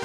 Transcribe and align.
Eh 0.00 0.04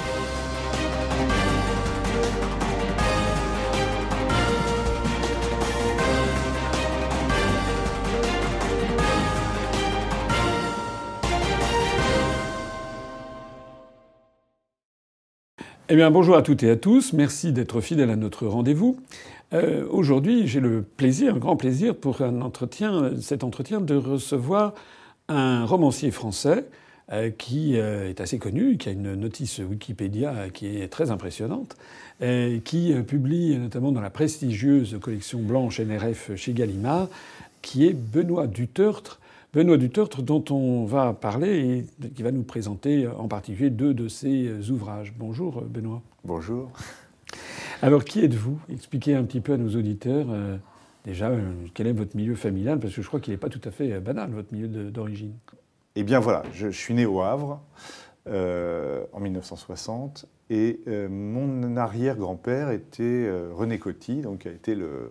bien, 15.96 16.10
bonjour 16.10 16.34
à 16.34 16.42
toutes 16.42 16.64
et 16.64 16.70
à 16.70 16.76
tous. 16.76 17.12
Merci 17.12 17.52
d'être 17.52 17.80
fidèles 17.80 18.10
à 18.10 18.16
notre 18.16 18.48
rendez-vous. 18.48 18.98
Euh, 19.52 19.86
aujourd'hui, 19.88 20.48
j'ai 20.48 20.58
le 20.58 20.82
plaisir, 20.82 21.36
un 21.36 21.38
grand 21.38 21.56
plaisir 21.56 21.94
pour 21.94 22.20
un 22.20 22.40
entretien, 22.40 23.12
cet 23.20 23.44
entretien, 23.44 23.80
de 23.80 23.94
recevoir 23.94 24.74
un 25.28 25.64
romancier 25.64 26.10
français 26.10 26.66
qui 27.38 27.78
euh, 27.78 28.08
est 28.08 28.20
assez 28.20 28.38
connu, 28.38 28.76
qui 28.76 28.88
a 28.88 28.92
une 28.92 29.14
notice 29.14 29.58
Wikipédia 29.58 30.48
qui 30.50 30.66
est 30.80 30.88
très 30.88 31.10
impressionnante, 31.10 31.76
qui 32.64 32.94
publie 33.06 33.58
notamment 33.58 33.92
dans 33.92 34.00
la 34.00 34.10
prestigieuse 34.10 34.98
collection 35.00 35.40
blanche 35.40 35.80
NRF 35.80 36.34
chez 36.36 36.52
Gallimard, 36.52 37.08
qui 37.60 37.86
est 37.86 37.92
Benoît 37.92 38.46
Dutertre, 38.46 39.20
Benoît 39.52 39.76
Dutertre, 39.76 40.22
dont 40.22 40.44
on 40.50 40.84
va 40.84 41.12
parler 41.12 41.84
et 42.02 42.08
qui 42.08 42.22
va 42.22 42.30
nous 42.30 42.44
présenter 42.44 43.06
en 43.08 43.28
particulier 43.28 43.70
deux 43.70 43.94
de 43.94 44.08
ses 44.08 44.70
ouvrages. 44.70 45.12
Bonjour 45.18 45.60
Benoît. 45.62 46.02
Bonjour. 46.24 46.70
Alors 47.82 48.04
qui 48.04 48.24
êtes-vous? 48.24 48.58
Expliquez 48.72 49.14
un 49.14 49.24
petit 49.24 49.40
peu 49.40 49.52
à 49.52 49.56
nos 49.56 49.76
auditeurs 49.76 50.26
euh, 50.30 50.56
déjà 51.04 51.28
euh, 51.28 51.52
quel 51.74 51.86
est 51.86 51.92
votre 51.92 52.16
milieu 52.16 52.34
familial, 52.34 52.78
parce 52.78 52.94
que 52.94 53.02
je 53.02 53.06
crois 53.06 53.20
qu'il 53.20 53.32
n'est 53.32 53.38
pas 53.38 53.50
tout 53.50 53.60
à 53.64 53.70
fait 53.70 53.92
euh, 53.92 54.00
banal, 54.00 54.30
votre 54.30 54.52
milieu 54.54 54.68
d'origine. 54.90 55.34
Eh 55.96 56.02
bien 56.02 56.20
voilà, 56.20 56.42
je, 56.52 56.68
suis 56.68 56.94
né 56.94 57.06
au 57.06 57.20
Havre 57.22 57.60
en 58.26 59.20
1960 59.20 60.26
et 60.50 60.80
mon 61.08 61.76
arrière-grand-père 61.76 62.70
était 62.70 63.30
René 63.52 63.78
Coty, 63.78 64.22
donc 64.22 64.40
qui 64.40 64.48
a 64.48 64.52
été 64.52 64.74
le 64.74 65.10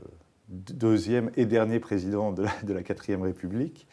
deuxième 0.50 1.32
et 1.38 1.46
dernier 1.46 1.80
président 1.80 2.32
de 2.32 2.44
la, 2.44 2.84
4 2.84 3.22
République. 3.22 3.88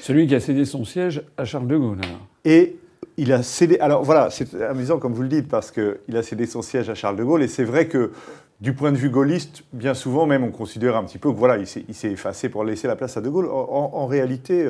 Celui 0.00 0.26
qui 0.26 0.34
a 0.34 0.40
cédé 0.40 0.64
son 0.64 0.84
siège 0.84 1.22
à 1.36 1.44
Charles 1.44 1.66
de 1.66 1.76
Gaulle. 1.76 2.00
Et 2.44 2.76
il 3.16 3.32
a 3.32 3.42
cédé. 3.42 3.78
Alors 3.78 4.04
voilà, 4.04 4.30
c'est 4.30 4.54
amusant 4.62 4.98
comme 4.98 5.14
vous 5.14 5.22
le 5.22 5.28
dites, 5.28 5.48
parce 5.48 5.70
qu'il 5.70 6.16
a 6.16 6.22
cédé 6.22 6.46
son 6.46 6.62
siège 6.62 6.88
à 6.90 6.94
Charles 6.94 7.16
de 7.16 7.24
Gaulle. 7.24 7.42
Et 7.42 7.48
c'est 7.48 7.64
vrai 7.64 7.88
que 7.88 8.12
du 8.60 8.72
point 8.72 8.92
de 8.92 8.96
vue 8.96 9.10
gaulliste, 9.10 9.64
bien 9.72 9.94
souvent 9.94 10.26
même, 10.26 10.44
on 10.44 10.50
considère 10.50 10.96
un 10.96 11.04
petit 11.04 11.18
peu 11.18 11.30
que 11.30 11.36
voilà, 11.36 11.58
il 11.58 11.66
s'est 11.66 12.10
effacé 12.10 12.48
pour 12.48 12.64
laisser 12.64 12.86
la 12.86 12.96
place 12.96 13.16
à 13.16 13.20
de 13.20 13.28
Gaulle. 13.28 13.48
En, 13.50 14.06
réalité, 14.06 14.66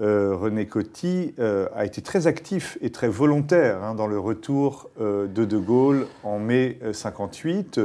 euh, 0.00 0.08
euh, 0.08 0.36
René 0.36 0.66
Coty 0.66 1.34
euh, 1.38 1.68
a 1.74 1.84
été 1.84 2.02
très 2.02 2.26
actif 2.26 2.78
et 2.80 2.90
très 2.90 3.08
volontaire 3.08 3.82
hein, 3.82 3.94
dans 3.94 4.06
le 4.06 4.18
retour 4.18 4.90
de 4.98 5.26
de 5.26 5.58
Gaulle 5.58 6.06
en 6.22 6.38
mai 6.38 6.78
58. 6.92 7.80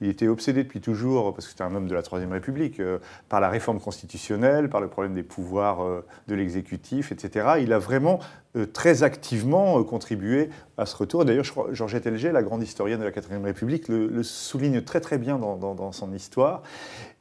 Il 0.00 0.10
était 0.10 0.28
obsédé 0.28 0.64
depuis 0.64 0.80
toujours, 0.80 1.32
parce 1.34 1.46
que 1.46 1.52
c'était 1.52 1.64
un 1.64 1.74
homme 1.74 1.88
de 1.88 1.94
la 1.94 2.02
Troisième 2.02 2.32
République, 2.32 2.80
euh, 2.80 2.98
par 3.28 3.40
la 3.40 3.48
réforme 3.48 3.80
constitutionnelle, 3.80 4.68
par 4.68 4.80
le 4.80 4.88
problème 4.88 5.14
des 5.14 5.22
pouvoirs 5.22 5.82
euh, 5.82 6.04
de 6.28 6.34
l'exécutif, 6.34 7.12
etc. 7.12 7.54
Il 7.60 7.72
a 7.72 7.78
vraiment 7.78 8.18
euh, 8.56 8.66
très 8.66 9.02
activement 9.02 9.82
contribué 9.84 10.50
à 10.76 10.86
ce 10.86 10.96
retour. 10.96 11.24
D'ailleurs, 11.24 11.46
Georgette 11.72 12.06
Elger, 12.06 12.32
la 12.32 12.42
grande 12.42 12.62
historienne 12.62 13.00
de 13.00 13.04
la 13.04 13.12
Quatrième 13.12 13.44
République, 13.44 13.88
le, 13.88 14.22
souligne 14.22 14.82
très 14.82 15.00
très 15.00 15.16
bien 15.16 15.38
dans, 15.38 15.92
son 15.92 16.12
histoire. 16.12 16.62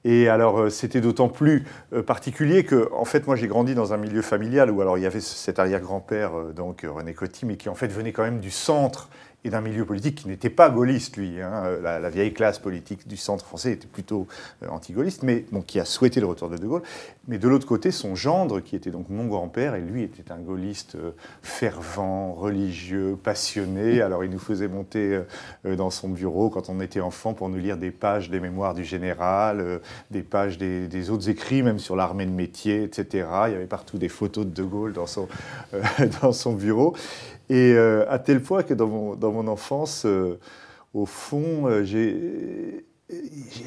Et 0.06 0.28
alors, 0.28 0.70
c'était 0.70 1.00
d'autant 1.00 1.30
plus 1.30 1.66
particulier 2.06 2.66
que, 2.66 2.92
en 2.94 3.06
fait, 3.06 3.26
moi, 3.26 3.36
j'ai 3.36 3.48
grandi 3.48 3.74
dans 3.74 3.94
un 3.94 3.98
milieu 3.98 4.22
familial 4.22 4.70
où 4.70 4.82
alors 4.82 4.98
il 4.98 5.02
y 5.02 5.06
avait 5.06 5.22
cet 5.22 5.60
arrière-grand-père, 5.60 6.32
donc 6.54 6.86
René 6.88 7.14
Coty, 7.14 7.46
mais 7.46 7.56
qui 7.56 7.70
en 7.70 7.76
fait 7.76 7.88
venait 7.88 8.12
quand 8.12 8.24
même 8.24 8.40
du 8.40 8.52
centre 8.52 9.10
et 9.46 9.50
d'un 9.50 9.62
milieu 9.62 9.86
politique 9.86 10.16
qui 10.16 10.28
n'était 10.28 10.50
pas 10.50 10.70
gaulliste, 10.70 11.18
lui. 11.18 11.42
Hein. 11.42 11.64
La, 11.82 12.10
vieille 12.10 12.34
classe 12.34 12.60
politique 12.60 13.08
du 13.08 13.18
centre 13.18 13.46
français 13.46 13.74
était 13.74 13.88
plutôt 13.88 14.28
euh, 14.62 14.68
anti-gaulliste, 14.70 15.24
mais 15.24 15.46
donc, 15.52 15.66
qui 15.66 15.80
a 15.80 15.86
souhaité 15.86 16.20
le 16.20 16.28
retour 16.28 16.50
de 16.50 16.58
De 16.58 16.66
Gaulle. 16.66 16.84
Mais 17.28 17.38
de 17.38 17.48
l'autre 17.48 17.68
côté, 17.68 17.92
son 17.92 18.16
gendre, 18.16 18.60
qui 18.62 18.76
était 18.76 18.92
donc 18.92 19.10
mon 19.10 19.26
grand-père, 19.26 19.76
et 19.76 19.82
lui 19.82 20.04
était 20.04 20.32
un 20.32 20.38
gaulliste 20.38 20.96
euh, 20.96 21.12
fervent, 21.42 22.34
religieux, 22.34 23.18
passionné. 23.22 24.02
Alors 24.02 24.24
il 24.24 24.30
nous 24.30 24.40
faisait 24.40 24.68
monter 24.68 25.24
euh, 25.66 25.76
dans 25.76 25.90
son 25.90 26.10
bureau 26.10 26.50
quand 26.50 26.70
on 26.70 26.80
était 26.80 27.02
enfant 27.02 27.34
pour 27.34 27.50
nous 27.50 27.58
lire 27.58 27.78
des 27.78 27.92
pages 27.92 28.30
des 28.30 28.40
mémoires 28.40 28.74
du 28.74 28.86
général, 28.86 29.82
des 30.12 30.24
pages 30.24 30.58
des, 30.58 30.88
des, 30.88 31.10
autres 31.10 31.30
écrits, 31.30 31.64
même 31.64 31.80
sur 31.80 31.96
l'armée 31.96 32.26
de 32.26 32.32
métier, 32.32 32.84
etc. 32.84 33.28
Il 33.48 33.54
y 33.54 33.56
avait 33.56 33.66
partout 33.66 33.98
des 33.98 34.10
photos 34.10 34.46
de 34.46 34.52
De 34.52 34.64
Gaulle 34.64 34.94
dans 34.94 35.08
son, 35.08 35.28
dans 36.22 36.32
son 36.32 36.54
bureau. 36.54 36.96
Et 37.50 37.74
euh, 37.74 38.06
à 38.10 38.20
tel 38.20 38.42
point 38.42 38.64
que 38.64 38.74
dans 38.74 38.88
mon, 38.88 39.48
enfance, 39.48 40.06
euh, 40.06 40.40
au 40.94 41.06
fond, 41.06 41.68
euh, 41.68 41.84
j'ai 41.84 42.86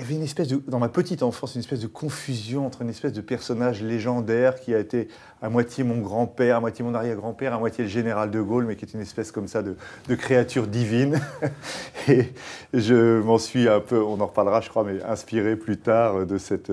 avait 0.00 0.14
une 0.14 0.22
espèce 0.22 0.48
de, 0.48 0.60
dans 0.66 0.78
ma 0.78 0.88
petite 0.88 1.22
enfance, 1.22 1.54
une 1.54 1.60
espèce 1.60 1.81
de 1.81 1.87
confusion 1.87 2.66
entre 2.66 2.82
une 2.82 2.88
espèce 2.88 3.12
de 3.12 3.20
personnage 3.20 3.82
légendaire 3.82 4.59
qui 4.60 4.75
a 4.75 4.78
été 4.78 5.09
à 5.43 5.49
moitié 5.49 5.85
mon 5.85 5.99
grand-père, 5.99 6.57
à 6.57 6.61
moitié 6.61 6.85
mon 6.85 6.95
arrière-grand-père, 6.95 7.53
à 7.55 7.59
moitié 7.59 7.85
le 7.85 7.91
général 7.91 8.31
de 8.31 8.41
Gaulle, 8.41 8.65
mais 8.67 8.77
qui 8.77 8.85
est 8.85 8.95
une 8.95 9.01
espèce 9.01 9.33
comme 9.33 9.49
ça 9.49 9.63
de, 9.63 9.77
de 10.09 10.15
créature 10.15 10.67
divine. 10.67 11.21
Et 12.09 12.33
je 12.73 13.21
m'en 13.21 13.39
suis 13.39 13.69
un 13.69 13.81
peu, 13.81 14.03
on 14.03 14.21
en 14.21 14.27
reparlera 14.27 14.61
je 14.61 14.71
crois, 14.71 14.85
mais 14.85 15.03
inspiré 15.03 15.57
plus 15.57 15.77
tard 15.77 16.27
de 16.27 16.39
cette 16.39 16.71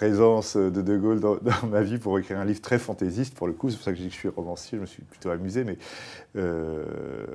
présence 0.00 0.56
de 0.56 0.80
De 0.80 0.96
Gaulle 0.96 1.20
dans, 1.20 1.36
ma 1.70 1.82
vie 1.82 1.98
pour 1.98 2.18
écrire 2.18 2.38
un 2.38 2.46
livre 2.46 2.62
très 2.62 2.78
fantaisiste, 2.78 3.34
pour 3.34 3.46
le 3.46 3.52
coup, 3.52 3.68
c'est 3.68 3.76
pour 3.76 3.84
ça 3.84 3.92
que 3.92 3.98
je 3.98 4.02
dis 4.04 4.08
que 4.08 4.14
je 4.14 4.18
suis 4.18 4.28
romancier, 4.28 4.78
je 4.78 4.80
me 4.80 4.86
suis 4.86 5.02
plutôt 5.02 5.28
amusé, 5.28 5.62
mais 5.62 5.76
euh, 6.36 6.84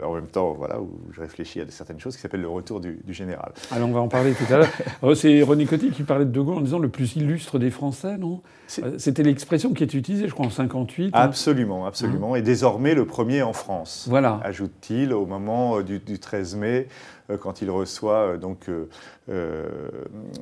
en 0.04 0.16
même 0.16 0.26
temps, 0.26 0.54
voilà, 0.54 0.82
où 0.82 0.90
je 1.12 1.22
réfléchis 1.22 1.62
à 1.62 1.66
certaines 1.70 2.00
choses 2.00 2.16
qui 2.16 2.24
s'appellent 2.24 2.42
le 2.42 2.50
retour 2.50 2.80
du, 2.80 2.98
général. 3.10 3.52
Alors 3.70 3.88
on 3.88 3.92
va 3.92 4.00
en 4.00 4.08
parler 4.08 4.34
tout 4.34 4.52
à 4.52 4.58
l'heure. 4.58 4.72
Oh, 5.04 5.14
c'est 5.14 5.44
René 5.44 5.66
Coty 5.66 5.92
qui 5.92 6.02
parlait 6.02 6.26
de 6.26 6.32
De 6.32 6.42
Gaulle 6.42 6.58
en 6.58 6.62
disant 6.62 6.80
le 6.80 6.90
plus 6.90 7.16
illustre 7.16 7.60
des 7.60 7.70
Français, 7.70 8.18
non? 8.18 8.42
C'était 8.68 9.24
l'expression 9.24 9.74
qui 9.74 9.84
est 9.84 9.94
utilisée, 9.94 10.28
je 10.28 10.34
crois, 10.34 10.46
en 10.46 10.50
58. 10.50 11.08
Hein. 11.08 11.10
Absolument, 11.14 11.86
absolument. 11.86 12.34
Hein 12.34 12.38
et 12.38 12.42
désormais 12.42 12.96
le 12.96 13.06
premier 13.06 13.42
en 13.42 13.54
France. 13.54 14.06
Voilà. 14.10 14.40
Ajoute-t-il 14.44 15.14
au 15.14 15.26
moment 15.26 15.78
euh, 15.78 15.84
du, 15.84 16.00
du 16.00 16.20
13 16.20 16.56
mai. 16.56 16.88
Euh, 17.30 17.38
quand 17.38 17.62
il 17.62 17.70
reçoit 17.70 18.34
euh, 18.34 18.38
donc 18.38 18.70
euh, 18.70 19.68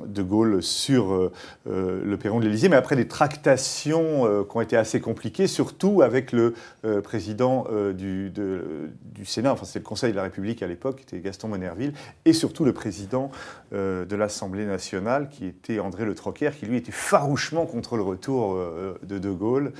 De 0.06 0.22
Gaulle 0.22 0.62
sur 0.62 1.30
le 1.66 2.16
perron 2.16 2.40
de 2.40 2.44
l'Élysée, 2.44 2.68
mais 2.68 2.76
après 2.76 2.96
des 2.96 3.08
tractations 3.08 4.44
qui 4.44 4.56
ont 4.56 4.60
été 4.60 4.76
assez 4.76 5.00
compliquées, 5.00 5.46
surtout 5.46 6.02
avec 6.02 6.32
le 6.32 6.54
président 7.02 7.66
du, 7.94 8.30
du, 8.30 9.24
Sénat, 9.24 9.52
enfin 9.52 9.64
c'était 9.64 9.78
le 9.78 9.84
Conseil 9.84 10.12
de 10.12 10.16
la 10.16 10.24
République 10.24 10.62
à 10.62 10.66
l'époque, 10.66 10.96
qui 10.96 11.02
était 11.02 11.20
Gaston 11.20 11.48
Monerville, 11.48 11.94
et 12.26 12.34
surtout 12.34 12.64
le 12.64 12.74
président 12.74 13.30
de 13.72 14.16
l'Assemblée 14.16 14.66
nationale, 14.66 15.30
qui 15.30 15.46
était 15.46 15.78
André 15.78 16.04
Le 16.04 16.14
Troquer, 16.14 16.50
qui 16.58 16.66
lui 16.66 16.76
était 16.76 16.92
farouchement 16.92 17.64
contre 17.64 17.96
le 17.96 18.02
retour 18.02 18.58
de 19.02 19.18
De 19.18 19.30
Gaulle. 19.30 19.72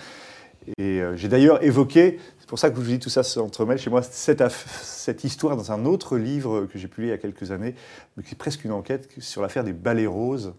Et 0.78 1.02
j'ai 1.16 1.28
d'ailleurs 1.28 1.62
évoqué 1.62 2.18
c'est 2.44 2.48
pour 2.50 2.58
ça 2.58 2.68
que 2.68 2.76
je 2.76 2.82
vous 2.82 2.86
dis 2.86 2.98
tout 2.98 3.08
ça 3.08 3.22
s'entremêle 3.22 3.78
chez 3.78 3.88
moi. 3.88 4.02
Cette, 4.02 4.44
cette, 4.50 5.24
histoire 5.24 5.56
dans 5.56 5.72
un 5.72 5.86
autre 5.86 6.18
livre 6.18 6.66
que 6.66 6.78
j'ai 6.78 6.88
publié 6.88 7.08
il 7.08 7.16
y 7.16 7.18
a 7.18 7.18
quelques 7.18 7.52
années, 7.52 7.74
mais 8.16 8.22
qui 8.22 8.34
est 8.34 8.36
presque 8.36 8.66
une 8.66 8.72
enquête 8.72 9.08
sur 9.18 9.40
l'affaire 9.40 9.64
des 9.64 9.72
balais 9.72 10.04
roses, 10.04 10.52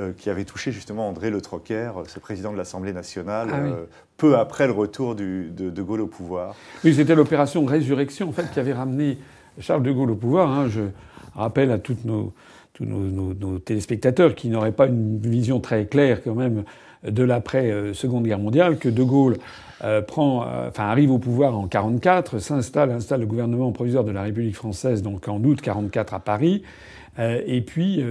euh, 0.00 0.12
qui 0.12 0.28
avait 0.28 0.44
touché 0.44 0.72
justement 0.72 1.08
André 1.08 1.30
Le 1.30 1.40
Troquer, 1.40 1.92
ce 2.08 2.18
président 2.18 2.50
de 2.50 2.56
l'Assemblée 2.56 2.92
nationale, 2.92 3.48
ah 3.52 3.58
euh, 3.58 3.84
peu 4.16 4.36
après 4.36 4.66
le 4.66 4.72
retour 4.72 5.14
de, 5.14 5.44
de, 5.48 5.82
Gaulle 5.82 6.00
au 6.00 6.08
pouvoir. 6.08 6.56
Oui, 6.84 6.96
c'était 6.96 7.14
l'opération 7.14 7.64
Résurrection, 7.64 8.28
en 8.28 8.32
fait, 8.32 8.50
qui 8.50 8.58
avait 8.58 8.72
ramené 8.72 9.16
Charles 9.60 9.84
de 9.84 9.92
Gaulle 9.92 10.10
au 10.10 10.16
pouvoir. 10.16 10.50
Hein. 10.50 10.68
Je 10.68 10.82
rappelle 11.36 11.70
à 11.70 11.78
toutes 11.78 12.04
nos, 12.04 12.32
tous 12.72 12.86
nos, 12.86 13.34
nos 13.34 13.58
téléspectateurs 13.60 14.34
qui 14.34 14.48
n'auraient 14.48 14.72
pas 14.72 14.88
une 14.88 15.20
vision 15.20 15.60
très 15.60 15.86
claire 15.86 16.24
quand 16.24 16.34
même 16.34 16.64
de 17.04 17.22
l'après-Seconde 17.22 18.24
Guerre 18.24 18.38
mondiale, 18.38 18.78
que 18.78 18.88
De 18.88 19.02
Gaulle 19.02 19.36
euh, 19.82 20.02
euh, 20.18 20.70
arrive 20.76 21.10
au 21.10 21.18
pouvoir 21.18 21.56
en 21.56 21.66
44, 21.66 22.38
s'installe, 22.38 22.90
installe 22.90 23.20
le 23.20 23.26
gouvernement 23.26 23.72
provisoire 23.72 24.04
de 24.04 24.10
la 24.10 24.22
République 24.22 24.54
française, 24.54 25.02
donc 25.02 25.26
en 25.28 25.42
août 25.42 25.60
44 25.60 26.14
à 26.14 26.20
Paris, 26.20 26.62
euh, 27.18 27.40
et 27.46 27.62
puis 27.62 28.04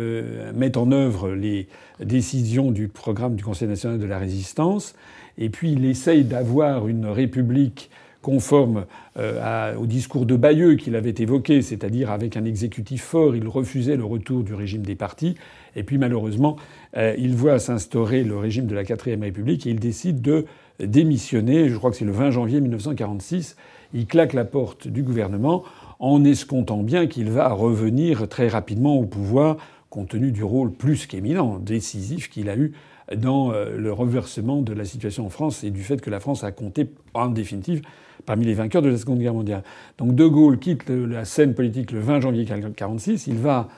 met 0.56 0.78
en 0.78 0.92
œuvre 0.92 1.30
les 1.32 1.68
décisions 2.00 2.72
du 2.72 2.88
programme 2.88 3.36
du 3.36 3.44
Conseil 3.44 3.68
national 3.68 4.00
de 4.00 4.06
la 4.06 4.18
résistance, 4.18 4.96
et 5.38 5.50
puis 5.50 5.72
il 5.74 5.86
essaye 5.86 6.24
d'avoir 6.24 6.88
une 6.88 7.06
république 7.06 7.90
conforme 8.22 8.86
au 9.18 9.86
discours 9.86 10.26
de 10.26 10.36
Bayeux 10.36 10.76
qu'il 10.76 10.96
avait 10.96 11.16
évoqué, 11.18 11.62
c'est-à-dire 11.62 12.12
avec 12.12 12.38
un 12.38 12.46
exécutif 12.46 13.04
fort, 13.04 13.36
il 13.36 13.48
refusait 13.48 13.96
le 13.96 14.06
retour 14.06 14.44
du 14.44 14.54
régime 14.54 14.82
des 14.82 14.96
partis. 14.96 15.36
Et 15.76 15.84
puis 15.84 15.98
malheureusement, 15.98 16.58
il 16.96 17.36
voit 17.36 17.60
s'instaurer 17.60 18.24
le 18.24 18.38
régime 18.38 18.66
de 18.66 18.76
la 18.76 18.84
quatrième 18.84 19.24
République 19.24 19.68
et 19.68 19.70
il 19.72 19.80
décide 19.80 20.22
de 20.22 20.46
démissionner, 20.80 21.70
je 21.70 21.78
crois 21.78 21.92
que 21.92 21.98
c'est 21.98 22.06
le 22.06 22.12
20 22.12 22.32
janvier 22.32 22.62
1946, 22.62 23.56
il 23.94 24.06
claque 24.06 24.34
la 24.34 24.46
porte 24.46 24.88
du 24.88 25.04
gouvernement 25.04 25.64
en 26.00 26.24
escomptant 26.24 26.82
bien 26.84 27.08
qu'il 27.08 27.30
va 27.30 27.50
revenir 27.50 28.28
très 28.28 28.48
rapidement 28.48 28.96
au 28.96 29.06
pouvoir, 29.06 29.58
compte 29.90 30.10
tenu 30.10 30.32
du 30.32 30.44
rôle 30.44 30.72
plus 30.72 31.08
qu'éminent, 31.08 31.60
décisif 31.60 32.30
qu'il 32.30 32.50
a 32.50 32.56
eu 32.56 32.74
dans 33.16 33.52
euh, 33.52 33.76
le 33.76 33.92
reversement 33.92 34.62
de 34.62 34.74
la 34.74 34.86
situation 34.86 35.26
en 35.26 35.30
France 35.30 35.64
et 35.64 35.72
du 35.72 35.82
fait 35.82 36.00
que 36.00 36.10
la 36.10 36.20
France 36.20 36.44
a 36.44 36.52
compté, 36.52 36.92
en 37.14 37.28
définitive, 37.28 37.82
parmi 38.30 38.46
les 38.46 38.54
vainqueurs 38.54 38.84
de 38.84 38.90
la 38.90 38.98
Seconde 38.98 39.18
Guerre 39.18 39.34
mondiale. 39.34 39.64
Donc 39.98 40.14
De 40.14 40.28
Gaulle 40.28 40.60
quitte 40.60 40.88
la 40.88 41.26
scène 41.26 41.56
politique 41.56 41.92
le 41.92 42.00
20 42.00 42.20
janvier 42.20 42.44
1946. 42.44 43.26
Il 43.26 43.40
va 43.40 43.70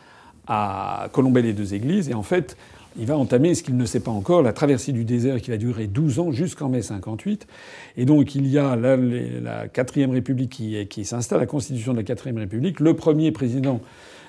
à 0.45 1.07
colomber 1.13 1.41
les 1.41 1.53
deux 1.53 1.73
églises 1.73 2.09
et 2.09 2.13
en 2.13 2.21
fait, 2.21 2.57
il 2.99 3.05
va 3.05 3.17
entamer 3.17 3.55
ce 3.55 3.63
qu'il 3.63 3.77
ne 3.77 3.85
sait 3.85 4.01
pas 4.01 4.11
encore, 4.11 4.41
la 4.41 4.51
traversée 4.51 4.91
du 4.91 5.05
désert 5.05 5.39
qui 5.39 5.51
va 5.51 5.57
durer 5.57 5.87
12 5.87 6.19
ans 6.19 6.31
jusqu'en 6.33 6.67
mai 6.67 6.81
58. 6.81 7.47
Et 7.95 8.03
donc 8.03 8.35
il 8.35 8.45
y 8.45 8.57
a 8.57 8.75
la, 8.75 8.97
la 8.97 9.69
quatrième 9.69 10.11
République 10.11 10.49
qui, 10.49 10.85
qui 10.87 11.05
s'installe, 11.05 11.39
la 11.39 11.45
constitution 11.45 11.93
de 11.93 11.99
la 11.99 12.03
quatrième 12.03 12.39
République. 12.39 12.81
Le 12.81 12.93
premier 12.93 13.31
président 13.31 13.79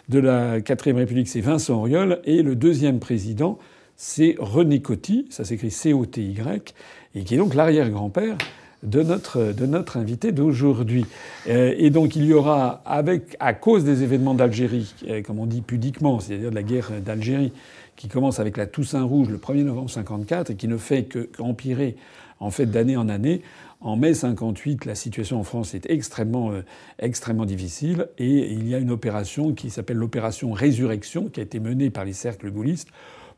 de 0.09 0.21
la 0.21 0.61
quatrième 0.61 0.99
République, 0.99 1.27
c'est 1.27 1.41
Vincent 1.41 1.75
Auriol, 1.75 2.21
et 2.27 2.43
le 2.43 2.55
deuxième 2.55 3.01
président, 3.01 3.59
c'est 3.97 4.37
René 4.39 4.83
Coty, 4.83 5.27
ça 5.31 5.45
s'écrit 5.45 5.73
C-O-T-Y, 5.73 6.75
et 7.17 7.25
qui 7.25 7.35
est 7.35 7.39
donc 7.39 7.55
l'arrière-grand-père 7.57 8.39
de 8.83 9.03
notre, 9.03 9.53
de 9.53 9.67
notre 9.67 9.97
invité 9.97 10.33
d'aujourd'hui. 10.33 11.07
Euh, 11.49 11.75
et 11.77 11.91
donc 11.91 12.17
il 12.17 12.25
y 12.25 12.35
aura, 12.35 12.83
avec, 12.85 13.37
à 13.41 13.55
cause 13.55 13.85
des 13.85 14.03
événements 14.03 14.35
d'Algérie, 14.35 14.95
euh, 15.09 15.23
comme 15.23 15.39
on 15.39 15.47
dit 15.47 15.63
pudiquement, 15.63 16.21
c'est-à-dire 16.21 16.51
de 16.51 16.55
la 16.55 16.63
guerre 16.63 16.91
d'Algérie, 17.05 17.53
qui 17.97 18.09
commence 18.09 18.41
avec 18.41 18.57
la 18.57 18.67
Toussaint 18.67 19.05
Rouge 19.05 19.29
le 19.29 19.39
1er 19.39 19.63
novembre 19.63 19.91
54 19.91 20.51
et 20.51 20.57
qui 20.57 20.67
ne 20.67 20.77
fait 20.77 21.05
qu'empirer 21.05 21.97
en 22.41 22.51
fait 22.51 22.67
d'année 22.67 22.97
en 22.97 23.09
année. 23.09 23.43
En 23.81 23.97
mai 23.97 24.15
58, 24.15 24.85
la 24.85 24.95
situation 24.95 25.41
en 25.41 25.45
France 25.45 25.75
est 25.75 25.91
extrêmement, 25.91 26.53
euh, 26.53 26.63
extrêmement 26.99 27.45
difficile 27.45 28.09
et 28.19 28.53
il 28.53 28.69
y 28.69 28.75
a 28.75 28.79
une 28.79 28.91
opération 28.91 29.53
qui 29.53 29.71
s'appelle 29.71 29.97
l'opération 29.97 30.53
Résurrection 30.53 31.29
qui 31.29 31.41
a 31.41 31.43
été 31.43 31.61
menée 31.61 31.91
par 31.91 32.05
les 32.05 32.13
cercles 32.13 32.51
gaullistes 32.51 32.89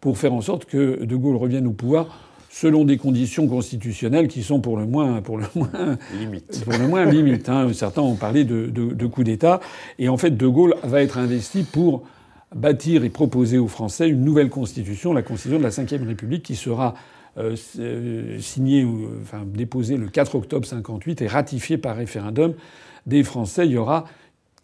pour 0.00 0.19
faire 0.19 0.35
en 0.35 0.43
sorte 0.43 0.67
que 0.67 1.02
De 1.02 1.17
Gaulle 1.17 1.37
revienne 1.37 1.67
au 1.67 1.73
pouvoir 1.73 2.34
selon 2.55 2.85
des 2.85 2.99
conditions 2.99 3.49
constitutionnelles 3.49 4.29
qui 4.29 4.45
sont 4.45 4.61
pour 4.61 4.77
le 4.77 4.87
moins, 4.87 5.21
pour 5.23 5.39
le 5.39 5.47
moins, 5.56 5.99
limite. 6.17 6.62
Pour 6.62 6.73
le 6.75 6.87
moins 6.87 7.05
limite. 7.05 7.49
Hein. 7.49 7.73
Certains 7.73 8.03
ont 8.03 8.15
parlé 8.15 8.45
de, 8.45 8.67
de, 8.67 8.95
de 8.95 9.06
coup 9.06 9.25
d'État. 9.25 9.59
Et 9.99 10.09
en 10.09 10.17
fait, 10.17 10.31
De 10.31 10.47
Gaulle 10.47 10.77
va 10.85 11.03
être 11.03 11.19
investi 11.19 11.65
pour 11.65 12.05
bâtir 12.55 13.03
et 13.03 13.11
proposer 13.11 13.59
aux 13.59 13.67
Français 13.67 14.09
une 14.09 14.23
nouvelle 14.23 14.51
constitution, 14.51 15.12
la 15.12 15.23
constitution 15.23 15.59
de 15.59 15.65
la 15.65 15.71
Ve 15.71 16.06
République, 16.06 16.45
qui 16.45 16.55
sera 16.55 16.95
euh, 17.39 17.56
euh, 17.81 18.39
signée, 18.39 18.87
enfin 19.21 19.43
déposée 19.45 19.97
le 19.97 20.06
4 20.06 20.37
octobre 20.37 20.65
58 20.65 21.23
et 21.23 21.27
ratifiée 21.27 21.77
par 21.77 21.97
référendum 21.97 22.55
des 23.05 23.25
Français. 23.25 23.67
Il 23.67 23.73
y 23.73 23.79
aura 23.79 24.05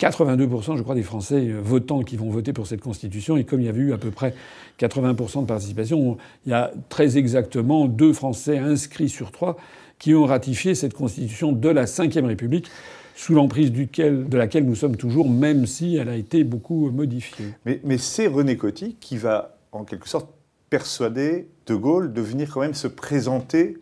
82%, 0.00 0.78
je 0.78 0.82
crois, 0.82 0.94
des 0.94 1.02
Français 1.02 1.48
euh, 1.48 1.60
votants 1.60 2.02
qui 2.02 2.16
vont 2.16 2.30
voter 2.30 2.52
pour 2.52 2.66
cette 2.66 2.80
Constitution. 2.80 3.36
Et 3.36 3.44
comme 3.44 3.60
il 3.60 3.66
y 3.66 3.68
avait 3.68 3.80
eu 3.80 3.92
à 3.92 3.98
peu 3.98 4.10
près 4.10 4.34
80% 4.80 5.42
de 5.42 5.46
participation, 5.46 6.16
il 6.46 6.50
y 6.50 6.54
a 6.54 6.72
très 6.88 7.18
exactement 7.18 7.86
deux 7.86 8.12
Français 8.12 8.58
inscrits 8.58 9.10
sur 9.10 9.30
trois 9.30 9.56
qui 9.98 10.14
ont 10.14 10.24
ratifié 10.24 10.74
cette 10.74 10.94
Constitution 10.94 11.52
de 11.52 11.68
la 11.68 11.84
Ve 11.84 12.24
République, 12.24 12.70
sous 13.14 13.34
l'emprise 13.34 13.70
de 13.70 14.36
laquelle 14.36 14.64
nous 14.64 14.74
sommes 14.74 14.96
toujours, 14.96 15.28
même 15.28 15.66
si 15.66 15.96
elle 15.96 16.08
a 16.08 16.16
été 16.16 16.42
beaucoup 16.42 16.90
modifiée. 16.90 17.48
Mais, 17.66 17.82
mais 17.84 17.98
c'est 17.98 18.26
René 18.26 18.56
Coty 18.56 18.96
qui 18.98 19.18
va, 19.18 19.58
en 19.72 19.84
quelque 19.84 20.08
sorte, 20.08 20.30
persuader 20.70 21.48
De 21.66 21.74
Gaulle 21.74 22.14
de 22.14 22.22
venir 22.22 22.50
quand 22.50 22.60
même 22.60 22.72
se 22.72 22.88
présenter 22.88 23.76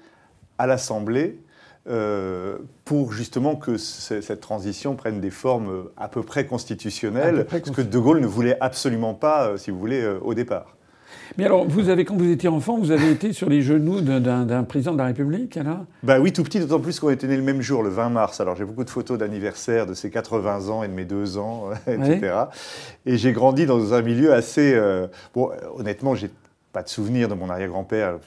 à 0.58 0.66
l'Assemblée 0.66 1.38
euh, 1.88 2.58
pour 2.84 3.12
justement 3.12 3.56
que 3.56 3.78
cette 3.78 4.40
transition 4.40 4.94
prenne 4.94 5.20
des 5.20 5.30
formes 5.30 5.84
à 5.96 6.08
peu 6.08 6.22
près 6.22 6.44
constitutionnelles, 6.44 7.46
ce 7.50 7.70
que 7.70 7.80
De 7.80 7.98
Gaulle 7.98 8.20
ne 8.20 8.26
voulait 8.26 8.58
absolument 8.60 9.14
pas, 9.14 9.48
euh, 9.48 9.56
si 9.56 9.70
vous 9.70 9.78
voulez, 9.78 10.02
euh, 10.02 10.18
au 10.22 10.34
départ. 10.34 10.76
Mais 11.38 11.44
alors, 11.44 11.66
vous 11.66 11.88
avez, 11.88 12.04
quand 12.04 12.16
vous 12.16 12.30
étiez 12.30 12.48
enfant, 12.48 12.78
vous 12.78 12.90
avez 12.90 13.10
été 13.10 13.32
sur 13.32 13.48
les 13.48 13.62
genoux 13.62 14.00
d'un 14.00 14.64
président 14.64 14.92
de 14.92 14.98
la 14.98 15.06
République, 15.06 15.56
alors 15.56 15.84
Bah 16.02 16.20
oui, 16.20 16.32
tout 16.32 16.42
petit, 16.42 16.58
d'autant 16.60 16.80
plus 16.80 17.00
qu'on 17.00 17.10
était 17.10 17.26
né 17.26 17.36
le 17.36 17.42
même 17.42 17.62
jour, 17.62 17.82
le 17.82 17.90
20 17.90 18.08
mars. 18.10 18.40
Alors 18.40 18.56
j'ai 18.56 18.64
beaucoup 18.64 18.84
de 18.84 18.90
photos 18.90 19.18
d'anniversaire 19.18 19.86
de 19.86 19.94
ses 19.94 20.10
80 20.10 20.68
ans 20.68 20.82
et 20.82 20.88
de 20.88 20.92
mes 20.92 21.04
2 21.04 21.38
ans, 21.38 21.70
etc. 21.86 22.34
Et 23.06 23.16
j'ai 23.16 23.32
grandi 23.32 23.66
dans 23.66 23.94
un 23.94 24.02
milieu 24.02 24.34
assez... 24.34 24.78
bon, 25.34 25.50
honnêtement, 25.76 26.14
j'ai 26.14 26.30
pas 26.72 26.82
de 26.82 26.88
souvenir 26.88 27.28
de 27.28 27.34
mon 27.34 27.48
arrière-grand-père. 27.48 28.18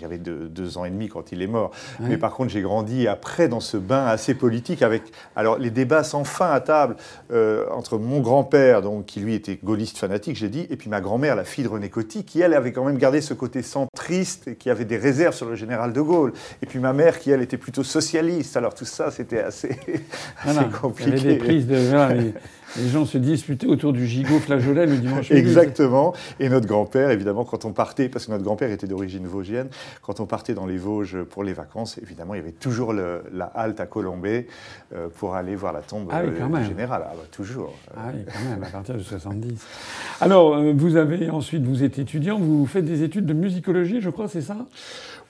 J'avais 0.00 0.18
deux, 0.18 0.78
ans 0.78 0.84
et 0.84 0.90
demi 0.90 1.08
quand 1.08 1.32
il 1.32 1.42
est 1.42 1.46
mort. 1.46 1.70
Mais 2.00 2.18
par 2.18 2.32
contre, 2.32 2.50
j'ai 2.50 2.62
grandi 2.62 3.06
après 3.06 3.48
dans 3.48 3.60
ce 3.60 3.76
bain 3.76 4.06
assez 4.06 4.34
politique 4.34 4.82
avec 4.82 5.02
alors 5.36 5.58
les 5.58 5.70
débats 5.70 6.02
sans 6.02 6.24
fin 6.24 6.50
à 6.50 6.60
table 6.60 6.96
euh, 7.32 7.66
entre 7.70 7.98
mon 7.98 8.20
grand-père, 8.20 8.82
donc 8.82 9.06
qui 9.06 9.20
lui 9.20 9.34
était 9.34 9.58
gaulliste 9.62 9.98
fanatique, 9.98 10.36
j'ai 10.36 10.48
dit, 10.48 10.66
et 10.70 10.76
puis 10.76 10.90
ma 10.90 11.00
grand-mère, 11.00 11.36
la 11.36 11.44
fille 11.44 11.64
de 11.64 11.68
René 11.68 11.88
Coty, 11.88 12.24
qui 12.24 12.40
elle 12.40 12.54
avait 12.54 12.72
quand 12.72 12.84
même 12.84 12.98
gardé 12.98 13.20
ce 13.20 13.34
côté 13.34 13.62
centriste 13.62 14.48
et 14.48 14.56
qui 14.56 14.70
avait 14.70 14.84
des 14.84 14.96
réserves 14.96 15.34
sur 15.34 15.48
le 15.48 15.54
général 15.54 15.92
de 15.92 16.00
Gaulle. 16.00 16.32
Et 16.62 16.66
puis 16.66 16.80
ma 16.80 16.92
mère, 16.92 17.20
qui 17.20 17.30
elle 17.30 17.42
était 17.42 17.58
plutôt 17.58 17.84
socialiste. 17.84 18.56
Alors 18.56 18.74
tout 18.74 18.84
ça, 18.84 19.10
c'était 19.10 19.40
assez, 19.40 19.78
assez 20.42 20.64
compliqué. 20.80 21.10
Il 21.10 21.16
y 21.16 21.20
avait 21.20 21.34
des 21.34 21.38
prises 21.38 21.66
de 21.66 21.90
les 22.76 22.88
gens 22.88 23.04
se 23.04 23.18
disputaient 23.18 23.66
autour 23.66 23.92
du 23.92 24.06
gigot 24.06 24.38
flageolet 24.38 24.86
le 24.86 24.96
dimanche 24.96 25.30
midi. 25.30 25.40
Exactement. 25.40 26.14
Et 26.40 26.48
notre 26.48 26.66
grand-père, 26.66 27.10
évidemment, 27.10 27.44
quand 27.44 27.64
on 27.64 27.72
partait, 27.72 28.08
parce 28.08 28.26
que 28.26 28.32
notre 28.32 28.44
grand-père 28.44 28.70
était 28.70 28.86
d'origine 28.86 29.26
vosgienne, 29.26 29.68
quand 30.02 30.20
on 30.20 30.26
partait 30.26 30.54
dans 30.54 30.66
les 30.66 30.76
Vosges 30.76 31.22
pour 31.22 31.44
les 31.44 31.52
vacances, 31.52 31.98
évidemment, 31.98 32.34
il 32.34 32.38
y 32.38 32.40
avait 32.40 32.52
toujours 32.52 32.92
la 32.92 33.44
halte 33.54 33.80
à 33.80 33.86
Colombay 33.86 34.46
euh, 34.94 35.08
pour 35.08 35.34
aller 35.34 35.54
voir 35.54 35.72
la 35.72 35.80
tombe 35.80 36.08
ah 36.12 36.22
du 36.22 36.66
général. 36.66 37.02
Ah, 37.06 37.12
bah, 37.14 37.22
toujours. 37.30 37.74
Ah 37.96 38.10
oui, 38.12 38.20
quand 38.26 38.50
même, 38.50 38.62
à 38.62 38.66
partir 38.66 38.94
de 38.94 39.02
70. 39.02 39.64
Alors, 40.20 40.54
euh, 40.54 40.72
vous 40.76 40.96
avez 40.96 41.30
ensuite, 41.30 41.64
vous 41.64 41.82
êtes 41.84 41.98
étudiant, 41.98 42.38
vous 42.38 42.66
faites 42.66 42.84
des 42.84 43.02
études 43.02 43.26
de 43.26 43.34
musicologie, 43.34 44.00
je 44.00 44.10
crois, 44.10 44.28
c'est 44.28 44.42
ça? 44.42 44.56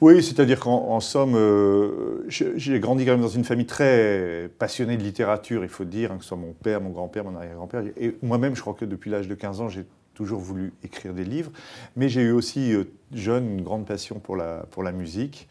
Oui, 0.00 0.23
c'est-à-dire 0.23 0.61
qu'en 0.61 1.00
somme, 1.00 1.35
euh, 1.35 2.25
j'ai 2.29 2.81
grandi 2.81 3.05
quand 3.05 3.12
même 3.12 3.20
dans 3.20 3.29
une 3.29 3.44
famille 3.44 3.67
très 3.67 4.50
passionnée 4.58 4.96
de 4.96 5.02
littérature, 5.02 5.62
il 5.62 5.69
faut 5.69 5.85
dire, 5.85 6.12
hein, 6.12 6.17
que 6.17 6.23
ce 6.23 6.29
soit 6.29 6.37
mon 6.37 6.52
père, 6.52 6.81
mon 6.81 6.91
grand-père, 6.91 7.25
mon 7.25 7.37
arrière-grand-père. 7.37 7.85
Et 7.96 8.17
moi-même, 8.23 8.55
je 8.56 8.61
crois 8.61 8.75
que 8.75 8.85
depuis 8.85 9.11
l'âge 9.11 9.29
de 9.29 9.35
15 9.35 9.61
ans, 9.61 9.69
j'ai 9.69 9.85
toujours 10.14 10.41
voulu 10.41 10.73
écrire 10.82 11.14
des 11.14 11.25
livres. 11.25 11.50
Mais 11.96 12.08
j'ai 12.08 12.23
eu 12.23 12.32
aussi, 12.32 12.73
euh, 12.73 12.85
jeune, 13.12 13.50
une 13.50 13.62
grande 13.62 13.87
passion 13.87 14.19
pour 14.19 14.37
la, 14.37 14.67
pour 14.70 14.82
la 14.82 14.93
musique. 14.93 15.49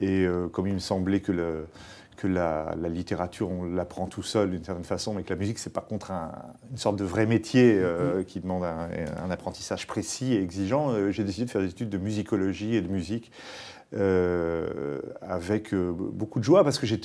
Et 0.00 0.24
euh, 0.24 0.48
comme 0.48 0.66
il 0.66 0.74
me 0.74 0.78
semblait 0.78 1.20
que 1.20 1.32
le 1.32 1.66
que 2.18 2.26
la, 2.26 2.74
littérature, 2.88 3.48
on 3.48 3.64
l'apprend 3.64 4.08
tout 4.08 4.24
seul 4.24 4.50
d'une 4.50 4.64
certaine 4.64 4.84
façon, 4.84 5.14
mais 5.14 5.22
que 5.22 5.30
la 5.30 5.38
musique, 5.38 5.58
c'est 5.58 5.72
par 5.72 5.86
contre 5.86 6.10
une 6.70 6.76
sorte 6.76 6.96
de 6.96 7.04
vrai 7.04 7.26
métier 7.26 7.78
euh, 7.78 8.20
mm-hmm. 8.20 8.24
qui 8.24 8.40
demande 8.40 8.64
un, 8.64 9.30
apprentissage 9.30 9.86
précis 9.86 10.34
et 10.34 10.42
exigeant. 10.42 10.90
Euh, 10.90 11.12
j'ai 11.12 11.22
décidé 11.22 11.46
de 11.46 11.50
faire 11.50 11.62
des 11.62 11.70
études 11.70 11.90
de 11.90 11.98
musicologie 11.98 12.74
et 12.74 12.82
de 12.82 12.88
musique. 12.88 13.30
Euh, 13.94 14.98
avec 15.22 15.74
beaucoup 15.74 16.40
de 16.40 16.44
joie 16.44 16.62
parce 16.62 16.78
que 16.78 16.86
j'ai 16.86 16.98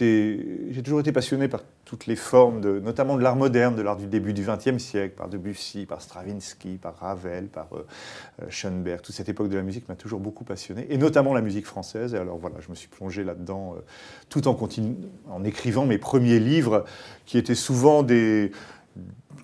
toujours 0.84 1.00
été 1.00 1.14
passionné 1.14 1.48
par 1.48 1.62
toutes 1.86 2.08
les 2.08 2.18
formes, 2.18 2.60
de, 2.60 2.80
notamment 2.80 3.16
de 3.16 3.24
l'art 3.24 3.38
moderne, 3.38 3.76
de 3.76 3.82
l'art 3.82 3.96
du 3.96 4.06
début 4.06 4.34
du 4.34 4.44
XXe 4.46 4.84
siècle, 4.84 5.16
par 5.16 5.30
Debussy, 5.30 5.86
par 5.86 6.02
Stravinsky, 6.02 6.78
par 6.78 6.96
Ravel, 6.98 7.48
par 7.48 7.70
Schoenberg. 8.50 9.02
Toute 9.02 9.16
cette 9.16 9.30
époque 9.30 9.48
de 9.48 9.56
la 9.56 9.62
musique 9.62 9.88
m'a 9.88 9.96
toujours 9.96 10.20
beaucoup 10.20 10.44
passionné, 10.44 10.86
et 10.90 10.98
notamment 10.98 11.34
la 11.34 11.42
musique 11.42 11.66
française. 11.66 12.16
Alors 12.16 12.38
voilà, 12.38 12.58
je 12.60 12.70
me 12.70 12.76
suis 12.76 12.90
plongé 12.90 13.24
là-dedans 13.24 13.76
tout 14.30 14.50
en 14.50 14.54
continuant 14.54 14.96
en 15.30 15.44
écrivant 15.46 15.86
mes 15.86 15.98
premiers 15.98 16.40
livres, 16.40 16.84
qui 17.26 17.38
étaient 17.38 17.56
souvent 17.56 18.04
des. 18.04 18.52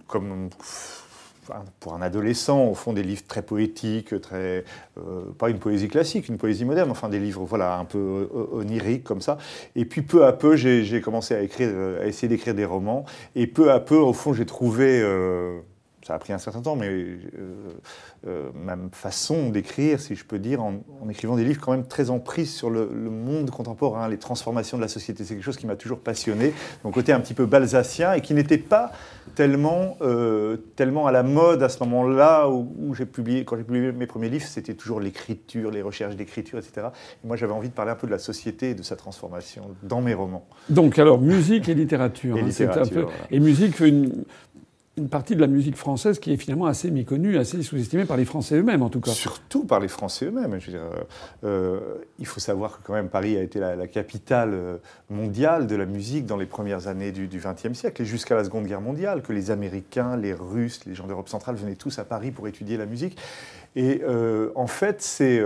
comme 0.08 0.50
pour 1.79 1.94
un 1.94 2.01
adolescent, 2.01 2.65
au 2.65 2.74
fond, 2.74 2.94
des 2.94 3.03
livres 3.03 3.24
très 3.27 3.41
poétiques, 3.41 4.20
très, 4.22 4.63
euh, 4.98 5.22
pas 5.38 5.50
une 5.50 5.60
poésie 5.60 5.88
classique, 5.88 6.27
une 6.29 6.38
poésie 6.38 6.65
moderne, 6.65 6.91
enfin 6.91 7.10
des 7.10 7.20
livres 7.20 7.46
voilà, 7.46 7.77
un 7.77 7.86
peu 7.86 8.29
oniriques 8.51 9.03
comme 9.03 9.22
ça. 9.22 9.38
Et 9.75 9.86
puis 9.86 10.01
peu 10.01 10.25
à 10.25 10.34
peu, 10.34 10.56
j'ai 10.56 11.01
commencé 11.01 11.34
à, 11.34 11.41
écrire, 11.41 11.70
à 12.01 12.06
essayer 12.06 12.27
d'écrire 12.27 12.56
des 12.56 12.65
romans. 12.65 13.06
Et 13.36 13.48
peu 13.48 13.72
à 13.72 13.79
peu, 13.79 13.98
au 13.98 14.13
fond, 14.13 14.34
j'ai 14.34 14.46
trouvé 14.46 15.01
euh, 15.01 15.60
ça 16.06 16.13
a 16.13 16.20
pris 16.20 16.32
un 16.32 16.38
certain 16.38 16.62
temps, 16.62 16.75
mais 16.75 16.88
euh, 16.88 17.18
euh, 18.27 18.50
ma 18.53 18.77
façon 18.91 19.50
d'écrire, 19.50 20.00
si 20.00 20.15
je 20.15 20.24
peux 20.24 20.39
dire, 20.39 20.62
en, 20.63 20.82
écrivant 21.10 21.36
des 21.36 21.44
livres 21.44 21.60
quand 21.62 21.72
même 21.72 21.86
très 21.86 22.10
en 22.10 22.20
prise 22.20 22.53
sur 22.53 22.70
le, 22.70 22.88
monde 22.88 23.50
contemporain, 23.50 24.08
les 24.08 24.18
transformations 24.18 24.77
de 24.77 24.82
la 24.82 24.88
société. 24.88 25.24
C'est 25.24 25.34
quelque 25.36 25.44
chose 25.44 25.58
qui 25.58 25.68
m'a 25.68 25.75
toujours 25.75 26.00
passionné, 26.00 26.53
mon 26.84 26.91
côté 26.91 27.12
un 27.12 27.20
petit 27.20 27.34
peu 27.34 27.46
balsacien 27.46 28.13
et 28.13 28.22
qui 28.22 28.34
n'était 28.34 28.58
pas 28.58 28.91
tellement, 29.36 29.98
euh, 30.01 30.58
tellement 30.75 31.06
à 31.06 31.12
la 31.12 31.24
mode 31.24 31.63
à 31.63 31.70
ce 31.70 31.84
moment-là 31.84 32.48
où, 32.50 32.94
j'ai 32.96 33.06
publié, 33.06 33.44
quand 33.44 33.58
j'ai 33.58 33.63
publié 33.63 33.91
mes 33.91 34.08
premiers 34.08 34.29
livres, 34.29 34.46
c'était 34.46 34.74
toujours 34.74 35.00
l'écriture, 35.00 35.70
les 35.70 35.82
recherches 35.82 36.15
d'écriture, 36.15 36.60
etc. 36.60 36.88
Et 37.24 37.27
moi, 37.27 37.36
j'avais 37.36 37.53
envie 37.53 37.70
de 37.70 37.74
parler 37.74 37.91
un 37.91 37.96
peu 37.96 38.08
de 38.08 38.12
la 38.12 38.20
société 38.20 38.72
et 38.72 38.75
de 38.75 38.84
sa 38.84 38.96
transformation 38.96 39.75
dans 39.84 40.01
mes 40.01 40.13
romans. 40.13 40.48
Donc, 40.70 40.98
alors, 40.98 41.20
musique 41.20 41.68
et 41.68 41.74
littérature. 41.74 42.38
Et, 42.38 42.41
hein, 42.41 42.46
littérature, 42.46 43.12
et 43.29 43.39
musique 43.39 43.75
fait 43.75 43.89
une 43.89 44.24
une 45.00 45.10
partie 45.10 45.36
de 45.36 45.41
la 45.41 45.48
musique 45.48 45.75
française 45.75 46.20
qui 46.20 46.32
est 46.32 46.38
finalement 46.38 46.65
assez 46.65 46.91
méconnue, 46.91 47.38
assez 47.38 47.62
sous-estimée 47.63 48.06
par 48.06 48.18
les 48.18 48.25
Français 48.25 48.56
eux-mêmes 48.56 48.84
en 48.84 48.89
tout 48.89 49.00
cas. 49.00 49.12
Surtout 49.12 49.63
par 49.63 49.79
les 49.79 49.88
Français 49.88 50.25
eux-mêmes. 50.25 50.60
Euh, 51.44 51.79
il 52.20 52.25
faut 52.27 52.39
savoir 52.39 52.77
que 52.77 52.88
quand 52.88 52.94
même 52.94 53.10
Paris 53.10 53.38
a 53.38 53.41
été 53.41 53.60
la, 53.60 53.88
capitale 53.88 54.51
euh, 54.53 54.77
mondiale 55.10 55.65
de 55.65 55.75
la 55.75 55.86
musique 55.86 56.25
dans 56.25 56.38
les 56.38 56.46
premières 56.46 56.88
années 56.88 57.12
du 57.12 57.27
XXe 57.27 57.77
siècle 57.77 58.01
et 58.01 58.06
jusqu'à 58.06 58.36
la 58.36 58.44
Seconde 58.44 58.65
Guerre 58.65 58.82
mondiale, 58.82 59.22
que 59.22 59.34
les 59.34 59.50
Américains, 59.50 60.18
les 60.18 60.34
Russes, 60.34 60.82
les 60.86 60.94
gens 60.94 61.08
d'Europe 61.08 61.29
centrale 61.29 61.56
venaient 61.56 61.75
tous 61.75 61.98
à 61.98 62.03
Paris 62.03 62.32
pour 62.32 62.48
étudier 62.48 62.77
la 62.77 62.86
musique. 62.86 63.18
Et 63.75 64.01
euh, 64.03 64.51
en 64.56 64.68
fait, 64.68 65.01
c'est 65.01 65.41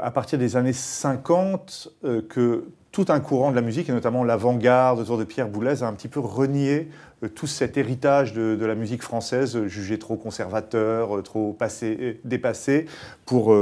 à 0.00 0.10
partir 0.10 0.38
des 0.38 0.56
années 0.56 0.72
50 0.72 1.88
que 2.28 2.64
tout 2.96 3.12
un 3.12 3.20
courant 3.20 3.50
de 3.50 3.56
la 3.56 3.60
musique, 3.60 3.90
et 3.90 3.92
notamment 3.92 4.24
l'avant-garde 4.24 5.00
autour 5.00 5.18
de 5.18 5.24
Pierre 5.24 5.48
Boulez, 5.48 5.82
a 5.82 5.86
un 5.86 5.92
petit 5.92 6.08
peu 6.08 6.18
renié 6.18 6.88
euh, 6.88 6.90
tout 7.34 7.46
cet 7.46 7.78
héritage 7.78 8.34
de, 8.34 8.64
la 8.66 8.74
musique 8.74 9.02
française, 9.02 9.56
euh, 9.56 9.68
jugé 9.68 9.98
trop 9.98 10.16
conservateur, 10.16 11.16
euh, 11.16 11.22
trop 11.22 11.54
passé, 11.54 12.20
dépassé, 12.24 12.86
pour 13.24 13.56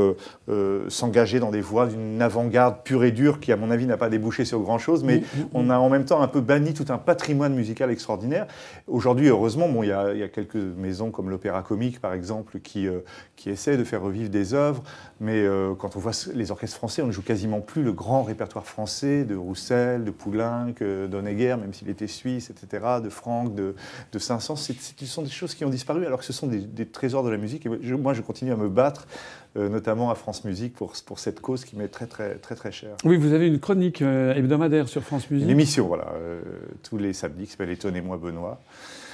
s'engager 0.88 1.40
dans 1.40 1.50
des 1.50 1.62
voies 1.62 1.87
d'une 1.87 2.20
avant-garde 2.20 2.82
pure 2.84 3.04
et 3.04 3.12
dure 3.12 3.40
qui, 3.40 3.50
à 3.50 3.56
mon 3.56 3.70
avis, 3.70 3.87
n'a 3.87 3.96
pas 3.96 4.11
débouché 4.11 4.44
sur 4.44 4.61
grand-chose. 4.61 5.04
Mais 5.04 5.23
on 5.54 5.70
a 5.70 5.78
en 5.78 5.88
même 5.88 6.04
temps 6.04 6.20
un 6.20 6.28
peu 6.28 6.42
banni 6.42 6.75
tout 6.75 6.84
un 6.90 6.99
patrimoine 6.99 7.54
musical 7.54 7.90
extraordinaire. 7.90 8.46
Aujourd'hui, 8.87 9.28
heureusement, 9.28 9.66
bon, 9.70 9.82
il 9.82 9.88
y, 9.88 9.92
a, 9.92 10.28
quelques 10.28 10.56
maisons 10.56 11.11
comme 11.11 11.30
l'Opéra 11.30 11.62
Comique, 11.62 11.99
par 11.99 12.12
exemple, 12.12 12.61
qui, 12.61 12.87
qui 13.37 13.49
essaient 13.49 13.78
de 13.78 13.84
faire 13.84 14.02
revivre 14.02 14.28
des 14.28 14.52
œuvres. 14.52 14.82
Mais 15.18 15.46
quand 15.78 15.96
on 15.96 15.99
voit 15.99 16.12
les 16.34 16.50
orchestres 16.50 16.76
français, 16.76 17.00
on 17.00 17.06
ne 17.06 17.12
joue 17.12 17.23
quasiment 17.23 17.62
plus 17.62 17.82
le 17.82 17.92
grand 17.92 18.23
répertoire 18.23 18.66
français 18.66 19.25
de 19.25 19.34
Roussel, 19.34 20.04
de 20.04 20.11
Poulenc, 20.11 20.75
d'Honegger, 21.08 21.56
même 21.58 21.73
s'il 21.73 21.88
était 21.88 22.06
suisse, 22.06 22.50
etc., 22.50 22.84
de 23.02 23.08
Franck 23.08 23.53
de, 23.54 23.75
de 24.12 24.18
500. 24.18 24.56
Ce 24.56 24.73
sont 25.06 25.23
des 25.23 25.30
choses 25.30 25.54
qui 25.54 25.64
ont 25.64 25.70
disparu 25.70 26.06
alors 26.06 26.18
que 26.18 26.25
ce 26.25 26.32
sont 26.32 26.46
des, 26.46 26.87
trésors 26.87 27.25
de 27.25 27.30
la 27.30 27.37
musique. 27.37 27.66
Et 27.66 27.68
moi, 27.68 28.14
je 28.14 28.23
continue 28.23 28.52
à 28.52 28.56
me 28.56 28.68
battre, 28.68 29.06
euh, 29.56 29.68
notamment 29.68 30.11
à 30.11 30.14
France 30.14 30.44
Musique, 30.44 30.75
pour, 30.75 30.92
pour 31.06 31.18
cette 31.18 31.40
cause 31.40 31.64
qui 31.64 31.76
m'est 31.76 31.88
très, 31.88 32.06
très, 32.06 32.37
très, 32.37 32.54
très 32.54 32.73
chère. 32.73 32.96
Oui, 33.04 33.16
vous 33.16 33.32
avez 33.32 33.46
une 33.46 33.61
chronique 33.61 34.02
euh, 34.02 34.34
hebdomadaire 34.34 34.88
sur 34.88 35.02
France 35.02 35.30
Musique. 35.30 35.44
Une 35.44 35.50
émission, 35.50 35.87
voilà, 35.87 36.12
euh, 36.16 36.40
tous 36.82 36.99
les 36.99 37.12
samedis 37.12 37.44
qui 37.44 37.52
s'appelle 37.52 37.70
Étonnez-moi 37.70 38.18
Benoît. 38.18 38.61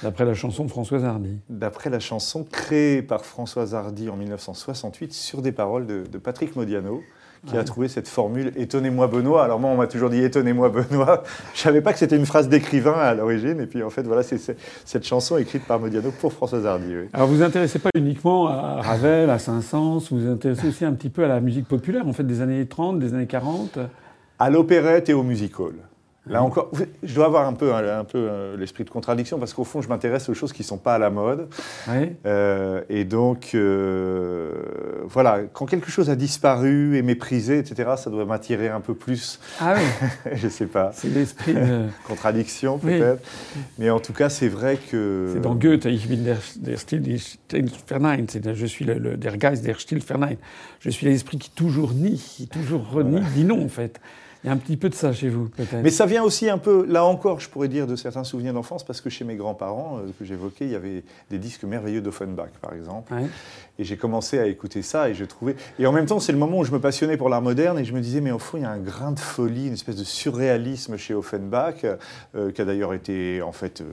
D'après 0.03 0.25
la 0.25 0.33
chanson 0.33 0.65
de 0.65 0.69
Françoise 0.69 1.03
Hardy. 1.03 1.37
D'après 1.49 1.89
la 1.89 1.99
chanson 1.99 2.43
créée 2.43 3.01
par 3.01 3.23
Françoise 3.23 3.75
Hardy 3.75 4.09
en 4.09 4.17
1968 4.17 5.13
sur 5.13 5.41
des 5.41 5.51
paroles 5.51 5.85
de, 5.85 6.03
de 6.11 6.17
Patrick 6.17 6.55
Modiano 6.55 7.03
qui 7.47 7.57
a 7.57 7.63
trouvé 7.63 7.87
cette 7.87 8.07
formule 8.07 8.51
Étonnez-moi 8.55 9.07
Benoît. 9.07 9.43
Alors 9.43 9.59
moi, 9.59 9.71
on 9.71 9.77
m'a 9.77 9.87
toujours 9.87 10.09
dit 10.09 10.23
Étonnez-moi 10.23 10.69
Benoît. 10.69 11.23
Je 11.53 11.59
savais 11.59 11.81
pas 11.81 11.93
que 11.93 11.99
c'était 11.99 12.15
une 12.15 12.25
phrase 12.25 12.49
d'écrivain 12.49 12.93
à 12.93 13.13
l'origine. 13.13 13.59
Et 13.59 13.65
puis 13.65 13.83
en 13.83 13.89
fait, 13.89 14.03
voilà, 14.03 14.23
c'est 14.23 14.39
cette 14.85 15.05
chanson 15.05 15.37
écrite 15.37 15.65
par 15.65 15.79
Modiano 15.79 16.11
pour 16.11 16.33
François 16.33 16.63
Hardy. 16.65 16.93
Alors 17.13 17.27
vous 17.27 17.37
vous 17.37 17.43
intéressez 17.43 17.79
pas 17.79 17.89
uniquement 17.95 18.47
à 18.47 18.81
Ravel, 18.81 19.29
à 19.29 19.39
Saint-Saëns, 19.39 19.99
vous 20.11 20.19
vous 20.19 20.29
intéressez 20.29 20.67
aussi 20.67 20.85
un 20.85 20.93
petit 20.93 21.09
peu 21.09 21.23
à 21.23 21.27
la 21.27 21.39
musique 21.39 21.67
populaire, 21.67 22.07
en 22.07 22.13
fait, 22.13 22.23
des 22.23 22.41
années 22.41 22.65
30, 22.65 22.99
des 22.99 23.13
années 23.13 23.27
40 23.27 23.79
À 24.39 24.49
l'opérette 24.49 25.09
et 25.09 25.13
au 25.13 25.23
music 25.23 25.59
hall. 25.59 25.75
Là 26.27 26.43
encore, 26.43 26.71
je 27.01 27.15
dois 27.15 27.25
avoir 27.25 27.47
un 27.47 27.53
peu, 27.53 27.73
un, 27.73 28.03
peu 28.03 28.27
euh, 28.29 28.55
l'esprit 28.55 28.83
de 28.83 28.91
contradiction 28.91 29.39
parce 29.39 29.53
qu'au 29.53 29.63
fond, 29.63 29.81
je 29.81 29.89
m'intéresse 29.89 30.29
aux 30.29 30.35
choses 30.35 30.53
qui 30.53 30.61
ne 30.61 30.67
sont 30.67 30.77
pas 30.77 30.93
à 30.93 30.99
la 30.99 31.09
mode. 31.09 31.49
Euh, 32.27 32.81
et 32.89 33.05
donc, 33.05 33.51
euh, 33.55 34.51
voilà, 35.05 35.39
quand 35.51 35.65
quelque 35.65 35.89
chose 35.89 36.11
a 36.11 36.15
disparu 36.15 36.95
et 36.95 37.01
méprisé, 37.01 37.57
etc., 37.57 37.93
ça 37.97 38.11
doit 38.11 38.25
m'attirer 38.25 38.69
un 38.69 38.81
peu 38.81 38.93
plus. 38.93 39.39
Ah 39.59 39.73
oui 39.75 40.07
Je 40.35 40.45
ne 40.45 40.51
sais 40.51 40.67
pas. 40.67 40.91
C'est 40.93 41.09
l'esprit 41.09 41.55
de... 41.55 41.87
contradiction, 42.07 42.77
peut-être. 42.77 43.27
Mais 43.79 43.89
en 43.89 43.99
tout 43.99 44.13
cas, 44.13 44.29
c'est 44.29 44.49
vrai 44.49 44.77
que... 44.77 45.31
C'est 45.33 45.41
dans 45.41 45.55
Goethe, 45.55 45.85
Ich 45.85 46.07
bin 46.07 46.17
der, 46.17 46.37
der 46.57 46.77
Stil, 46.77 47.01
Verein. 47.87 48.25
Je 48.53 48.65
suis 48.67 48.85
le, 48.85 49.17
der 49.17 49.37
Geist 49.37 49.65
der 49.65 49.79
Stil 49.79 49.99
Verein. 49.99 50.35
Je 50.81 50.91
suis 50.91 51.07
l'esprit 51.07 51.39
qui 51.39 51.49
toujours 51.49 51.93
nie, 51.93 52.17
qui 52.17 52.47
toujours 52.47 52.91
renie, 52.91 53.21
dit 53.33 53.43
non, 53.43 53.65
en 53.65 53.69
fait. 53.69 53.99
Il 54.43 54.47
y 54.47 54.49
a 54.49 54.53
un 54.53 54.57
petit 54.57 54.77
peu 54.77 54.89
de 54.89 54.95
ça 54.95 55.13
chez 55.13 55.29
vous, 55.29 55.49
peut-être. 55.49 55.83
Mais 55.83 55.91
ça 55.91 56.05
vient 56.07 56.23
aussi 56.23 56.49
un 56.49 56.57
peu, 56.57 56.85
là 56.87 57.05
encore, 57.05 57.39
je 57.39 57.47
pourrais 57.47 57.67
dire, 57.67 57.85
de 57.85 57.95
certains 57.95 58.23
souvenirs 58.23 58.53
d'enfance, 58.53 58.83
parce 58.83 58.99
que 58.99 59.09
chez 59.09 59.23
mes 59.23 59.35
grands-parents, 59.35 59.99
euh, 59.99 60.09
que 60.17 60.25
j'évoquais, 60.25 60.65
il 60.65 60.71
y 60.71 60.75
avait 60.75 61.03
des 61.29 61.37
disques 61.37 61.63
merveilleux 61.63 62.01
d'Offenbach, 62.01 62.49
par 62.59 62.73
exemple. 62.73 63.13
Et 63.81 63.83
j'ai 63.83 63.97
commencé 63.97 64.37
à 64.37 64.45
écouter 64.45 64.83
ça, 64.83 65.09
et 65.09 65.15
je 65.15 65.25
trouvais. 65.25 65.55
Et 65.79 65.87
en 65.87 65.91
même 65.91 66.05
temps, 66.05 66.19
c'est 66.19 66.31
le 66.31 66.37
moment 66.37 66.59
où 66.59 66.63
je 66.63 66.71
me 66.71 66.79
passionnais 66.79 67.17
pour 67.17 67.29
l'art 67.29 67.41
moderne, 67.41 67.79
et 67.79 67.83
je 67.83 67.93
me 67.93 67.99
disais, 67.99 68.21
mais 68.21 68.29
au 68.29 68.37
fond, 68.37 68.57
il 68.57 68.61
y 68.61 68.65
a 68.65 68.69
un 68.69 68.77
grain 68.77 69.11
de 69.11 69.19
folie, 69.19 69.65
une 69.65 69.73
espèce 69.73 69.95
de 69.95 70.03
surréalisme 70.03 70.97
chez 70.97 71.15
Offenbach, 71.15 71.83
euh, 72.35 72.51
qui 72.51 72.61
a 72.61 72.65
d'ailleurs 72.65 72.93
été, 72.93 73.41
en 73.41 73.51
fait, 73.51 73.81
euh, 73.81 73.85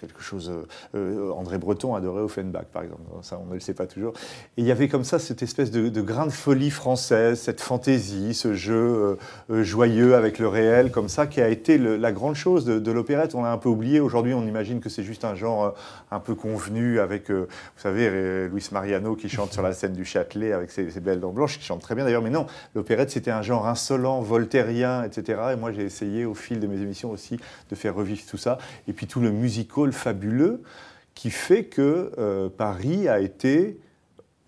quelque 0.00 0.22
chose. 0.22 0.50
André 0.94 1.58
Breton 1.58 1.94
adorait 1.94 2.22
Offenbach, 2.22 2.64
par 2.72 2.84
exemple. 2.84 3.02
Ça, 3.20 3.38
on 3.38 3.50
ne 3.50 3.54
le 3.54 3.60
sait 3.60 3.74
pas 3.74 3.86
toujours. 3.86 4.14
Et 4.56 4.62
il 4.62 4.64
y 4.64 4.70
avait 4.70 4.88
comme 4.88 5.04
ça 5.04 5.18
cette 5.18 5.42
espèce 5.42 5.70
de, 5.70 6.00
grain 6.00 6.24
de 6.24 6.32
folie 6.32 6.70
française, 6.70 7.38
cette 7.38 7.60
fantaisie, 7.60 8.32
ce 8.32 8.54
jeu 8.54 9.18
joyeux 9.50 10.14
avec 10.14 10.38
le 10.38 10.48
réel, 10.48 10.90
comme 10.90 11.08
ça, 11.08 11.26
qui 11.26 11.42
a 11.42 11.48
été 11.48 11.76
la 11.76 12.12
grande 12.12 12.34
chose 12.34 12.64
de, 12.64 12.92
l'opérette. 12.92 13.34
On 13.34 13.42
l'a 13.42 13.52
un 13.52 13.58
peu 13.58 13.68
oublié. 13.68 14.00
Aujourd'hui, 14.00 14.32
on 14.32 14.46
imagine 14.46 14.80
que 14.80 14.88
c'est 14.88 15.02
juste 15.02 15.24
un 15.24 15.34
genre 15.34 15.64
euh, 15.64 15.70
un 16.10 16.20
peu 16.20 16.34
convenu 16.34 17.00
avec, 17.00 17.30
euh, 17.30 17.46
vous 17.76 17.82
savez, 17.82 18.48
Luis 18.48 18.68
Qui 19.18 19.28
chante 19.28 19.52
sur 19.52 19.62
la 19.62 19.72
scène 19.72 19.92
du 19.92 20.04
Châtelet 20.04 20.52
avec 20.52 20.70
ses, 20.70 20.84
belles 21.00 21.20
dents 21.20 21.32
blanches, 21.32 21.58
qui 21.58 21.64
chante 21.64 21.82
très 21.82 21.94
bien 21.94 22.04
d'ailleurs. 22.04 22.22
Mais 22.22 22.30
non, 22.30 22.46
l'opérette, 22.74 23.10
c'était 23.10 23.30
un 23.30 23.42
genre 23.42 23.66
insolent, 23.66 24.22
voltairien, 24.22 25.04
etc. 25.04 25.40
Et 25.52 25.56
moi, 25.56 25.72
j'ai 25.72 25.82
essayé 25.82 26.24
au 26.24 26.34
fil 26.34 26.60
de 26.60 26.66
mes 26.66 26.80
émissions 26.80 27.10
aussi 27.10 27.38
de 27.70 27.74
faire 27.74 27.94
revivre 27.94 28.22
tout 28.28 28.36
ça. 28.36 28.58
Et 28.88 28.92
puis 28.92 29.06
tout 29.06 29.20
le 29.20 29.30
musical 29.30 29.92
fabuleux 29.92 30.62
qui 31.14 31.30
fait 31.30 31.64
que 31.64 32.12
euh, 32.18 32.48
Paris 32.48 33.08
a 33.08 33.20
été 33.20 33.78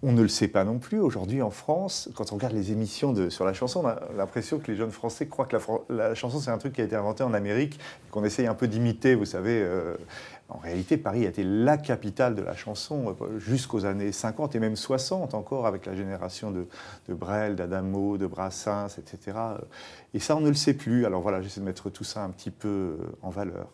on 0.04 0.12
ne 0.12 0.22
le 0.22 0.28
sait 0.28 0.48
pas 0.48 0.64
non 0.64 0.78
plus. 0.78 1.00
Aujourd'hui, 1.00 1.40
en 1.40 1.50
France, 1.50 2.10
quand 2.14 2.30
on 2.32 2.36
regarde 2.36 2.52
les 2.52 2.72
émissions 2.72 3.12
de, 3.12 3.30
sur 3.30 3.44
la 3.44 3.54
chanson, 3.54 3.80
on 3.84 3.88
a 3.88 4.00
l'impression 4.16 4.58
que 4.58 4.70
les 4.70 4.76
jeunes 4.76 4.90
Français 4.90 5.26
croient 5.26 5.46
que 5.46 5.56
la, 5.88 6.14
chanson, 6.14 6.38
c'est 6.38 6.50
un 6.50 6.58
truc 6.58 6.74
qui 6.74 6.82
a 6.82 6.84
été 6.84 6.94
inventé 6.94 7.22
en 7.22 7.32
Amérique, 7.32 7.80
qu'on 8.10 8.22
essaye 8.22 8.46
un 8.46 8.54
peu 8.54 8.68
d'imiter, 8.68 9.14
vous 9.14 9.24
savez. 9.24 9.62
Euh, 9.62 9.96
en 10.50 10.58
réalité, 10.58 10.98
Paris 10.98 11.24
a 11.24 11.30
été 11.30 11.42
la 11.42 11.78
capitale 11.78 12.34
de 12.34 12.42
la 12.42 12.54
chanson 12.54 13.16
euh, 13.20 13.38
jusqu'aux 13.38 13.86
années 13.86 14.12
50 14.12 14.54
et 14.54 14.60
même 14.60 14.76
60 14.76 15.32
encore, 15.32 15.66
avec 15.66 15.86
la 15.86 15.96
génération 15.96 16.50
de, 16.50 16.66
de 17.08 17.14
Brel, 17.14 17.56
d'Adamo, 17.56 18.18
de 18.18 18.26
Brassens, 18.26 18.98
etc. 18.98 19.38
Et 20.12 20.18
ça, 20.18 20.36
on 20.36 20.40
ne 20.40 20.48
le 20.48 20.54
sait 20.54 20.74
plus. 20.74 21.06
Alors 21.06 21.22
voilà, 21.22 21.40
j'essaie 21.40 21.60
de 21.60 21.64
mettre 21.64 21.88
tout 21.88 22.04
ça 22.04 22.22
un 22.22 22.30
petit 22.30 22.50
peu 22.50 22.68
euh, 22.68 22.96
en 23.22 23.30
valeur. 23.30 23.68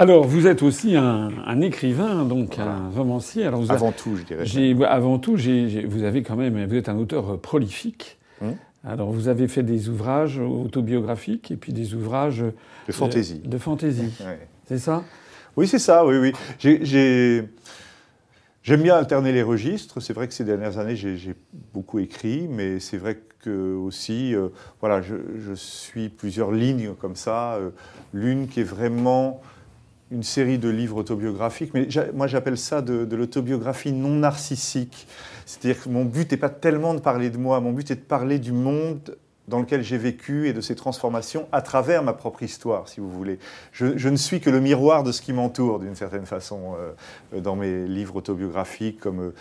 Alors, 0.00 0.24
vous 0.24 0.46
êtes 0.46 0.62
aussi 0.62 0.96
un, 0.96 1.60
écrivain, 1.60 2.24
donc 2.24 2.58
un 2.58 2.88
romancier. 2.90 3.44
Alors 3.44 3.62
vous 3.62 3.72
avant 3.72 3.90
tout, 3.90 4.16
je 4.16 4.22
dirais. 4.22 4.86
Avant 4.86 5.18
tout, 5.18 5.36
vous 5.36 6.04
avez 6.04 6.22
quand 6.22 6.36
même, 6.36 6.64
vous 6.66 6.76
êtes 6.76 6.88
un 6.88 6.96
auteur 6.96 7.34
euh, 7.34 7.36
prolifique. 7.36 8.16
Hum. 8.40 8.54
Alors, 8.84 9.10
vous 9.10 9.26
avez 9.26 9.48
fait 9.48 9.64
des 9.64 9.88
ouvrages 9.88 10.38
autobiographiques 10.38 11.50
et 11.50 11.56
puis 11.56 11.72
des 11.72 11.94
ouvrages 11.94 12.44
de 12.86 12.92
fantaisie. 12.92 13.40
De, 13.40 13.58
fantaisie. 13.58 14.14
C'est 14.66 14.78
ça? 14.78 15.02
Oui, 15.56 15.66
c'est 15.66 15.80
ça. 15.80 16.06
Oui, 16.06 16.16
oui. 16.18 16.32
J'aime 18.62 18.82
bien 18.82 18.94
alterner 18.94 19.32
les 19.32 19.42
registres. 19.42 20.00
C'est 20.00 20.12
vrai 20.12 20.28
que 20.28 20.34
ces 20.34 20.44
dernières 20.44 20.78
années, 20.78 20.94
j'ai 20.94 21.34
beaucoup 21.72 21.98
écrit, 21.98 22.46
mais 22.48 22.78
c'est 22.78 22.98
vrai 22.98 23.18
que 23.40 23.74
aussi, 23.74 24.34
euh, 24.34 24.48
voilà, 24.80 25.00
je, 25.00 25.54
suis 25.54 26.10
plusieurs 26.10 26.52
lignes 26.52 26.92
comme 27.00 27.16
ça. 27.16 27.54
Euh, 27.54 27.70
l'une 28.12 28.46
qui 28.46 28.60
est 28.60 28.64
vraiment 28.64 29.40
une 30.10 30.22
série 30.22 30.58
de 30.58 30.68
livres 30.68 30.96
autobiographiques, 30.96 31.72
mais 31.74 31.88
moi 32.14 32.26
j'appelle 32.26 32.58
ça 32.58 32.82
de, 32.82 33.14
l'autobiographie 33.14 33.92
non 33.92 34.10
narcissique. 34.16 35.06
C'est-à-dire 35.46 35.82
que 35.82 35.88
mon 35.88 36.04
but 36.04 36.30
n'est 36.30 36.38
pas 36.38 36.48
tellement 36.48 36.94
de 36.94 37.00
parler 37.00 37.30
de 37.30 37.38
moi, 37.38 37.60
mon 37.60 37.72
but 37.72 37.90
est 37.90 37.96
de 37.96 38.00
parler 38.00 38.38
du 38.38 38.52
monde 38.52 39.16
dans 39.48 39.60
lequel 39.60 39.82
j'ai 39.82 39.96
vécu 39.96 40.46
et 40.46 40.52
de 40.52 40.60
ses 40.60 40.74
transformations 40.74 41.48
à 41.52 41.62
travers 41.62 42.02
ma 42.02 42.12
propre 42.12 42.42
histoire, 42.42 42.88
si 42.88 43.00
vous 43.00 43.10
voulez. 43.10 43.38
Je, 43.72 44.08
ne 44.08 44.16
suis 44.16 44.40
que 44.40 44.50
le 44.50 44.60
miroir 44.60 45.04
de 45.04 45.12
ce 45.12 45.22
qui 45.22 45.32
m'entoure, 45.32 45.78
d'une 45.78 45.94
certaine 45.94 46.26
façon, 46.26 46.74
euh, 47.32 47.40
dans 47.40 47.56
mes 47.56 47.86
livres 47.86 48.16
autobiographiques, 48.16 49.00
comme 49.00 49.20
euh, 49.20 49.34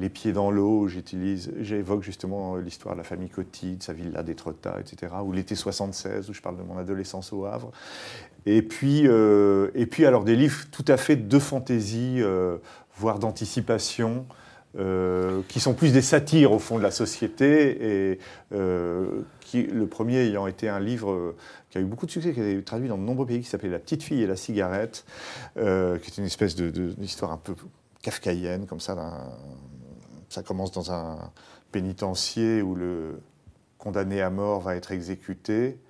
Les 0.00 0.08
pieds 0.08 0.32
dans 0.32 0.50
l'eau, 0.50 0.88
j'utilise, 0.88 1.52
j'évoque 1.60 2.02
justement 2.02 2.56
l'histoire 2.56 2.94
de 2.94 3.00
la 3.00 3.04
famille 3.04 3.28
Coty, 3.28 3.76
de 3.76 3.82
sa 3.82 3.92
villa 3.92 4.22
d'Étretat, 4.22 4.78
etc., 4.80 5.12
ou 5.22 5.30
l'été 5.30 5.54
76, 5.54 6.30
où 6.30 6.32
je 6.32 6.40
parle 6.40 6.56
de 6.56 6.62
mon 6.62 6.78
adolescence 6.78 7.34
au 7.34 7.44
Havre. 7.44 7.70
Et 8.46 8.62
puis, 8.62 9.02
euh, 9.04 9.68
alors 9.98 10.24
des 10.24 10.36
livres 10.36 10.64
tout 10.72 10.86
à 10.88 10.96
fait 10.96 11.16
de 11.16 11.38
fantaisie, 11.38 12.16
euh, 12.20 12.56
voire 12.96 13.18
d'anticipation, 13.18 14.24
euh, 14.78 15.42
qui 15.48 15.60
sont 15.60 15.74
plus 15.74 15.92
des 15.92 16.00
satires 16.00 16.52
au 16.52 16.58
fond 16.58 16.78
de 16.78 16.82
la 16.82 16.92
société, 16.92 18.12
et 18.12 18.18
le 18.50 19.86
premier 19.86 20.20
ayant 20.20 20.46
été 20.46 20.70
un 20.70 20.80
livre 20.80 21.34
qui 21.68 21.76
a 21.76 21.82
eu 21.82 21.84
beaucoup 21.84 22.06
de 22.06 22.10
succès, 22.10 22.32
qui 22.32 22.40
a 22.40 22.48
été 22.48 22.62
traduit 22.64 22.88
dans 22.88 22.96
de 22.96 23.02
nombreux 23.02 23.26
pays, 23.26 23.42
qui 23.42 23.48
s'appelait 23.50 23.68
La 23.68 23.78
petite 23.78 24.02
fille 24.02 24.22
et 24.22 24.26
la 24.26 24.36
cigarette, 24.36 25.04
qui 25.56 25.60
est 25.60 26.16
une 26.16 26.24
espèce 26.24 26.56
d'histoire 26.56 27.32
un 27.32 27.36
peu 27.36 27.54
kafkaïenne, 28.00 28.64
comme 28.64 28.80
ça. 28.80 28.96
Ça 30.30 30.42
commence 30.42 30.70
dans 30.70 30.92
un 30.92 31.32
pénitencier 31.72 32.62
où 32.62 32.74
le 32.74 33.20
condamné 33.78 34.22
à 34.22 34.30
mort 34.30 34.60
va 34.60 34.76
être 34.76 34.92
exécuté 34.92 35.80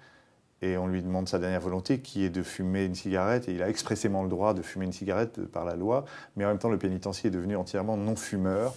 et 0.62 0.76
on 0.76 0.86
lui 0.86 1.02
demande 1.02 1.28
sa 1.28 1.38
dernière 1.38 1.60
volonté 1.60 1.98
qui 2.00 2.24
est 2.24 2.30
de 2.30 2.42
fumer 2.42 2.84
une 2.84 2.94
cigarette 2.94 3.48
et 3.48 3.52
il 3.52 3.62
a 3.62 3.68
expressément 3.68 4.22
le 4.22 4.28
droit 4.28 4.54
de 4.54 4.62
fumer 4.62 4.84
une 4.84 4.92
cigarette 4.92 5.40
par 5.46 5.64
la 5.64 5.74
loi, 5.74 6.04
mais 6.36 6.44
en 6.44 6.48
même 6.48 6.58
temps 6.58 6.68
le 6.68 6.78
pénitencier 6.78 7.28
est 7.28 7.32
devenu 7.32 7.56
entièrement 7.56 7.96
non 7.96 8.16
fumeur 8.16 8.74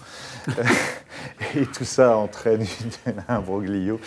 et 1.55 1.65
tout 1.65 1.83
ça 1.83 2.17
entraîne 2.17 2.65
un 3.27 3.39
broglio. 3.39 3.99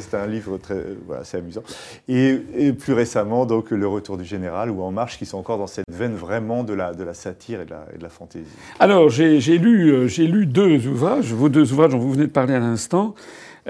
C'est 0.00 0.14
un 0.14 0.26
livre 0.26 0.58
très, 0.58 0.82
voilà, 1.06 1.24
c'est 1.24 1.38
amusant. 1.38 1.62
Et, 2.08 2.40
plus 2.72 2.92
récemment 2.92 3.46
donc 3.46 3.70
le 3.70 3.86
Retour 3.86 4.16
du 4.16 4.24
général 4.24 4.70
ou 4.70 4.82
En 4.82 4.90
marche 4.90 5.18
qui 5.18 5.26
sont 5.26 5.38
encore 5.38 5.58
dans 5.58 5.66
cette 5.66 5.84
veine 5.90 6.14
vraiment 6.14 6.64
de 6.64 6.72
la, 6.72 6.94
de 6.94 7.04
la 7.04 7.14
satire 7.14 7.60
et 7.60 7.64
de 7.64 7.70
la, 7.70 7.86
et 7.94 7.98
de 7.98 8.02
la 8.02 8.08
fantaisie. 8.08 8.46
Alors 8.80 9.10
j'ai 9.10 9.38
lu, 9.58 9.90
euh, 9.90 10.08
j'ai 10.08 10.26
lu 10.26 10.46
deux 10.46 10.86
ouvrages, 10.86 11.32
vos 11.32 11.48
deux 11.48 11.72
ouvrages 11.72 11.92
dont 11.92 11.98
vous 11.98 12.12
venez 12.12 12.26
de 12.26 12.32
parler 12.32 12.54
à 12.54 12.60
l'instant. 12.60 13.14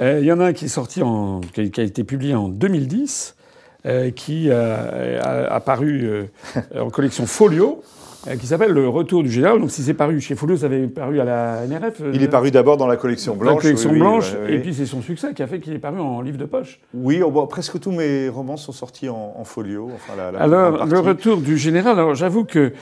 Euh, 0.00 0.18
il 0.20 0.26
y 0.26 0.32
en 0.32 0.40
a 0.40 0.46
un 0.46 0.52
qui 0.52 0.66
est 0.66 0.68
sorti 0.68 1.02
en, 1.02 1.40
qui 1.40 1.80
a 1.80 1.84
été 1.84 2.04
publié 2.04 2.34
en 2.34 2.48
2010, 2.48 3.36
qui 4.14 4.50
a, 4.50 5.60
paru 5.64 6.28
en 6.78 6.90
collection 6.90 7.26
Folio. 7.26 7.82
Qui 8.38 8.46
s'appelle 8.46 8.70
Le 8.70 8.88
Retour 8.88 9.24
du 9.24 9.30
Général. 9.32 9.58
Donc, 9.58 9.72
si 9.72 9.82
c'est 9.82 9.94
paru 9.94 10.20
chez 10.20 10.36
Folio, 10.36 10.56
ça 10.56 10.66
avait 10.66 10.86
paru 10.86 11.18
à 11.18 11.24
la 11.24 11.66
NRF. 11.66 12.02
Il 12.14 12.22
est 12.22 12.28
paru 12.28 12.52
d'abord 12.52 12.76
dans 12.76 12.86
la 12.86 12.96
collection 12.96 13.34
blanche. 13.34 13.56
La 13.56 13.60
collection 13.60 13.92
blanche, 13.92 14.32
et 14.48 14.60
puis 14.60 14.74
c'est 14.74 14.86
son 14.86 15.02
succès 15.02 15.34
qui 15.34 15.42
a 15.42 15.48
fait 15.48 15.58
qu'il 15.58 15.72
est 15.72 15.80
paru 15.80 15.98
en 15.98 16.20
livre 16.20 16.38
de 16.38 16.44
poche. 16.44 16.78
Oui, 16.94 17.20
oh, 17.20 17.46
presque 17.46 17.80
tous 17.80 17.90
mes 17.90 18.28
romans 18.28 18.56
sont 18.56 18.70
sortis 18.70 19.08
en, 19.08 19.42
folio. 19.44 19.90
alors, 20.38 20.86
Le 20.86 21.00
Retour 21.00 21.38
du 21.38 21.58
Général, 21.58 21.98
alors 21.98 22.14
j'avoue 22.14 22.44
que, 22.44 22.72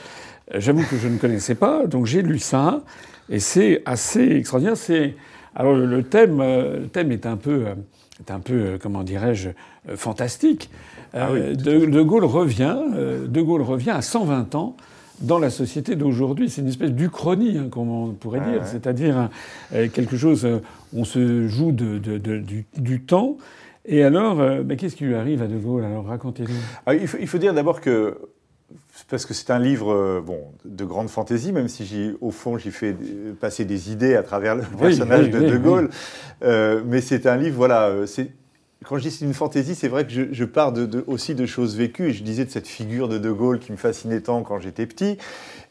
j'avoue 0.53 0.83
que 0.87 0.97
je 0.97 1.07
ne 1.07 1.17
connaissais 1.17 1.55
pas, 1.55 1.87
donc 1.87 2.05
j'ai 2.05 2.21
lu 2.21 2.37
ça, 2.37 2.81
et 3.27 3.39
c'est 3.39 3.81
assez 3.85 4.35
extraordinaire. 4.35 4.77
C'est 4.77 5.15
alors 5.55 5.73
le 5.73 6.03
thème, 6.03 6.39
euh, 6.39 6.79
le 6.81 6.87
thème 6.87 7.11
est 7.11 7.25
un 7.25 7.37
peu, 7.37 7.65
euh, 7.67 7.75
est 8.19 8.31
un 8.31 8.39
peu, 8.39 8.53
euh, 8.53 8.77
comment 8.81 9.03
dirais-je, 9.03 9.49
fantastique. 9.95 10.69
Ah 11.13 11.29
de, 11.33 12.01
Gaulle 12.01 12.23
revient, 12.23 12.77
De 13.27 13.41
Gaulle 13.41 13.63
revient 13.63 13.89
à 13.89 14.01
120 14.01 14.55
ans 14.55 14.77
dans 15.19 15.39
la 15.39 15.49
société 15.49 15.95
d'aujourd'hui. 15.95 16.49
C'est 16.49 16.61
une 16.61 16.69
espèce 16.69 16.91
d'uchronie, 16.91 17.57
hein, 17.57 17.67
comme 17.69 17.89
on 17.89 18.13
pourrait 18.13 18.39
dire, 18.39 18.65
c'est-à-dire 18.65 19.29
quelque 19.71 20.15
chose. 20.15 20.47
On 20.95 21.03
se 21.03 21.49
joue 21.49 21.73
de, 21.73 21.97
du, 22.77 23.01
temps. 23.01 23.35
Et 23.85 24.03
alors, 24.03 24.41
qu'est-ce 24.77 24.95
qui 24.95 25.03
lui 25.03 25.15
arrive 25.15 25.41
à 25.41 25.47
De 25.47 25.57
Gaulle 25.57 25.83
Alors? 25.83 26.05
Racontez-nous. 26.05 26.55
Ah, 26.85 26.95
il, 26.95 27.01
il, 27.19 27.27
faut 27.27 27.39
dire 27.39 27.53
d'abord 27.53 27.81
que 27.81 28.17
parce 29.09 29.25
que 29.25 29.33
c'est 29.33 29.51
un 29.51 29.59
livre 29.59 29.93
euh, 29.93 30.21
bon, 30.21 30.51
de 30.65 30.85
grande 30.85 31.09
fantaisie, 31.09 31.51
même 31.51 31.67
si 31.67 32.13
au 32.21 32.31
fond 32.31 32.57
j'y 32.57 32.71
fais 32.71 32.95
passer 33.39 33.65
des 33.65 33.91
idées 33.91 34.15
à 34.15 34.23
travers 34.23 34.55
le 34.55 34.63
personnage 34.63 35.29
de 35.29 35.39
De 35.39 35.57
Gaulle. 35.57 35.89
Euh, 36.43 36.81
mais 36.85 37.01
c'est 37.01 37.25
un 37.25 37.37
livre, 37.37 37.55
voilà, 37.55 37.87
euh, 37.87 38.05
quand 38.85 38.97
je 38.97 39.03
dis 39.03 39.11
c'est 39.11 39.25
une 39.25 39.33
fantaisie, 39.33 39.75
c'est 39.75 39.87
vrai 39.87 40.05
que 40.05 40.33
je, 40.33 40.45
pars 40.45 40.73
de, 40.73 41.03
aussi 41.07 41.35
de 41.35 41.45
choses 41.45 41.77
vécues. 41.77 42.09
Et 42.09 42.13
je 42.13 42.23
disais 42.23 42.45
de 42.45 42.49
cette 42.49 42.67
figure 42.67 43.07
de 43.07 43.17
De 43.17 43.31
Gaulle 43.31 43.59
qui 43.59 43.71
me 43.71 43.77
fascinait 43.77 44.21
tant 44.21 44.41
quand 44.43 44.59
j'étais 44.59 44.85
petit. 44.85 45.17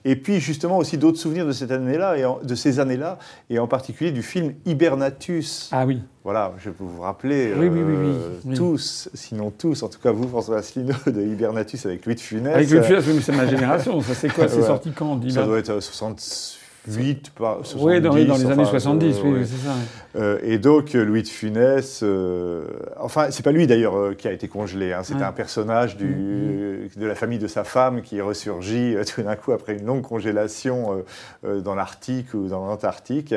Et 0.04 0.16
puis 0.16 0.40
justement 0.40 0.78
aussi 0.78 0.96
d'autres 0.96 1.18
souvenirs 1.18 1.46
de 1.46 1.52
cette 1.52 1.70
année-là, 1.70 2.16
et 2.16 2.46
de 2.46 2.54
ces 2.54 2.80
années-là, 2.80 3.18
et 3.50 3.58
en 3.58 3.66
particulier 3.66 4.12
du 4.12 4.22
film 4.22 4.54
Hibernatus. 4.64 5.68
Ah 5.72 5.84
oui. 5.86 6.02
Voilà, 6.24 6.52
je 6.58 6.70
peux 6.70 6.84
vous 6.84 7.00
rappeler 7.00 7.52
euh, 7.54 8.54
tous, 8.54 9.08
sinon 9.14 9.50
tous, 9.50 9.82
en 9.82 9.88
tout 9.88 9.98
cas 9.98 10.12
vous, 10.12 10.28
François 10.28 10.58
Asselineau, 10.58 10.94
de 11.06 11.20
Hibernatus 11.20 11.86
avec 11.86 12.04
Louis 12.06 12.14
de 12.14 12.20
Funès. 12.20 12.54
Avec 12.54 12.70
Louis 12.70 12.80
de 12.80 12.84
Funès, 12.84 13.06
mais 13.06 13.20
c'est 13.20 13.32
ma 13.32 13.46
génération. 13.46 14.00
Ça, 14.02 14.14
c'est 14.14 14.28
quoi? 14.28 14.48
C'est 14.48 14.62
sorti 14.62 14.92
quand 14.92 15.20
Ça 15.30 15.44
doit 15.44 15.58
être 15.58 15.80
60, 15.80 16.58
8, 16.88 17.30
pas 17.30 17.60
70. 17.62 17.84
Oui, 17.84 18.00
dans, 18.00 18.14
les 18.14 18.46
années 18.46 18.64
70, 18.64 19.20
oui, 19.24 19.40
c'est 19.44 19.66
ça. 19.66 19.74
Euh, 20.16 20.38
et 20.42 20.58
donc, 20.58 20.94
euh, 20.94 21.04
Louis 21.04 21.22
de 21.22 21.28
Funès, 21.28 22.00
euh, 22.02 22.64
enfin, 22.98 23.30
c'est 23.30 23.44
pas 23.44 23.52
lui 23.52 23.66
d'ailleurs 23.66 24.16
qui 24.16 24.26
a 24.26 24.32
été 24.32 24.48
congelé, 24.48 24.92
hein, 24.92 25.02
c'était 25.04 25.22
un 25.22 25.32
personnage 25.32 25.96
du, 25.96 26.06
mm-hmm. 26.06 26.98
de 26.98 27.06
la 27.06 27.14
famille 27.14 27.38
de 27.38 27.46
sa 27.46 27.62
femme 27.64 28.02
qui 28.02 28.20
ressurgit 28.20 28.96
tout 29.14 29.22
d'un 29.22 29.36
coup 29.36 29.52
après 29.52 29.74
une 29.74 29.86
longue 29.86 30.02
congélation 30.02 31.04
dans 31.44 31.74
l'Arctique 31.74 32.34
ou 32.34 32.48
dans 32.48 32.66
l'Antarctique. 32.66 33.34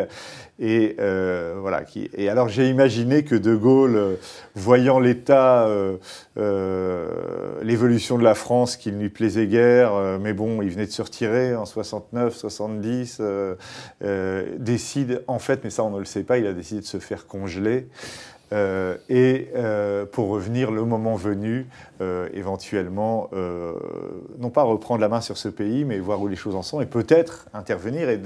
Et 0.59 0.95
voilà. 0.97 1.83
Qui, 1.83 2.09
et 2.15 2.29
alors, 2.29 2.47
j'ai 2.49 2.69
imaginé 2.69 3.23
que 3.23 3.35
De 3.35 3.55
Gaulle, 3.55 4.17
voyant 4.55 4.99
l'état, 4.99 5.67
l'évolution 6.35 8.17
de 8.17 8.23
la 8.23 8.35
France, 8.35 8.77
qui 8.77 8.91
ne 8.91 8.99
lui 8.99 9.09
plaisait 9.09 9.47
guère, 9.47 9.93
mais 10.21 10.33
bon, 10.33 10.61
il 10.61 10.69
venait 10.69 10.85
de 10.85 10.91
se 10.91 11.01
retirer 11.01 11.55
en 11.55 11.65
69, 11.65 12.35
70. 12.35 13.21
Euh, 13.33 13.55
euh, 14.03 14.55
décide, 14.57 15.23
en 15.27 15.39
fait, 15.39 15.63
mais 15.63 15.69
ça 15.69 15.83
on 15.83 15.89
ne 15.89 15.99
le 15.99 16.05
sait 16.05 16.23
pas, 16.23 16.37
il 16.37 16.47
a 16.47 16.53
décidé 16.53 16.81
de 16.81 16.85
se 16.85 16.99
faire 16.99 17.27
congeler. 17.27 17.87
Euh, 18.51 18.97
et 19.09 19.49
pour 20.11 20.29
revenir 20.29 20.71
le 20.71 20.85
moment 20.85 21.15
venu, 21.15 21.67
éventuellement, 22.33 23.29
non 24.37 24.49
pas 24.49 24.63
reprendre 24.63 25.01
la 25.01 25.09
main 25.09 25.21
sur 25.21 25.37
ce 25.37 25.49
pays, 25.49 25.85
mais 25.85 25.99
voir 25.99 26.21
où 26.21 26.27
les 26.27 26.35
choses 26.35 26.55
en 26.55 26.61
sont, 26.61 26.81
et 26.81 26.85
peut-être 26.85 27.47
intervenir. 27.53 28.09
Et 28.09 28.19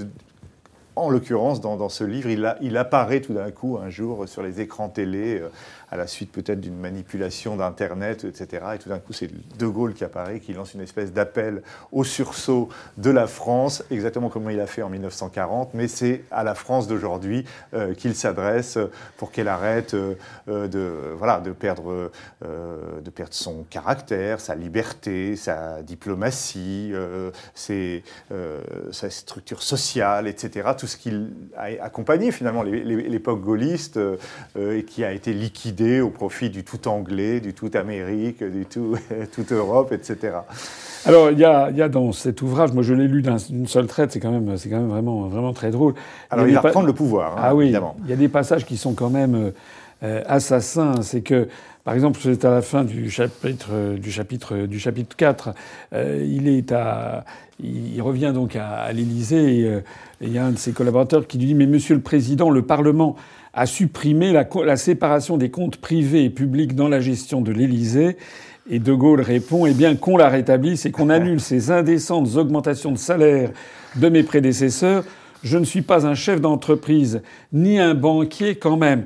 en 0.96 1.10
l'occurrence, 1.10 1.62
dans, 1.62 1.90
ce 1.90 2.04
livre, 2.04 2.30
il 2.62 2.78
apparaît 2.78 3.22
tout 3.22 3.34
d'un 3.34 3.52
coup 3.52 3.78
un 3.82 3.90
jour 3.90 4.28
sur 4.28 4.44
les 4.44 4.60
écrans 4.60 4.90
télé 4.90 5.42
à 5.90 5.98
la 5.98 6.08
suite 6.08 6.32
peut-être 6.32 6.60
d'une 6.60 6.78
manipulation 6.78 7.56
d'Internet, 7.56 8.26
etc. 8.26 8.66
Et 8.76 8.78
tout 8.78 8.90
d'un 8.90 9.00
coup, 9.00 9.14
c'est 9.14 9.30
De 9.58 9.68
Gaulle 9.68 9.94
qui 9.94 10.04
apparaît, 10.04 10.40
qui 10.40 10.54
lance 10.54 10.74
une 10.74 10.82
espèce 10.82 11.14
d'appel 11.14 11.62
au 11.92 12.04
sursaut 12.04 12.70
de 12.98 13.10
la 13.10 13.28
France, 13.28 13.84
exactement 13.90 14.30
comme 14.30 14.50
il 14.52 14.60
a 14.60 14.68
fait 14.68 14.82
en 14.82 14.90
1940, 14.90 15.74
mais 15.74 15.88
c'est 15.88 16.24
à 16.32 16.44
la 16.44 16.56
France 16.56 16.88
d'aujourd'hui 16.88 17.46
euh, 17.74 17.94
qu'il 17.94 18.16
s'adresse 18.16 18.78
pour 19.18 19.32
qu'elle 19.32 19.48
arrête 19.48 19.94
euh, 19.94 20.16
euh, 20.50 20.68
de, 20.68 21.14
voilà, 21.18 21.40
de, 21.40 21.52
perdre, 21.52 22.12
de 22.42 23.10
perdre 23.10 23.34
son 23.34 23.64
caractère, 23.70 24.40
sa 24.40 24.56
liberté, 24.56 25.36
sa 25.36 25.82
diplomatie, 25.84 26.94
sa 27.56 29.10
structure 29.10 29.64
sociale, 29.64 30.28
etc. 30.28 30.70
Tout 30.78 30.88
ce 30.88 30.98
qui 30.98 31.14
a 31.56 31.84
accompagné 31.84 32.32
finalement 32.32 32.64
l'époque 32.64 33.42
gaulliste 33.42 34.00
et 34.58 34.84
qui 34.84 35.04
a 35.04 35.12
été 35.12 35.34
liquidé 35.34 35.77
au 36.02 36.10
profit 36.10 36.50
du 36.50 36.64
tout 36.64 36.88
anglais, 36.88 37.40
du 37.40 37.54
tout 37.54 37.70
Amérique, 37.74 38.44
du 38.44 38.66
tout 38.66 38.96
toute 39.34 39.52
Europe, 39.52 39.92
etc. 39.92 40.38
Alors, 41.06 41.32
il 41.32 41.40
y, 41.40 41.46
a, 41.46 41.70
il 41.70 41.78
y 41.78 41.82
a, 41.82 41.90
dans 41.90 42.12
cet 42.12 42.42
ouvrage, 42.42 42.74
moi 42.74 42.84
je 42.84 42.94
l'ai 42.94 43.08
lu 43.08 43.22
d'une 43.22 43.68
seule 43.68 43.88
traite, 43.88 44.12
c'est 44.12 44.20
quand 44.20 44.32
même, 44.32 44.58
c'est 44.58 44.70
quand 44.70 44.80
même 44.80 44.90
vraiment, 44.90 45.28
vraiment 45.28 45.54
très 45.54 45.72
drôle. 45.72 45.94
Alors, 46.30 46.48
il, 46.48 46.54
va 46.54 46.62
prendre 46.62 46.88
le 46.88 46.94
pouvoir, 46.94 47.38
hein, 47.38 47.42
ah 47.44 47.56
oui, 47.56 47.74
Il 48.04 48.10
y 48.10 48.14
a 48.14 48.16
des 48.16 48.28
passages 48.28 48.66
qui 48.66 48.78
sont 48.78 48.94
quand 48.94 49.10
même 49.10 49.54
euh, 50.04 50.24
assassins. 50.28 51.02
C'est 51.02 51.22
que, 51.22 51.48
par 51.84 51.94
exemple, 51.94 52.20
c'est 52.22 52.44
à 52.46 52.52
la 52.52 52.62
fin 52.62 52.84
du 52.84 53.10
chapitre, 53.10 53.96
du 53.96 54.12
chapitre, 54.12 54.66
du 54.66 54.80
chapitre 54.80 55.16
4, 55.16 55.54
euh, 55.94 56.26
il 56.28 56.48
est 56.48 56.72
à, 56.72 57.24
il 57.60 58.02
revient 58.02 58.32
donc 58.34 58.56
à, 58.56 58.70
à 58.82 58.92
l'Élysée 58.92 59.60
et, 59.60 59.64
euh, 59.66 59.80
et 60.22 60.28
il 60.28 60.34
y 60.34 60.38
a 60.38 60.46
un 60.46 60.52
de 60.52 60.58
ses 60.58 60.72
collaborateurs 60.72 61.26
qui 61.28 61.38
lui 61.38 61.48
dit 61.48 61.56
Mais 61.56 61.68
Monsieur 61.68 61.96
le 61.96 62.02
Président, 62.02 62.50
le 62.50 62.62
Parlement 62.62 63.16
a 63.58 63.66
supprimé 63.66 64.32
la, 64.32 64.78
séparation 64.78 65.36
des 65.36 65.50
comptes 65.50 65.78
privés 65.78 66.26
et 66.26 66.30
publics 66.30 66.76
dans 66.76 66.88
la 66.88 67.02
gestion 67.02 67.42
de 67.42 67.52
l'Élysée. 67.52 68.16
Et 68.70 68.78
De 68.78 68.94
Gaulle 68.94 69.22
répond 69.22 69.66
Eh 69.66 69.74
bien, 69.74 69.96
qu'on 69.96 70.16
la 70.16 70.30
rétablisse 70.30 70.86
et 70.86 70.92
qu'on 70.92 71.10
annule 71.10 71.42
ces 71.42 71.72
indécentes 71.72 72.36
augmentations 72.36 72.92
de 72.92 73.00
salaire 73.00 73.50
de 73.96 74.10
mes 74.10 74.22
prédécesseurs. 74.22 75.04
Je 75.44 75.58
ne 75.58 75.66
suis 75.66 75.82
pas 75.82 76.08
un 76.08 76.16
chef 76.16 76.42
d'entreprise, 76.42 77.22
ni 77.54 77.80
un 77.80 77.94
banquier 77.94 78.56
quand 78.56 78.78
même. 78.78 79.06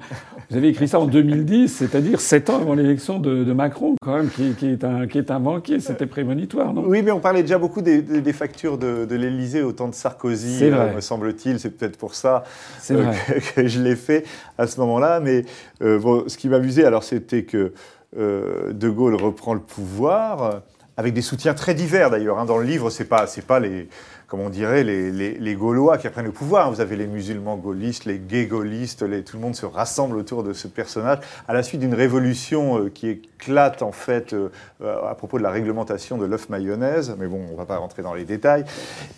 Vous 0.49 0.57
avez 0.57 0.67
écrit 0.67 0.89
ça 0.89 0.99
en 0.99 1.05
2010, 1.05 1.69
c'est-à-dire 1.69 2.19
sept 2.19 2.49
ans 2.49 2.57
avant 2.57 2.73
l'élection 2.73 3.19
de, 3.19 3.53
Macron, 3.53 3.95
quand 4.01 4.17
même, 4.17 4.29
qui, 4.29 4.65
est 4.65 4.83
un, 4.83 5.07
qui 5.07 5.17
est 5.17 5.31
un 5.31 5.39
banquier. 5.39 5.79
C'était 5.79 6.05
prémonitoire, 6.05 6.73
non? 6.73 6.83
Oui, 6.85 7.01
mais 7.03 7.11
on 7.11 7.21
parlait 7.21 7.41
déjà 7.41 7.57
beaucoup 7.57 7.81
des, 7.81 8.33
factures 8.33 8.77
de, 8.77 9.15
l'Élysée 9.15 9.61
au 9.61 9.71
temps 9.71 9.87
de 9.87 9.95
Sarkozy, 9.95 10.59
euh, 10.63 10.95
me 10.95 10.99
semble-t-il. 10.99 11.57
C'est 11.57 11.69
peut-être 11.69 11.97
pour 11.97 12.15
ça 12.15 12.43
euh, 12.91 13.13
que, 13.55 13.65
je 13.65 13.81
l'ai 13.81 13.95
fait 13.95 14.25
à 14.57 14.67
ce 14.67 14.79
moment-là. 14.81 15.21
Mais 15.21 15.45
euh, 15.81 15.99
bon, 15.99 16.25
ce 16.27 16.37
qui 16.37 16.49
m'amusait, 16.49 16.83
alors, 16.83 17.03
c'était 17.03 17.43
que 17.43 17.71
De 18.17 18.89
Gaulle 18.89 19.15
reprend 19.15 19.53
le 19.53 19.61
pouvoir 19.61 20.63
avec 20.97 21.13
des 21.13 21.21
soutiens 21.21 21.53
très 21.53 21.73
divers 21.73 22.09
d'ailleurs. 22.09 22.39
Hein. 22.39 22.45
Dans 22.45 22.57
le 22.57 22.65
livre, 22.65 22.89
c'est 22.89 23.05
pas, 23.05 23.25
c'est 23.25 23.45
pas 23.45 23.61
les, 23.61 23.87
comme 24.31 24.39
on 24.39 24.49
dirait, 24.49 24.85
les, 24.85 25.55
Gaulois 25.55 25.97
qui 25.97 26.07
apprennent 26.07 26.23
le 26.23 26.31
pouvoir. 26.31 26.71
Vous 26.71 26.79
avez 26.79 26.95
les 26.95 27.05
musulmans 27.05 27.57
gaullistes, 27.57 28.05
les 28.05 28.17
gays 28.17 28.45
gaullistes, 28.45 28.99
tout 29.25 29.35
le 29.35 29.41
monde 29.41 29.57
se 29.57 29.65
rassemble 29.65 30.15
autour 30.15 30.43
de 30.43 30.53
ce 30.53 30.69
personnage 30.69 31.17
à 31.49 31.53
la 31.53 31.63
suite 31.63 31.81
d'une 31.81 31.93
révolution 31.93 32.79
euh, 32.79 32.89
qui 32.89 33.09
éclate 33.09 33.81
en 33.81 33.91
fait 33.91 34.31
euh, 34.31 34.47
à 34.79 35.15
propos 35.15 35.37
de 35.37 35.43
la 35.43 35.49
réglementation 35.49 36.17
de 36.17 36.23
l'œuf 36.23 36.47
mayonnaise. 36.47 37.13
Mais 37.19 37.27
bon, 37.27 37.41
on 37.49 37.51
ne 37.51 37.57
va 37.57 37.65
pas 37.65 37.75
rentrer 37.75 38.03
dans 38.03 38.13
les 38.13 38.23
détails. 38.23 38.63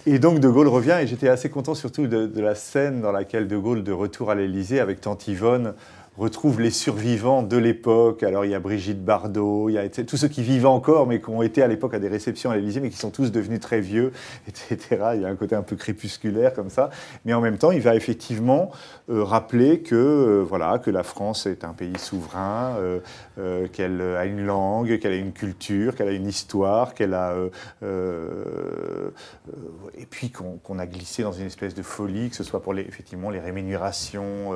Et 0.08 0.18
donc 0.18 0.40
De 0.40 0.50
Gaulle 0.50 0.68
revient 0.68 0.98
et 1.00 1.06
j'étais 1.06 1.30
assez 1.30 1.52
content 1.52 1.76
surtout 1.76 2.08
de, 2.08 2.26
de, 2.26 2.42
la 2.42 2.56
scène 2.56 3.00
dans 3.00 3.12
laquelle 3.12 3.48
De 3.48 3.56
Gaulle, 3.56 3.84
de 3.84 3.92
retour 3.92 4.32
à 4.32 4.36
l'Élysée 4.36 4.80
avec 4.80 5.00
Tante 5.00 5.28
Yvonne, 5.28 5.76
retrouve 6.18 6.62
les 6.62 6.70
survivants 6.70 7.42
de 7.42 7.58
l'époque. 7.58 8.24
Alors 8.24 8.46
il 8.46 8.52
y 8.52 8.56
a 8.56 8.60
Brigitte 8.60 9.04
Bardot, 9.04 9.70
il 9.70 9.74
y 9.74 9.78
a 9.78 9.90
tous 9.90 10.18
ceux 10.18 10.28
qui 10.28 10.44
vivent 10.44 10.68
encore, 10.68 11.08
mais 11.08 11.20
qui 11.20 11.30
ont 11.30 11.42
été 11.42 11.64
à 11.64 11.68
l'époque 11.68 11.94
à 11.96 12.00
des 12.00 12.08
réceptions 12.08 12.52
à 12.52 12.56
l'Élysée, 12.56 12.82
mais 12.82 12.90
qui 12.90 12.98
sont 12.98 13.10
tous 13.10 13.32
devenus 13.32 13.60
très 13.60 13.80
vieux, 13.80 14.12
etc. 14.48 14.78
Il 15.16 15.22
y 15.22 15.26
a 15.26 15.28
un 15.28 15.36
côté 15.36 15.56
un 15.56 15.64
peu 15.64 15.76
crépusculaire 15.76 16.54
comme 16.54 16.70
ça. 16.70 16.92
Mais 17.26 17.34
en 17.34 17.42
même 17.42 17.58
temps, 17.58 17.72
il 17.72 17.82
va 17.82 17.96
effectivement 17.96 18.72
euh, 19.10 19.24
rappeler 19.24 19.82
que, 19.82 19.96
euh, 19.96 20.46
voilà, 20.48 20.78
que 20.78 20.92
la 20.92 21.04
France 21.04 21.48
est 21.48 21.64
un 21.64 21.74
pays 21.74 21.98
souverain, 21.98 22.76
euh, 23.40 23.68
qu'elle 23.70 24.02
a 24.02 24.26
une 24.26 24.46
langue, 24.46 25.00
qu'elle 25.00 25.14
a 25.14 25.18
une 25.18 25.34
culture, 25.34 25.96
qu'elle 25.96 26.10
a 26.10 26.12
une 26.12 26.28
histoire, 26.28 26.94
qu'elle 26.94 27.14
a... 27.14 27.34
et 29.98 30.06
puis 30.10 30.32
qu'on 30.32 30.80
a 30.80 30.86
glissé 30.86 31.24
dans 31.24 31.32
une 31.32 31.48
espèce 31.48 31.74
de 31.74 31.82
folie, 31.82 32.30
que 32.30 32.36
ce 32.36 32.44
soit 32.44 32.62
pour 32.62 32.74
les, 32.74 32.84
effectivement 32.84 33.30
les 33.30 33.40
rémunérations 33.40 34.52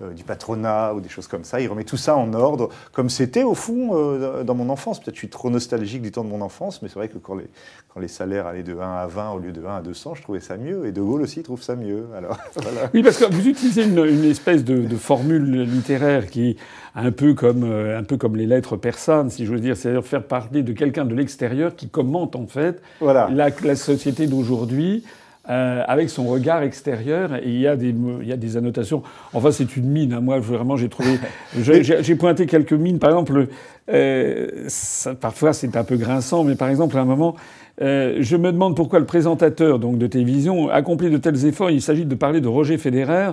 du 0.00 0.24
patronat 0.24 0.94
ou 0.94 1.01
des 1.02 1.08
choses 1.08 1.26
comme 1.26 1.44
ça. 1.44 1.60
Il 1.60 1.68
remet 1.68 1.84
tout 1.84 1.96
ça 1.96 2.16
en 2.16 2.32
ordre, 2.32 2.70
comme 2.92 3.10
c'était 3.10 3.42
au 3.42 3.54
fond 3.54 3.90
euh, 3.92 4.44
dans 4.44 4.54
mon 4.54 4.68
enfance. 4.70 5.00
Peut-être 5.00 5.14
je 5.14 5.20
suis 5.20 5.28
trop 5.28 5.50
nostalgique 5.50 6.02
du 6.02 6.10
temps 6.10 6.24
de 6.24 6.28
mon 6.28 6.40
enfance, 6.40 6.82
mais 6.82 6.88
c'est 6.88 6.94
vrai 6.94 7.08
que 7.08 7.18
quand 7.18 7.34
les, 7.34 7.46
quand 7.92 8.00
les 8.00 8.08
salaires 8.08 8.46
allaient 8.46 8.62
de 8.62 8.74
1 8.74 8.80
à 8.80 9.06
20 9.06 9.30
au 9.32 9.38
lieu 9.38 9.52
de 9.52 9.64
1 9.64 9.76
à 9.76 9.82
200, 9.82 10.14
je 10.14 10.22
trouvais 10.22 10.40
ça 10.40 10.56
mieux. 10.56 10.86
Et 10.86 10.92
De 10.92 11.02
Gaulle 11.02 11.22
aussi 11.22 11.42
trouve 11.42 11.62
ça 11.62 11.76
mieux. 11.76 12.06
Alors, 12.16 12.38
Oui, 12.94 13.02
parce 13.02 13.18
que 13.18 13.30
vous 13.30 13.46
utilisez 13.46 13.84
une, 13.84 14.24
espèce 14.24 14.64
de, 14.64 14.78
de, 14.78 14.96
formule 14.96 15.62
littéraire 15.62 16.28
qui 16.28 16.56
un 16.94 17.10
peu 17.10 17.34
comme, 17.34 17.64
un 17.64 18.02
peu 18.02 18.16
comme 18.16 18.36
les 18.36 18.46
lettres 18.46 18.76
persanes, 18.76 19.30
si 19.30 19.46
je 19.46 19.52
veux 19.52 19.60
dire, 19.60 19.76
c'est-à-dire 19.76 20.04
faire 20.04 20.22
parler 20.22 20.62
de 20.62 20.72
quelqu'un 20.72 21.04
de 21.04 21.14
l'extérieur 21.14 21.74
qui 21.74 21.88
commente 21.88 22.36
en 22.36 22.46
fait 22.46 22.82
voilà. 23.00 23.28
la, 23.32 23.48
la 23.62 23.76
société 23.76 24.26
d'aujourd'hui 24.26 25.04
euh, 25.50 25.82
avec 25.88 26.08
son 26.08 26.24
regard 26.24 26.62
extérieur. 26.62 27.34
Et 27.36 27.48
il 27.48 27.60
y 27.60 27.66
a 27.66 27.76
des, 27.76 27.94
il 28.22 28.28
y 28.28 28.32
a 28.32 28.36
des 28.36 28.56
annotations. 28.56 29.02
Enfin, 29.32 29.50
c'est 29.50 29.76
une 29.76 29.88
mine. 29.88 30.12
Hein. 30.12 30.20
Moi, 30.20 30.38
vraiment, 30.38 30.76
j'ai 30.76 30.88
trouvé. 30.88 31.18
j'ai 31.58 32.14
pointé 32.14 32.46
quelques 32.46 32.72
mines. 32.72 32.98
Par 32.98 33.10
exemple, 33.10 33.48
euh, 33.90 34.64
ça, 34.68 35.14
parfois 35.14 35.52
c'est 35.52 35.76
un 35.76 35.84
peu 35.84 35.96
grinçant, 35.96 36.44
mais 36.44 36.54
par 36.54 36.68
exemple, 36.68 36.96
à 36.96 37.00
un 37.00 37.04
moment, 37.04 37.34
euh, 37.80 38.18
je 38.20 38.36
me 38.36 38.52
demande 38.52 38.76
pourquoi 38.76 38.98
le 38.98 39.06
présentateur 39.06 39.78
donc 39.78 39.98
de 39.98 40.06
télévision 40.06 40.68
accomplit 40.68 41.10
de 41.10 41.16
tels 41.16 41.46
efforts. 41.46 41.70
Il 41.70 41.82
s'agit 41.82 42.04
de 42.04 42.14
parler 42.14 42.40
de 42.40 42.48
Roger 42.48 42.76
Federer 42.76 43.30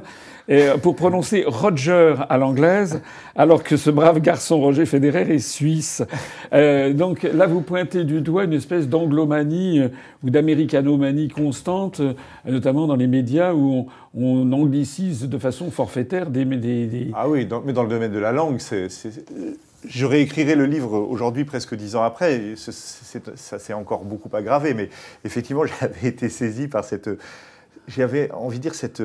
et, 0.50 0.68
pour 0.82 0.96
prononcer 0.96 1.44
Roger 1.46 2.16
à 2.28 2.38
l'anglaise, 2.38 3.02
alors 3.36 3.64
que 3.64 3.78
ce 3.78 3.90
brave 3.90 4.20
garçon 4.20 4.60
Roger 4.60 4.86
Federer 4.86 5.34
est 5.34 5.40
suisse. 5.40 6.04
Euh, 6.54 6.92
donc 6.92 7.24
là, 7.24 7.46
vous 7.46 7.62
pointez 7.62 8.04
du 8.04 8.22
doigt 8.22 8.44
une 8.44 8.54
espèce 8.54 8.90
d'anglomanie 8.90 9.80
euh, 9.80 9.90
ou 10.24 10.30
d'américanomanie 10.30 11.30
constante, 11.30 12.00
euh, 12.00 12.14
notamment 12.46 12.88
dans 12.88 12.96
les 12.96 13.08
médias 13.08 13.54
où 13.54 13.88
on, 14.16 14.52
anglicise 14.52 15.30
de 15.30 15.38
façon 15.38 15.70
forfaitaire 15.70 16.32
des, 16.32 16.44
des, 16.44 16.88
des... 16.88 17.12
Ah 17.14 17.30
oui, 17.30 17.48
mais 17.66 17.74
dans 17.74 17.84
le 17.84 17.90
domaine 17.90 18.12
de 18.12 18.20
la 18.20 18.32
langue, 18.32 18.60
c'est 18.60 18.88
je 19.88 20.06
réécrirai 20.06 20.56
le 20.56 20.66
livre 20.66 20.98
aujourd'hui, 20.98 21.46
presque 21.46 21.76
dix 21.76 21.96
ans 21.96 22.04
après. 22.04 22.56
ça 22.56 23.60
s'est 23.60 23.74
encore 23.74 24.04
beaucoup 24.04 24.30
aggravé, 24.36 24.74
mais 24.74 24.90
effectivement, 25.24 25.64
j'avais 25.80 26.10
été 26.10 26.30
saisi 26.30 26.68
par 26.68 26.84
cette. 26.84 27.10
J'avais 27.88 28.30
envie 28.32 28.58
de 28.58 28.64
dire 28.64 28.76
cette, 28.76 29.02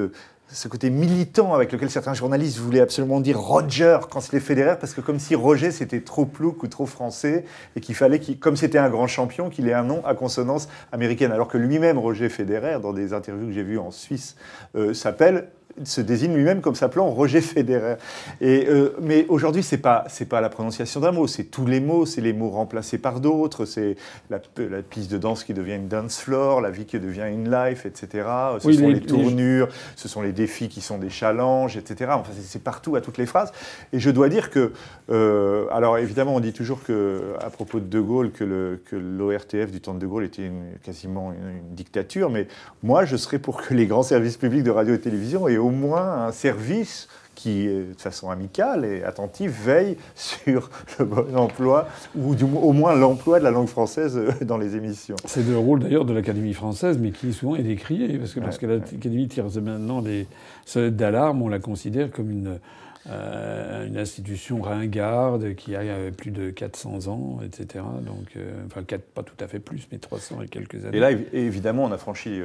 ce 0.49 0.69
côté 0.69 0.91
militant 0.91 1.55
avec 1.55 1.73
lequel 1.73 1.91
certains 1.91 2.15
journalistes 2.15 2.59
voulaient 2.59 2.81
absolument 2.81 3.21
dire 3.21 3.41
Roger 3.41 3.99
quand 4.11 4.21
c'était 4.21 4.41
Federer, 4.41 4.77
parce 4.79 4.95
que 4.95 5.01
comme 5.01 5.19
si 5.19 5.35
Roger 5.35 5.71
c'était 5.71 6.01
trop 6.01 6.27
plouc 6.27 6.63
ou 6.63 6.69
trop 6.69 6.87
français, 6.87 7.45
et 7.77 7.81
qu'il 7.81 7.95
fallait, 7.95 8.21
comme 8.21 8.57
c'était 8.57 8.79
un 8.79 8.91
grand 8.91 9.07
champion, 9.07 9.51
qu'il 9.51 9.69
ait 9.69 9.75
un 9.75 9.83
nom 9.83 10.05
à 10.05 10.15
consonance 10.15 10.69
américaine. 10.93 11.33
Alors 11.33 11.49
que 11.49 11.59
lui-même, 11.59 11.99
Roger 11.99 12.29
Federer, 12.29 12.79
dans 12.81 12.93
des 12.93 13.13
interviews 13.13 13.47
que 13.47 13.53
j'ai 13.53 13.63
vues 13.63 13.79
en 13.79 13.91
Suisse, 13.91 14.37
euh, 14.77 14.95
s'appelle 14.95 15.49
se 15.83 16.01
désigne 16.01 16.35
lui-même 16.35 16.61
comme 16.61 16.75
s'appelant 16.75 17.11
Roger 17.11 17.41
Federer. 17.41 17.97
Et, 18.41 18.67
euh, 18.69 18.97
mais 19.03 19.27
aujourd'hui, 19.29 19.63
c'est 19.63 19.79
pas 19.79 20.05
c'est 20.09 20.29
pas 20.29 20.41
la 20.41 20.49
prononciation 20.49 21.01
d'un 21.01 21.13
mot, 21.13 21.27
c'est 21.27 21.45
tous 21.45 21.67
les 21.67 21.81
mots, 21.81 22.07
c'est 22.07 22.21
les 22.21 22.33
mots 22.33 22.51
remplacés 22.51 22.99
par 22.99 23.21
d'autres, 23.21 23.65
c'est 23.65 23.97
la, 24.31 24.41
la, 24.59 24.83
piste 24.83 25.11
de 25.11 25.19
danse 25.19 25.43
qui 25.43 25.55
devient 25.55 25.75
une 25.75 25.89
dance 25.89 26.21
floor, 26.21 26.61
la 26.61 26.71
vie 26.71 26.85
qui 26.85 26.99
devient 26.99 27.27
une 27.31 27.51
life, 27.51 27.87
etc. 27.87 28.29
Ce 28.61 28.73
sont 28.73 28.89
les, 28.89 29.01
tournures, 29.01 29.69
ce 29.97 30.09
sont 30.09 30.23
les 30.23 30.33
défis 30.33 30.69
qui 30.69 30.81
sont 30.81 30.99
des 30.99 31.11
challenges, 31.11 31.77
etc. 31.77 32.13
Enfin, 32.15 32.33
c'est 32.41 32.63
partout 32.63 32.97
à 32.97 33.01
toutes 33.01 33.19
les 33.19 33.27
phrases. 33.27 33.53
Et 33.93 33.99
je 33.99 34.11
dois 34.11 34.29
dire 34.29 34.51
que, 34.51 34.73
euh, 35.11 35.67
alors 35.73 35.99
évidemment, 35.99 36.37
on 36.37 36.41
dit 36.41 36.53
toujours 36.53 36.83
que 36.85 37.35
à 37.41 37.51
propos 37.51 37.81
de 37.81 37.87
De 37.87 38.01
Gaulle 38.01 38.31
que 38.31 38.45
l'ORTF 38.93 39.71
du 39.71 39.81
temps 39.81 39.95
de 39.95 39.99
De 39.99 40.07
Gaulle 40.07 40.25
était 40.25 40.51
quasiment 40.83 41.33
une, 41.33 41.49
une, 41.51 41.75
dictature, 41.75 42.31
mais 42.31 42.47
moi, 42.83 43.05
je 43.05 43.17
serais 43.17 43.39
pour 43.39 43.61
que 43.61 43.75
les 43.75 43.87
grands 43.87 44.03
services 44.03 44.37
publics 44.37 44.63
de 44.63 44.71
radio 44.71 44.95
et 44.95 45.01
télévision 45.01 45.49
aient 45.49 45.64
au 45.65 45.71
moins 45.71 46.27
un 46.27 46.33
service 46.33 47.09
qui, 47.35 47.67
de 47.67 47.95
façon 47.99 48.31
amicale 48.31 48.85
et 48.85 49.03
attentive, 49.03 49.51
veille 49.51 49.97
sur 50.15 50.71
le 50.99 51.05
bon 51.05 51.37
emploi, 51.37 51.89
ou 52.17 52.35
au 52.35 52.73
moins 52.73 52.95
l'emploi 52.95 53.39
de 53.39 53.45
la 53.45 53.51
langue 53.51 53.69
française 53.69 54.17
euh, 54.17 54.45
dans 54.45 54.59
les 54.59 54.77
émissions. 54.77 55.17
C'est 55.25 55.47
le 55.47 55.59
rôle 55.59 55.81
d'ailleurs 55.81 56.05
de 56.05 56.13
l'Académie 56.13 56.55
française, 56.55 56.99
mais 56.99 57.11
qui 57.11 57.33
souvent 57.33 57.57
est 57.57 57.63
décrié, 57.63 58.19
parce 58.19 58.33
que 58.33 58.41
lorsque 58.41 58.63
l'Académie 58.63 59.29
tire 59.29 59.47
maintenant 59.61 60.03
des 60.03 60.27
sonnettes 60.65 60.97
d'alarme, 60.97 61.43
on 61.43 61.49
la 61.49 61.59
considère 61.59 62.11
comme 62.11 62.31
une, 62.31 62.61
euh, 63.09 63.87
une 63.87 63.99
institution 63.99 64.61
ringarde 64.63 65.55
qui 65.55 65.75
a 65.75 65.81
euh, 65.81 66.11
plus 66.11 66.31
de 66.31 66.51
400 66.51 67.09
ans, 67.09 67.41
etc. 67.45 67.85
Donc, 68.07 68.39
enfin, 68.67 68.83
pas 69.15 69.23
tout 69.23 69.37
à 69.41 69.49
fait 69.49 69.61
plus, 69.61 69.89
mais 69.91 69.99
300 69.99 70.43
et 70.43 70.49
quelques 70.49 70.85
années. 70.85 70.97
Et 70.97 71.01
là, 71.01 71.11
évidemment, 71.33 71.85
on 71.85 71.93
a 71.93 71.99
franchi 71.99 72.41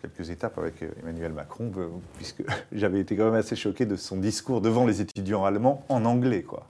quelques 0.00 0.30
étapes 0.30 0.58
avec 0.58 0.82
euh, 0.82 0.88
Emmanuel 1.02 1.32
Macron, 1.32 1.70
euh, 1.76 1.88
puisque 2.16 2.42
j'avais 2.72 3.00
été 3.00 3.16
quand 3.16 3.24
même 3.24 3.34
assez 3.34 3.56
choqué 3.56 3.86
de 3.86 3.96
son 3.96 4.16
discours 4.16 4.60
devant 4.60 4.86
les 4.86 5.00
étudiants 5.00 5.44
allemands 5.44 5.84
en 5.88 6.04
anglais, 6.04 6.42
quoi 6.42 6.66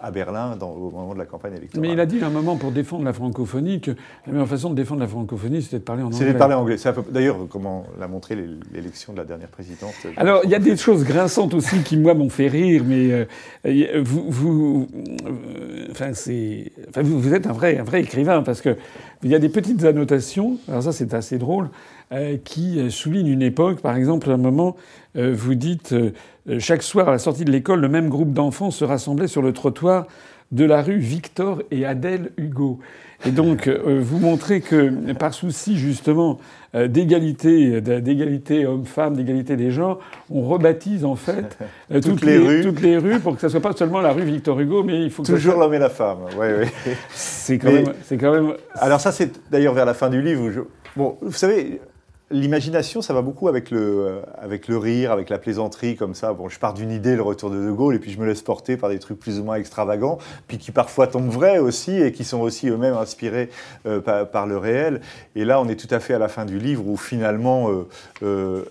à 0.00 0.10
Berlin 0.10 0.56
dans, 0.56 0.70
au 0.70 0.90
moment 0.90 1.14
de 1.14 1.18
la 1.18 1.24
campagne 1.24 1.54
électorale. 1.54 1.80
Mais 1.80 1.92
il 1.92 2.00
a 2.00 2.06
dit 2.06 2.20
à 2.22 2.26
un 2.26 2.30
moment 2.30 2.56
pour 2.56 2.70
défendre 2.70 3.04
la 3.04 3.12
francophonie 3.12 3.80
que 3.80 3.92
la 4.26 4.32
meilleure 4.32 4.48
façon 4.48 4.70
de 4.70 4.74
défendre 4.74 5.00
la 5.00 5.08
francophonie, 5.08 5.62
c'était 5.62 5.78
de 5.78 5.84
parler 5.84 6.02
en 6.02 6.06
anglais. 6.06 6.18
C'était 6.18 6.32
de 6.32 6.38
parler 6.38 6.54
anglais. 6.54 6.76
D'ailleurs, 7.10 7.36
comment 7.48 7.84
l'a 7.98 8.08
montré 8.08 8.36
l'élection 8.72 9.12
de 9.12 9.18
la 9.18 9.24
dernière 9.24 9.48
présidente. 9.48 9.94
Alors, 10.16 10.42
il 10.44 10.50
y 10.50 10.54
a 10.54 10.58
des 10.58 10.76
choses 10.76 11.04
grinçantes 11.04 11.54
aussi 11.54 11.82
qui, 11.82 11.96
moi, 11.96 12.14
m'ont 12.14 12.30
fait 12.30 12.48
rire, 12.48 12.82
mais 12.86 13.26
euh, 13.66 14.02
vous, 14.04 14.24
vous, 14.28 14.88
enfin, 15.90 16.12
enfin, 16.12 17.02
vous, 17.02 17.34
êtes 17.34 17.46
un 17.46 17.52
vrai, 17.52 17.78
un 17.78 17.84
vrai 17.84 18.02
écrivain 18.02 18.42
parce 18.42 18.60
que 18.60 18.76
il 19.24 19.30
y 19.30 19.34
a 19.34 19.40
des 19.40 19.48
petites 19.48 19.84
annotations. 19.84 20.58
Alors 20.68 20.84
ça, 20.84 20.92
c'est 20.92 21.12
assez 21.12 21.38
drôle. 21.38 21.70
Euh, 22.10 22.38
qui 22.42 22.80
euh, 22.80 22.88
souligne 22.88 23.26
une 23.26 23.42
époque. 23.42 23.82
Par 23.82 23.94
exemple, 23.94 24.30
à 24.30 24.32
un 24.32 24.38
moment, 24.38 24.76
euh, 25.18 25.34
vous 25.36 25.54
dites 25.54 25.94
chaque 26.58 26.82
soir 26.82 27.10
à 27.10 27.12
la 27.12 27.18
sortie 27.18 27.44
de 27.44 27.52
l'école, 27.52 27.80
le 27.80 27.88
même 27.90 28.08
groupe 28.08 28.32
d'enfants 28.32 28.70
se 28.70 28.82
rassemblait 28.82 29.26
sur 29.26 29.42
le 29.42 29.52
trottoir 29.52 30.06
de 30.50 30.64
la 30.64 30.80
rue 30.80 30.96
Victor 30.96 31.60
et 31.70 31.84
Adèle 31.84 32.30
Hugo. 32.38 32.78
Et 33.26 33.30
donc, 33.30 33.68
vous 33.68 34.18
montrez 34.18 34.62
que 34.62 35.12
par 35.12 35.34
souci 35.34 35.76
justement 35.76 36.38
d'égalité, 36.72 37.82
d'égalité 37.82 38.64
homme-femme, 38.64 39.14
d'égalité 39.14 39.56
des 39.56 39.70
genres, 39.70 39.98
on 40.30 40.48
rebaptise 40.48 41.04
en 41.04 41.16
fait 41.16 41.58
toutes, 42.02 42.22
les, 42.22 42.38
rues. 42.38 42.62
toutes 42.62 42.80
les 42.80 42.96
rues 42.96 43.20
pour 43.20 43.34
que 43.34 43.42
ça 43.42 43.50
soit 43.50 43.60
pas 43.60 43.74
seulement 43.74 44.00
la 44.00 44.12
rue 44.12 44.22
Victor 44.22 44.58
Hugo, 44.58 44.82
mais 44.84 45.02
il 45.02 45.10
faut 45.10 45.24
toujours 45.24 45.56
l'homme 45.56 45.74
et 45.74 45.78
la 45.78 45.90
femme. 45.90 46.20
Oui, 46.38 46.46
oui. 46.60 46.92
C'est 47.10 47.58
quand, 47.58 47.72
même, 47.72 47.92
c'est 48.04 48.16
quand 48.16 48.32
même. 48.32 48.54
Alors 48.74 49.00
ça, 49.00 49.12
c'est 49.12 49.50
d'ailleurs 49.50 49.74
vers 49.74 49.84
la 49.84 49.94
fin 49.94 50.08
du 50.08 50.22
livre. 50.22 50.44
Où 50.44 50.50
je... 50.50 50.60
Bon, 50.96 51.18
vous 51.20 51.32
savez, 51.32 51.80
L'imagination, 52.30 53.00
ça 53.00 53.14
va 53.14 53.22
beaucoup 53.22 53.48
avec 53.48 53.70
le, 53.70 53.80
euh, 53.80 54.20
avec 54.36 54.68
le 54.68 54.76
rire, 54.76 55.12
avec 55.12 55.30
la 55.30 55.38
plaisanterie, 55.38 55.96
comme 55.96 56.14
ça. 56.14 56.34
Bon, 56.34 56.50
je 56.50 56.58
pars 56.58 56.74
d'une 56.74 56.90
idée, 56.90 57.16
le 57.16 57.22
retour 57.22 57.48
de 57.48 57.56
De 57.56 57.70
Gaulle, 57.70 57.94
et 57.94 57.98
puis 57.98 58.10
je 58.10 58.20
me 58.20 58.26
laisse 58.26 58.42
porter 58.42 58.76
par 58.76 58.90
des 58.90 58.98
trucs 58.98 59.18
plus 59.18 59.40
ou 59.40 59.44
moins 59.44 59.56
extravagants, 59.56 60.18
puis 60.46 60.58
qui 60.58 60.70
parfois 60.70 61.06
tombent 61.06 61.30
vrais 61.30 61.58
aussi, 61.58 61.98
et 61.98 62.12
qui 62.12 62.24
sont 62.24 62.40
aussi 62.40 62.68
eux-mêmes 62.68 62.96
inspirés 62.96 63.48
euh, 63.86 64.00
par, 64.00 64.46
le 64.46 64.58
réel. 64.58 65.00
Et 65.36 65.46
là, 65.46 65.58
on 65.58 65.68
est 65.68 65.76
tout 65.76 65.92
à 65.92 66.00
fait 66.00 66.12
à 66.12 66.18
la 66.18 66.28
fin 66.28 66.44
du 66.44 66.58
livre 66.58 66.86
où 66.86 66.98
finalement 66.98 67.70
euh, 68.22 68.64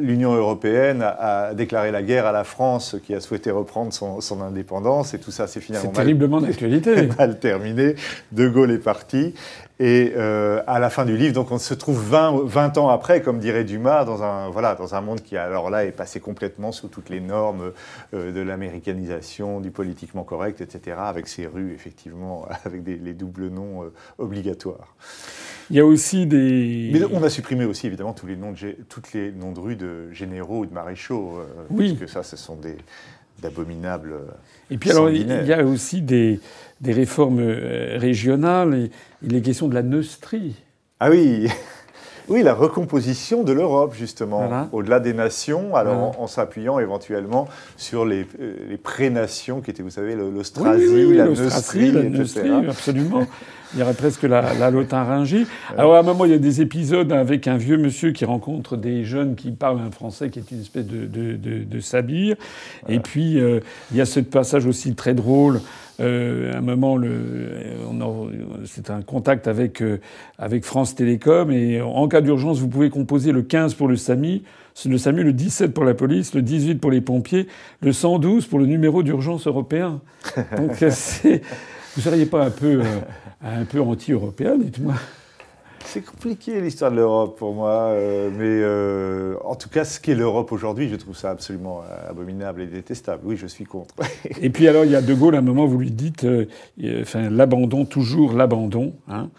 l'Union 0.00 0.32
européenne 0.34 1.02
a, 1.02 1.52
déclaré 1.54 1.90
la 1.90 2.02
guerre 2.04 2.26
à 2.26 2.32
la 2.32 2.44
France, 2.44 2.94
qui 3.04 3.12
a 3.14 3.20
souhaité 3.20 3.50
reprendre 3.50 3.92
son, 3.92 4.20
son 4.20 4.40
indépendance, 4.40 5.14
et 5.14 5.18
tout 5.18 5.32
ça, 5.32 5.48
c'est 5.48 5.60
finalement 5.60 5.90
mal, 5.90 5.96
terriblement 5.96 6.40
d'actualité. 6.40 7.08
mal 7.18 7.40
terminé. 7.40 7.96
De 8.30 8.48
Gaulle 8.48 8.70
est 8.70 8.78
parti, 8.78 9.34
et 9.80 10.12
euh, 10.14 10.62
à 10.66 10.78
la 10.78 10.90
fin 10.90 11.06
du 11.06 11.16
livre, 11.16 11.32
donc 11.32 11.50
on 11.50 11.58
se 11.58 11.72
trouve 11.72 12.06
20, 12.06 12.42
20, 12.44 12.76
ans 12.76 12.90
après, 12.90 13.22
comme 13.22 13.38
dirait 13.38 13.64
Dumas, 13.64 14.04
dans 14.04 14.22
un, 14.22 14.50
voilà, 14.50 14.74
dans 14.74 14.94
un 14.94 15.00
monde 15.00 15.22
qui 15.22 15.38
alors 15.38 15.70
là 15.70 15.86
est 15.86 15.90
passé 15.90 16.20
complètement 16.20 16.70
sous 16.70 16.88
toutes 16.88 17.08
les 17.08 17.20
normes 17.20 17.72
euh, 18.12 18.30
de 18.30 18.40
l'américanisation, 18.42 19.58
du 19.58 19.70
politiquement 19.70 20.22
correct, 20.22 20.60
etc., 20.60 20.98
avec 21.00 21.28
ses 21.28 21.46
rues, 21.46 21.72
effectivement, 21.72 22.46
avec 22.66 22.82
des, 22.82 22.96
les 22.96 23.14
doubles 23.14 23.48
noms 23.48 23.84
euh, 23.84 23.92
obligatoires. 24.18 24.94
Il 25.70 25.76
y 25.76 25.80
a 25.80 25.86
aussi 25.86 26.26
des... 26.26 26.90
Mais 26.92 27.02
on 27.10 27.22
a 27.22 27.30
supprimé 27.30 27.64
aussi, 27.64 27.86
évidemment, 27.86 28.12
tous 28.12 28.26
les 28.26 28.36
noms 28.36 28.52
de, 28.52 28.76
toutes 28.90 29.14
les 29.14 29.32
noms 29.32 29.52
de 29.52 29.60
rues 29.60 29.76
de 29.76 30.12
généraux 30.12 30.58
ou 30.58 30.66
de 30.66 30.74
maréchaux, 30.74 31.38
oui. 31.70 31.94
parce 31.94 32.00
que 32.00 32.06
ça, 32.06 32.22
ce 32.22 32.36
sont 32.36 32.56
des 32.56 32.76
d'abominables. 33.40 34.14
Et 34.70 34.78
puis 34.78 34.90
alors, 34.90 35.10
il 35.10 35.28
y 35.28 35.52
a 35.52 35.64
aussi 35.64 36.02
des, 36.02 36.40
des 36.80 36.92
réformes 36.92 37.40
régionales. 37.40 38.90
Il 39.22 39.34
est 39.34 39.42
question 39.42 39.68
de 39.68 39.74
la 39.74 39.82
neustrie. 39.82 40.56
Ah 41.00 41.10
oui 41.10 41.48
oui, 42.30 42.44
la 42.44 42.54
recomposition 42.54 43.42
de 43.42 43.52
l'Europe, 43.52 43.94
justement, 43.98 44.68
au-delà 44.72 45.00
des 45.00 45.12
nations, 45.12 45.74
alors 45.74 46.18
en, 46.20 46.26
s'appuyant 46.28 46.78
éventuellement 46.78 47.48
sur 47.76 48.06
les, 48.06 48.24
euh, 48.40 48.54
les 48.68 48.76
pré-nations 48.76 49.60
qui 49.60 49.72
étaient, 49.72 49.82
vous 49.82 49.90
savez, 49.90 50.14
l'Austrasie, 50.14 51.12
la 51.12 51.24
Neustrie, 51.24 51.90
la 51.90 52.02
Neustrie, 52.04 52.50
absolument. 52.68 53.26
Il 53.74 53.78
y 53.78 53.82
aurait 53.84 53.94
presque 53.94 54.24
la, 54.24 54.52
la 54.54 54.70
Lotharingie. 54.70 55.46
Alors, 55.78 55.94
à 55.94 56.00
un 56.00 56.02
moment, 56.02 56.24
il 56.24 56.32
y 56.32 56.34
a 56.34 56.38
des 56.38 56.60
épisodes 56.60 57.12
avec 57.12 57.46
un 57.46 57.56
vieux 57.56 57.76
monsieur 57.76 58.10
qui 58.10 58.24
rencontre 58.24 58.76
des 58.76 59.04
jeunes 59.04 59.36
qui 59.36 59.52
parlent 59.52 59.78
un 59.78 59.92
français 59.92 60.28
qui 60.28 60.40
est 60.40 60.50
une 60.50 60.60
espèce 60.60 60.86
de, 60.86 61.06
de, 61.06 61.36
de, 61.36 61.80
sabir. 61.80 62.34
Et 62.88 62.98
puis, 62.98 63.38
euh, 63.38 63.60
il 63.92 63.96
y 63.96 64.00
a 64.00 64.06
ce 64.06 64.18
passage 64.18 64.66
aussi 64.66 64.96
très 64.96 65.14
drôle 65.14 65.60
à 66.00 66.58
un 66.58 66.60
moment, 66.60 66.98
c'est 68.64 68.90
un 68.90 69.02
contact 69.02 69.46
avec, 69.48 69.82
avec 70.38 70.64
France 70.64 70.94
Télécom. 70.94 71.50
Et 71.50 71.80
en 71.80 72.08
cas 72.08 72.20
d'urgence, 72.20 72.58
vous 72.58 72.68
pouvez 72.68 72.90
composer 72.90 73.32
le 73.32 73.42
15 73.42 73.74
pour 73.74 73.88
le 73.88 73.96
SAMI, 73.96 74.42
le 74.86 74.98
SAMU, 74.98 75.22
le 75.22 75.32
17 75.32 75.74
pour 75.74 75.84
la 75.84 75.94
police, 75.94 76.34
le 76.34 76.42
18 76.42 76.76
pour 76.76 76.90
les 76.90 77.00
pompiers, 77.00 77.46
le 77.82 77.92
112 77.92 78.46
pour 78.46 78.58
le 78.58 78.66
numéro 78.66 79.02
d'urgence 79.02 79.46
européen. 79.46 80.00
Donc, 80.56 80.72
vous 80.82 82.02
seriez 82.02 82.26
pas 82.26 82.44
un 82.44 82.50
peu, 82.50 82.80
un 83.42 83.64
peu 83.64 83.80
anti-européen, 83.80 84.56
dites-moi 84.58 84.94
c'est 85.90 86.02
compliqué 86.02 86.60
l'histoire 86.60 86.92
de 86.92 86.96
l'Europe 86.96 87.36
pour 87.36 87.52
moi, 87.52 87.88
euh, 87.88 88.30
mais 88.30 88.44
euh, 88.44 89.34
en 89.44 89.56
tout 89.56 89.68
cas, 89.68 89.84
ce 89.84 89.98
qu'est 89.98 90.14
l'Europe 90.14 90.52
aujourd'hui, 90.52 90.88
je 90.88 90.94
trouve 90.94 91.16
ça 91.16 91.30
absolument 91.30 91.82
euh, 91.82 92.10
abominable 92.10 92.62
et 92.62 92.66
détestable. 92.66 93.22
Oui, 93.24 93.36
je 93.36 93.48
suis 93.48 93.64
contre. 93.64 93.94
et 94.40 94.50
puis 94.50 94.68
alors, 94.68 94.84
il 94.84 94.92
y 94.92 94.94
a 94.94 95.02
De 95.02 95.14
Gaulle, 95.14 95.34
à 95.34 95.38
un 95.38 95.42
moment, 95.42 95.66
vous 95.66 95.78
lui 95.78 95.90
dites, 95.90 96.24
enfin, 97.00 97.28
l'abandon, 97.28 97.84
toujours 97.84 98.34
l'abandon. 98.34 98.94
Hein. 99.08 99.30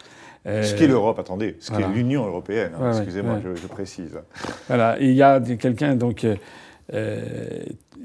ce 0.46 0.76
qu'est 0.76 0.88
l'Europe, 0.88 1.20
attendez, 1.20 1.56
ce 1.62 1.72
qu'est 1.72 1.88
l'Union 1.88 2.26
européenne, 2.26 2.74
hein, 2.80 2.92
excusez-moi, 2.92 3.40
je, 3.44 3.68
précise. 3.68 4.20
Voilà, 4.68 5.00
et 5.00 5.08
il 5.08 5.16
y 5.16 5.24
a 5.24 5.40
quelqu'un, 5.40 5.96
donc, 5.96 6.28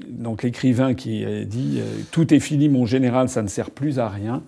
donc 0.07 0.43
l'écrivain 0.43 0.93
qui 0.93 1.25
dit 1.45 1.81
Tout 2.11 2.33
est 2.33 2.39
fini, 2.39 2.69
mon 2.69 2.85
général, 2.85 3.27
ça 3.27 3.41
ne 3.41 3.49
sert 3.49 3.71
plus 3.71 3.99
à 3.99 4.07
rien. 4.07 4.41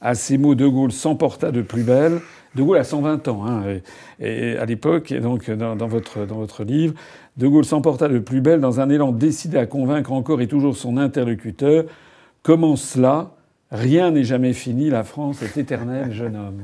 À 0.00 0.14
ces 0.14 0.38
mots, 0.38 0.56
De 0.56 0.66
Gaulle 0.66 0.92
s'emporta 0.92 1.52
de 1.52 1.62
plus 1.62 1.84
belle 1.84 2.20
de 2.54 2.62
Gaulle 2.62 2.78
a 2.78 2.84
120 2.84 3.28
ans, 3.28 3.46
hein, 3.46 3.62
et, 4.20 4.56
à 4.56 4.64
l'époque, 4.64 5.12
et 5.12 5.20
donc 5.20 5.50
dans, 5.50 5.86
votre, 5.86 6.64
livre, 6.64 6.94
De 7.36 7.48
Gaulle 7.48 7.64
s'emporta 7.64 8.08
de 8.08 8.18
plus 8.18 8.40
belle 8.40 8.60
dans 8.60 8.80
un 8.80 8.88
élan 8.90 9.12
décidé 9.12 9.58
à 9.58 9.66
convaincre 9.66 10.12
encore 10.12 10.40
et 10.40 10.46
toujours 10.46 10.76
son 10.76 10.96
interlocuteur. 10.96 11.84
Comment 12.42 12.76
cela? 12.76 13.32
Rien 13.70 14.12
n'est 14.12 14.24
jamais 14.24 14.52
fini, 14.52 14.88
la 14.88 15.02
France 15.02 15.42
est 15.42 15.56
éternelle, 15.56 16.12
jeune 16.12 16.36
homme. 16.36 16.62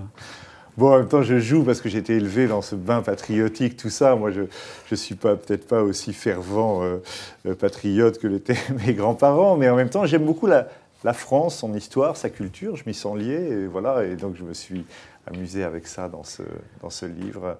Bon, 0.77 0.93
en 0.93 0.99
même 0.99 1.09
temps, 1.09 1.23
je 1.23 1.39
joue 1.39 1.65
parce 1.65 1.81
que 1.81 1.89
j'ai 1.89 1.99
été 1.99 2.15
élevé 2.15 2.47
dans 2.47 2.63
ce 2.63 2.77
bain 2.77 3.03
patriotique, 3.03 3.77
tout 3.77 3.91
ça. 3.91 4.15
Moi, 4.15 4.31
je 4.31 4.43
ne 4.91 4.97
suis 4.97 5.17
peut-être 5.17 5.67
pas 5.67 5.83
aussi 5.83 6.13
fervent 6.13 6.83
euh, 6.83 6.99
euh, 7.47 7.55
patriote 7.55 8.19
que 8.19 8.29
l'étaient 8.29 8.57
mes 8.87 8.95
grands-parents, 8.95 9.57
mais 9.57 9.69
en 9.69 9.77
même 9.77 9.91
temps, 9.91 10.07
j'aime 10.07 10.25
beaucoup 10.25 10.47
la, 10.47 10.69
la 11.03 11.13
France, 11.13 11.57
son 11.57 11.75
histoire, 11.75 12.17
sa 12.17 12.31
culture. 12.31 12.77
Je 12.77 12.85
m'y 12.87 12.95
sens 12.95 13.19
lié, 13.19 13.35
et 13.35 13.67
voilà. 13.67 14.05
Et 14.05 14.15
donc, 14.15 14.37
je 14.37 14.45
me 14.45 14.55
suis 14.55 14.85
amusé 15.27 15.65
avec 15.65 15.87
ça 15.87 16.09
dans 16.09 16.25
ce, 16.25 16.43
dans 16.83 16.91
ce 16.91 17.07
livre. 17.07 17.59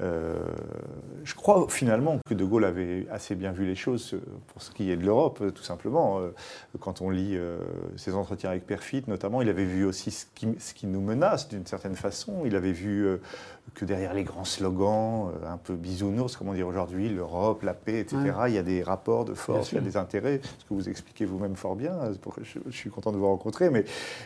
Euh, 0.00 0.38
je 1.24 1.34
crois 1.34 1.66
finalement 1.68 2.18
que 2.28 2.34
De 2.34 2.44
Gaulle 2.44 2.64
avait 2.64 3.06
assez 3.10 3.34
bien 3.34 3.50
vu 3.50 3.66
les 3.66 3.74
choses 3.74 4.16
pour 4.46 4.62
ce 4.62 4.70
qui 4.70 4.90
est 4.90 4.96
de 4.96 5.04
l'Europe, 5.04 5.42
tout 5.54 5.62
simplement. 5.62 6.20
Euh, 6.20 6.28
quand 6.78 7.00
on 7.00 7.10
lit 7.10 7.36
euh, 7.36 7.58
ses 7.96 8.14
entretiens 8.14 8.50
avec 8.50 8.66
Perfit, 8.66 9.02
notamment, 9.08 9.42
il 9.42 9.48
avait 9.48 9.64
vu 9.64 9.84
aussi 9.84 10.10
ce 10.10 10.26
qui, 10.34 10.48
ce 10.58 10.72
qui 10.72 10.86
nous 10.86 11.00
menace 11.00 11.48
d'une 11.48 11.66
certaine 11.66 11.96
façon. 11.96 12.42
Il 12.44 12.54
avait 12.54 12.72
vu 12.72 13.08
que 13.78 13.84
derrière 13.84 14.12
les 14.12 14.24
grands 14.24 14.44
slogans, 14.44 15.30
un 15.46 15.56
peu 15.56 15.74
bisounours, 15.74 16.36
comment 16.36 16.52
dire 16.52 16.66
aujourd'hui, 16.66 17.08
l'Europe, 17.08 17.62
la 17.62 17.74
paix, 17.74 18.00
etc., 18.00 18.18
il 18.48 18.54
y 18.54 18.58
a 18.58 18.62
des 18.62 18.82
rapports 18.82 19.24
de 19.24 19.34
force, 19.34 19.70
il 19.70 19.76
y 19.76 19.78
a 19.78 19.80
des 19.80 19.96
intérêts, 19.96 20.40
ce 20.58 20.64
que 20.64 20.74
vous 20.74 20.88
expliquez 20.88 21.24
vous-même 21.24 21.54
fort 21.54 21.76
bien. 21.76 21.96
Je, 22.42 22.58
je, 22.66 22.76
suis 22.76 22.90
content 22.90 23.12
de 23.12 23.18
vous 23.18 23.28
rencontrer, 23.28 23.70
mais 23.70 23.84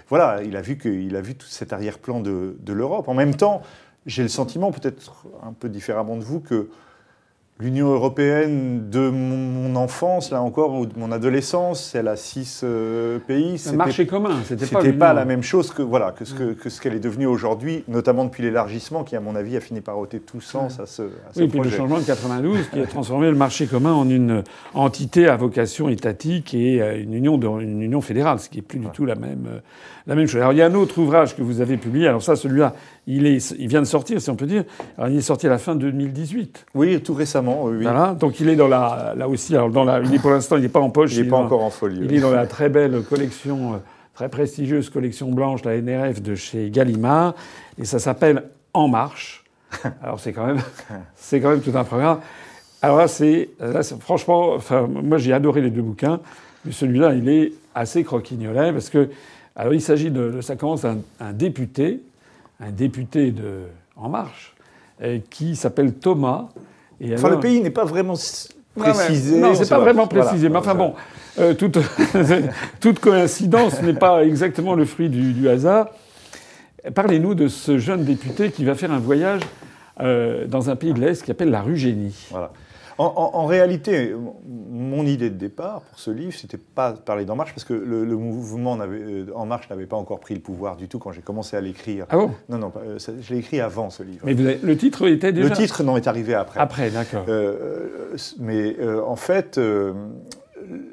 voilà, 0.09 0.43
il 0.43 0.57
a 0.57 0.63
vu, 0.63 0.79
que, 0.79 0.89
il 0.89 1.15
a 1.17 1.21
vu 1.21 1.35
tout 1.35 1.47
cet 1.47 1.75
arrière-plan 1.75 2.21
de, 2.21 2.57
de 2.59 2.73
l'Europe. 2.73 3.09
En 3.09 3.15
même 3.15 3.35
temps, 3.35 3.61
j'ai 4.07 4.23
le 4.23 4.29
sentiment, 4.29 4.73
peut-être 4.73 5.27
un 5.43 5.53
peu 5.53 5.69
différemment 5.69 6.17
de 6.17 6.25
vous, 6.25 6.41
que 6.41 6.71
l'Union 7.63 7.93
européenne 7.93 8.91
de 8.91 9.09
mon 9.09 9.77
enfance, 9.77 10.31
là 10.31 10.43
encore, 10.43 10.75
ou 10.75 10.87
de 10.87 10.99
mon 10.99 11.13
adolescence, 11.13 11.95
elle 11.95 12.09
a 12.09 12.17
six 12.17 12.63
euh, 12.65 13.19
pays. 13.21 13.63
Un 13.69 13.75
marché 13.75 14.07
commun, 14.07 14.41
c'était 14.45 14.67
pas, 14.67 14.83
pas 14.93 15.13
la 15.13 15.25
même 15.25 15.43
chose 15.43 15.73
que 15.73 15.83
voilà 15.83 16.11
que 16.11 16.25
ce 16.25 16.35
que, 16.35 16.53
que 16.53 16.69
ce 16.69 16.81
qu'elle 16.81 16.95
est 16.95 17.01
devenue 17.01 17.27
aujourd'hui, 17.27 17.85
notamment 17.87 18.25
depuis 18.25 18.43
l'élargissement, 18.43 19.05
qui 19.05 19.15
à 19.15 19.21
mon 19.21 19.37
avis 19.37 19.57
a 19.57 19.61
fini 19.61 19.81
par 19.81 19.99
ôter 19.99 20.19
tout 20.19 20.41
sens 20.41 20.81
à 20.81 20.87
ce, 20.87 21.03
à 21.03 21.07
oui, 21.37 21.47
puis 21.47 21.61
le 21.61 21.71
changement 21.71 21.99
de 21.99 22.05
92 22.05 22.69
qui 22.73 22.81
a 22.81 22.87
transformé 22.87 23.31
le 23.31 23.37
marché 23.37 23.67
commun 23.67 23.93
en 23.93 24.09
une 24.09 24.43
entité 24.75 25.29
à 25.29 25.37
vocation 25.37 25.89
étatique 25.89 26.55
et 26.55 26.83
euh, 26.83 27.01
une 27.01 27.15
union, 27.15 27.39
de, 27.39 27.47
une 27.47 27.83
union 27.83 28.01
fédérale, 28.01 28.41
ce 28.41 28.49
qui 28.49 28.59
est 28.59 28.63
plus 28.63 28.81
du 28.81 28.89
tout 28.89 29.07
la 29.07 29.15
même 29.15 29.47
euh, 29.49 29.61
la 30.07 30.15
même 30.15 30.27
chose. 30.27 30.41
Alors 30.41 30.53
il 30.53 30.59
y 30.59 30.63
a 30.63 30.67
un 30.67 30.75
autre 30.75 30.99
ouvrage 30.99 31.37
que 31.37 31.43
vous 31.43 31.61
avez 31.61 31.77
publié. 31.77 32.09
Alors 32.09 32.23
ça, 32.23 32.37
celui-là, 32.37 32.75
il, 33.07 33.27
est, 33.27 33.55
il 33.59 33.69
vient 33.69 33.81
de 33.81 33.87
sortir, 33.87 34.21
si 34.21 34.31
on 34.31 34.37
peut 34.37 34.47
dire. 34.47 34.65
Alors 34.97 35.11
il 35.11 35.19
est 35.19 35.23
sorti 35.23 35.47
à 35.47 35.51
la 35.51 35.59
fin 35.59 35.75
2018. 35.75 36.67
Oui, 36.75 37.01
tout 37.03 37.15
récemment. 37.15 37.65
Oui. 37.65 37.83
Voilà. 37.83 38.15
Donc 38.15 38.41
il 38.41 38.49
est 38.49 38.57
dans 38.57 38.69
la, 38.69 39.15
là 39.17 39.29
aussi. 39.29 39.55
Alors 39.57 39.71
dans 39.71 39.85
la, 39.85 40.01
il 40.01 40.15
est 40.15 40.19
pour 40.19 40.31
l'instant, 40.31 40.57
il 40.57 40.63
n'est 40.63 40.69
pas 40.69 40.81
en 40.81 40.91
poche. 40.91 41.13
Il 41.15 41.25
n'est 41.25 41.29
pas 41.29 41.37
encore 41.37 41.65
en 41.65 41.71
folie. 41.71 42.01
Il 42.03 42.15
est 42.15 42.21
dans 42.21 42.31
la 42.31 42.47
très 42.47 42.69
belle 42.69 43.03
collection, 43.03 43.75
euh, 43.75 43.77
très 44.15 44.29
prestigieuse 44.29 44.89
collection 44.89 45.31
blanche, 45.33 45.65
la 45.65 45.81
NRF 45.81 46.23
de 46.23 46.35
chez 46.35 46.71
Gallimard, 46.71 47.35
et 47.79 47.85
ça 47.85 47.99
s'appelle 47.99 48.45
En 48.73 48.89
Marche. 48.89 49.45
Alors 50.03 50.21
c'est 50.21 50.33
quand 50.33 50.47
même, 50.47 50.61
c'est 51.17 51.41
quand 51.41 51.51
même 51.51 51.63
tout 51.63 51.77
un 51.77 51.85
programme. 51.85 52.21
Alors 52.83 52.99
là, 52.99 53.09
c'est, 53.09 53.51
là, 53.61 53.83
franchement, 54.01 54.55
enfin, 54.55 54.89
moi 54.89 55.19
j'ai 55.19 55.33
adoré 55.33 55.61
les 55.61 55.71
deux 55.71 55.83
bouquins, 55.83 56.21
mais 56.65 56.73
celui-là, 56.73 57.15
il 57.15 57.29
est 57.29 57.53
assez 57.75 58.03
croquignolet 58.05 58.73
parce 58.73 58.91
que 58.91 59.09
alors 59.55 59.75
il 59.75 59.81
s'agit 59.81 60.11
de, 60.11 60.41
ça 60.41 60.57
commence 60.57 60.85
un, 60.85 60.99
un, 61.21 61.33
député, 61.33 62.01
un 62.63 62.71
député 62.71 63.31
de 63.31 63.65
En 63.97 64.09
Marche, 64.09 64.55
euh, 65.03 65.19
qui 65.31 65.57
s'appelle 65.57 65.95
Thomas. 65.95 66.49
Et 67.01 67.15
enfin, 67.15 67.31
le 67.31 67.41
pays 67.41 67.61
n'est 67.61 67.71
pas 67.71 67.85
vraiment 67.85 68.15
précisé. 68.77 69.41
Non, 69.41 69.55
c'est 69.55 69.69
pas 69.69 69.81
vraiment 69.81 70.07
précisé. 70.07 70.49
mais 70.49 70.57
enfin 70.57 70.75
bon, 70.75 70.95
euh, 71.39 71.55
toute, 71.55 71.79
toute, 72.81 73.01
coïncidence 73.01 73.83
n'est 73.83 73.95
pas 73.95 74.25
exactement 74.25 74.75
le 74.75 74.85
fruit 74.85 75.09
du, 75.09 75.33
du 75.33 75.49
hasard. 75.49 75.89
Parlez-nous 76.95 77.35
de 77.35 77.49
ce 77.49 77.79
jeune 77.79 78.05
député 78.05 78.51
qui 78.51 78.65
va 78.65 78.75
faire 78.75 78.93
un 78.93 78.99
voyage 78.99 79.43
euh, 80.01 80.47
dans 80.47 80.71
un 80.71 80.77
pays 80.77 80.93
de 80.93 81.01
l'Est 81.01 81.21
qui 81.21 81.27
s'appelle 81.27 81.51
la 81.51 81.63
Rugénie. 81.63 82.27
Voilà. 82.31 82.51
En, 83.03 83.47
réalité, 83.47 84.15
mon 84.47 85.05
idée 85.05 85.31
de 85.31 85.37
départ 85.37 85.83
pour 85.83 85.99
ce 85.99 86.11
livre, 86.11 86.33
c'était 86.33 86.59
pas 86.59 86.93
de 86.93 86.99
parler 86.99 87.25
d'En 87.25 87.37
Marche, 87.37 87.53
parce 87.53 87.65
que 87.65 87.75
le, 87.75 88.05
mouvement 88.17 88.79
euh, 88.81 89.27
En 89.35 89.47
Marche 89.47 89.69
n'avait 89.71 89.87
pas 89.87 89.97
encore 89.97 90.21
pris 90.21 90.35
le 90.35 90.41
pouvoir 90.41 90.77
du 90.77 90.89
tout 90.89 90.99
quand 90.99 91.13
j'ai 91.13 91.23
commencé 91.23 91.57
à 91.57 91.61
l'écrire. 91.61 92.07
Ah 92.11 92.17
bon? 92.17 92.31
Non, 92.49 92.59
non, 92.59 92.73
euh, 92.77 92.99
je 92.99 93.33
l'ai 93.33 93.41
écrit 93.41 93.61
avant 93.61 93.91
ce 93.91 94.03
livre. 94.03 94.25
Mais 94.25 94.35
le 94.35 94.77
titre 94.77 95.07
était 95.09 95.33
déjà? 95.33 95.49
Le 95.49 95.55
titre 95.55 95.83
non 95.83 95.97
est 95.97 96.07
arrivé 96.07 96.35
après. 96.35 96.61
Après, 96.61 96.91
d'accord. 96.91 97.25
Euh, 97.29 98.17
mais 98.39 98.77
en 98.87 99.17
fait, 99.17 99.59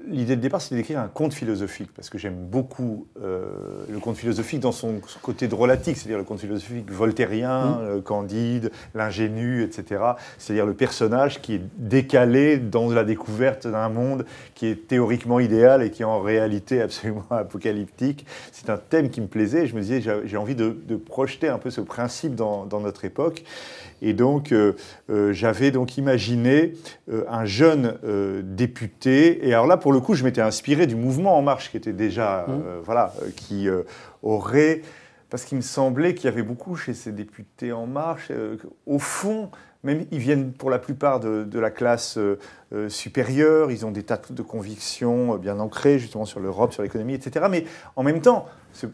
l'idée 0.10 0.36
de 0.36 0.41
départ, 0.41 0.62
c'était 0.62 0.76
d'écrire 0.76 1.00
un 1.00 1.08
conte 1.08 1.34
philosophique, 1.34 1.89
parce 1.95 2.10
que 2.10 2.17
j'aime 2.17 2.36
beaucoup 2.36 3.08
euh, 3.22 3.45
le 3.89 4.00
conte 4.00 4.17
philosophique 4.17 4.60
dans 4.60 4.72
son, 4.72 5.00
côté 5.22 5.48
drôlatique, 5.48 5.98
c'est-à-dire 5.98 6.17
le 6.17 6.24
conte 6.24 6.39
philosophique 6.39 6.91
voltairien, 6.91 7.65
mmh. 7.65 7.78
euh, 7.82 8.02
candide, 8.02 8.72
l'ingénu, 8.95 9.63
etc. 9.63 10.02
C'est-à-dire 10.38 10.65
le 10.65 10.74
personnage 10.74 11.41
qui 11.41 11.56
est 11.56 11.62
décalé 11.78 12.58
dans 12.58 12.89
la 12.89 13.04
découverte 13.04 13.67
d'un 13.67 13.89
monde 13.89 14.26
qui 14.56 14.67
est 14.67 14.88
théoriquement 14.88 15.39
idéal 15.39 15.84
et 15.84 15.91
qui 15.91 16.02
est 16.02 16.06
en 16.06 16.19
réalité 16.19 16.82
absolument 16.82 17.26
apocalyptique. 17.30 18.26
C'est 18.52 18.69
un 18.69 18.78
thème 18.78 19.10
qui 19.10 19.22
me 19.22 19.28
plaisait, 19.28 19.67
je 19.67 19.76
me 19.76 19.82
disais, 19.82 20.02
j'ai 20.02 20.38
envie 20.38 20.56
de, 20.56 20.76
projeter 21.06 21.48
un 21.48 21.58
peu 21.58 21.69
ce 21.69 21.82
principe 21.82 22.36
dans, 22.36 22.65
dans 22.65 22.82
notre 22.82 23.06
époque. 23.06 23.43
Et 24.02 24.14
donc, 24.14 24.52
euh, 24.52 24.74
euh, 25.10 25.34
j'avais 25.34 25.72
donc 25.72 25.98
imaginé 25.98 26.74
euh, 27.12 27.24
un 27.30 27.46
jeune 27.46 27.98
député. 28.44 29.48
Et 29.48 29.54
alors 29.54 29.68
là, 29.68 29.78
pour 29.78 29.94
le 29.94 30.00
coup, 30.00 30.14
je 30.14 30.24
m'étais 30.24 30.42
inspiré 30.42 30.88
du 30.88 30.96
mouvement 30.96 31.38
En 31.38 31.42
Marche, 31.42 31.72
qui 31.72 31.78
était 31.78 31.94
déjà, 31.94 32.46
mmh. 32.48 32.82
voilà, 32.84 33.14
qui 33.36 33.68
aurait 34.24 34.82
parce 35.30 35.46
qu'il 35.46 35.58
me 35.58 35.62
semblait 35.62 36.16
qu'il 36.16 36.26
y 36.26 36.34
avait 36.34 36.42
beaucoup 36.42 36.76
chez 36.76 36.96
ces 36.96 37.12
députés 37.12 37.72
En 37.72 37.86
Marche, 37.86 38.32
au 38.88 38.98
fond, 38.98 39.52
même 39.84 40.06
ils 40.12 40.20
viennent 40.20 40.52
pour 40.52 40.70
la 40.70 40.80
plupart 40.80 41.20
de, 41.20 41.60
la 41.60 41.72
classe 41.72 42.20
supérieure, 42.89 43.72
ils 43.72 43.86
ont 43.86 43.92
des 43.92 44.04
tas 44.04 44.20
de 44.30 44.42
convictions 44.42 45.38
bien 45.38 45.60
ancrées 45.60 46.00
justement 46.00 46.26
sur 46.26 46.39
l'Europe, 46.39 46.74
sur 46.74 46.84
l'économie, 46.84 47.13
etc. 47.13 47.46
Mais 47.50 47.63
en 47.96 48.04
même 48.04 48.22
temps, 48.22 48.46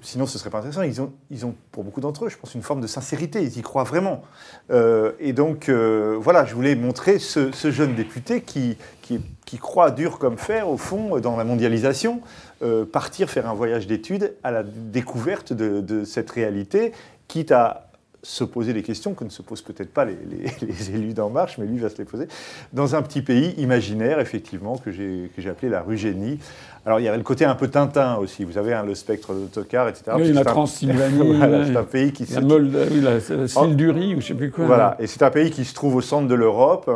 sinon 0.02 0.26
ce 0.26 0.38
serait 0.38 0.50
pas 0.50 0.60
intéressant. 0.60 0.82
Ils 0.82 1.02
ont, 1.02 1.14
ils 1.32 1.46
ont 1.46 1.56
pour 1.72 1.84
beaucoup 1.84 2.02
d'entre 2.02 2.26
eux, 2.26 2.30
je 2.30 2.38
pense, 2.38 2.56
une 2.56 2.62
forme 2.62 2.82
de 2.82 2.88
sincérité. 2.88 3.44
Ils 3.44 3.58
y 3.58 3.62
croient 3.62 3.84
vraiment. 3.84 4.24
Euh, 4.72 5.12
et 5.20 5.34
donc, 5.34 5.70
euh, 5.70 6.18
voilà, 6.20 6.46
je 6.46 6.56
voulais 6.56 6.76
montrer 6.76 7.20
ce, 7.20 7.52
jeune 7.52 7.96
député 7.96 8.42
qui, 8.42 8.78
qui, 9.02 9.58
croit 9.58 9.92
dur 9.92 10.20
comme 10.20 10.38
fer, 10.38 10.70
au 10.70 10.78
fond, 10.78 11.20
dans 11.20 11.38
la 11.38 11.44
mondialisation, 11.44 12.22
euh, 12.62 12.86
partir 12.86 13.30
faire 13.30 13.50
un 13.50 13.54
voyage 13.54 13.88
d'études 13.88 14.36
à 14.44 14.52
la 14.52 14.64
découverte 14.64 15.54
de, 15.54 15.82
de 15.82 16.04
cette 16.04 16.30
réalité, 16.32 16.92
quitte 17.28 17.52
à 17.52 17.88
se 18.26 18.44
poser 18.44 18.74
des 18.74 18.82
questions 18.82 19.14
que 19.14 19.24
ne 19.24 19.30
se 19.30 19.44
posent 19.44 19.62
peut-être 19.62 19.94
pas 19.94 20.06
les, 20.06 20.92
élus 20.92 21.14
d'En 21.14 21.30
Marche, 21.30 21.58
mais 21.58 21.66
lui 21.66 21.78
va 21.78 21.90
se 21.90 21.98
les 21.98 22.06
poser, 22.06 22.28
dans 22.74 22.96
un 22.96 23.02
petit 23.04 23.22
pays 23.22 23.54
imaginaire, 23.58 24.20
effectivement, 24.20 24.78
que 24.78 24.92
j'ai 24.92 25.50
appelé 25.50 25.70
la 25.70 25.82
Rugénie. 25.82 26.40
Alors 26.86 27.00
il 27.00 27.04
y 27.04 27.08
avait 27.08 27.18
le 27.18 27.24
côté 27.24 27.46
un 27.46 27.56
peu 27.56 27.68
Tintin 27.68 28.16
aussi, 28.16 28.44
vous 28.44 28.54
savez, 28.54 28.74
hein, 28.74 28.84
le 28.84 28.96
spectre 28.96 29.34
d'autocar, 29.34 29.88
etc. 29.88 30.18
Oui, 30.18 30.34
la 30.34 30.44
Transylvanie. 30.44 31.40
c'est 31.68 31.78
un 31.78 31.84
pays 31.84 32.12
qui 32.12 32.26
la, 32.26 32.42
Moldavie, 32.42 33.02
la, 33.02 33.14
la 33.14 33.48
Sildurie, 33.48 34.10
ou 34.10 34.10
je 34.12 34.16
ne 34.16 34.22
sais 34.22 34.34
plus 34.34 34.52
quoi. 34.52 34.66
Voilà, 34.66 34.96
et 35.00 35.08
c'est 35.08 35.22
un 35.22 35.32
pays 35.32 35.52
qui 35.52 35.64
se 35.64 35.74
trouve 35.76 35.96
au 35.96 36.02
centre 36.02 36.28
de 36.28 36.36
l'Europe, 36.36 36.90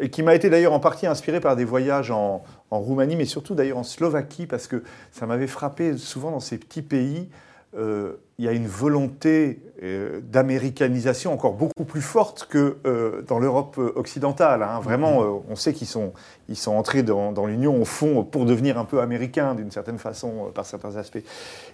et 0.00 0.10
qui 0.10 0.22
m'a 0.22 0.34
été 0.34 0.50
d'ailleurs 0.50 0.72
en 0.72 0.80
partie 0.80 1.06
inspiré 1.06 1.40
par 1.40 1.56
des 1.56 1.64
voyages 1.64 2.10
en, 2.10 2.42
en 2.70 2.78
Roumanie, 2.78 3.16
mais 3.16 3.24
surtout 3.24 3.54
d'ailleurs 3.54 3.78
en 3.78 3.84
Slovaquie, 3.84 4.46
parce 4.46 4.66
que 4.66 4.82
ça 5.12 5.26
m'avait 5.26 5.46
frappé 5.46 5.96
souvent 5.96 6.30
dans 6.30 6.40
ces 6.40 6.58
petits 6.58 6.82
pays. 6.82 7.28
Euh, 7.76 8.12
il 8.38 8.44
y 8.44 8.48
a 8.48 8.52
une 8.52 8.66
volonté 8.66 9.60
euh, 9.82 10.20
d'américanisation 10.22 11.32
encore 11.32 11.54
beaucoup 11.54 11.84
plus 11.84 12.02
forte 12.02 12.48
que 12.50 12.78
euh, 12.84 13.22
dans 13.22 13.38
l'Europe 13.38 13.78
occidentale. 13.94 14.62
Hein. 14.62 14.80
Vraiment, 14.80 15.22
Mm-hmm. 15.22 15.42
on 15.48 15.56
sait 15.56 15.72
qu'ils 15.72 15.86
sont, 15.86 16.12
ils 16.48 16.56
sont 16.56 16.72
entrés 16.72 17.02
dans, 17.02 17.30
dans 17.30 17.46
l'Union 17.46 17.80
au 17.80 17.84
fond 17.84 18.24
pour 18.24 18.44
devenir 18.44 18.78
un 18.78 18.84
peu 18.84 19.00
américains 19.00 19.54
d'une 19.54 19.70
certaine 19.70 19.98
façon, 19.98 20.50
par 20.54 20.66
certains 20.66 20.96
aspects. 20.96 21.22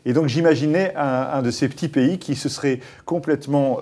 Et 0.05 0.13
donc 0.13 0.27
j'imaginais 0.27 0.93
un, 0.97 1.29
un, 1.33 1.43
de 1.43 1.51
ces 1.51 1.69
petits 1.69 1.89
pays 1.89 2.19
qui 2.19 2.35
se 2.35 2.49
serait 2.49 2.81
complètement 3.07 3.81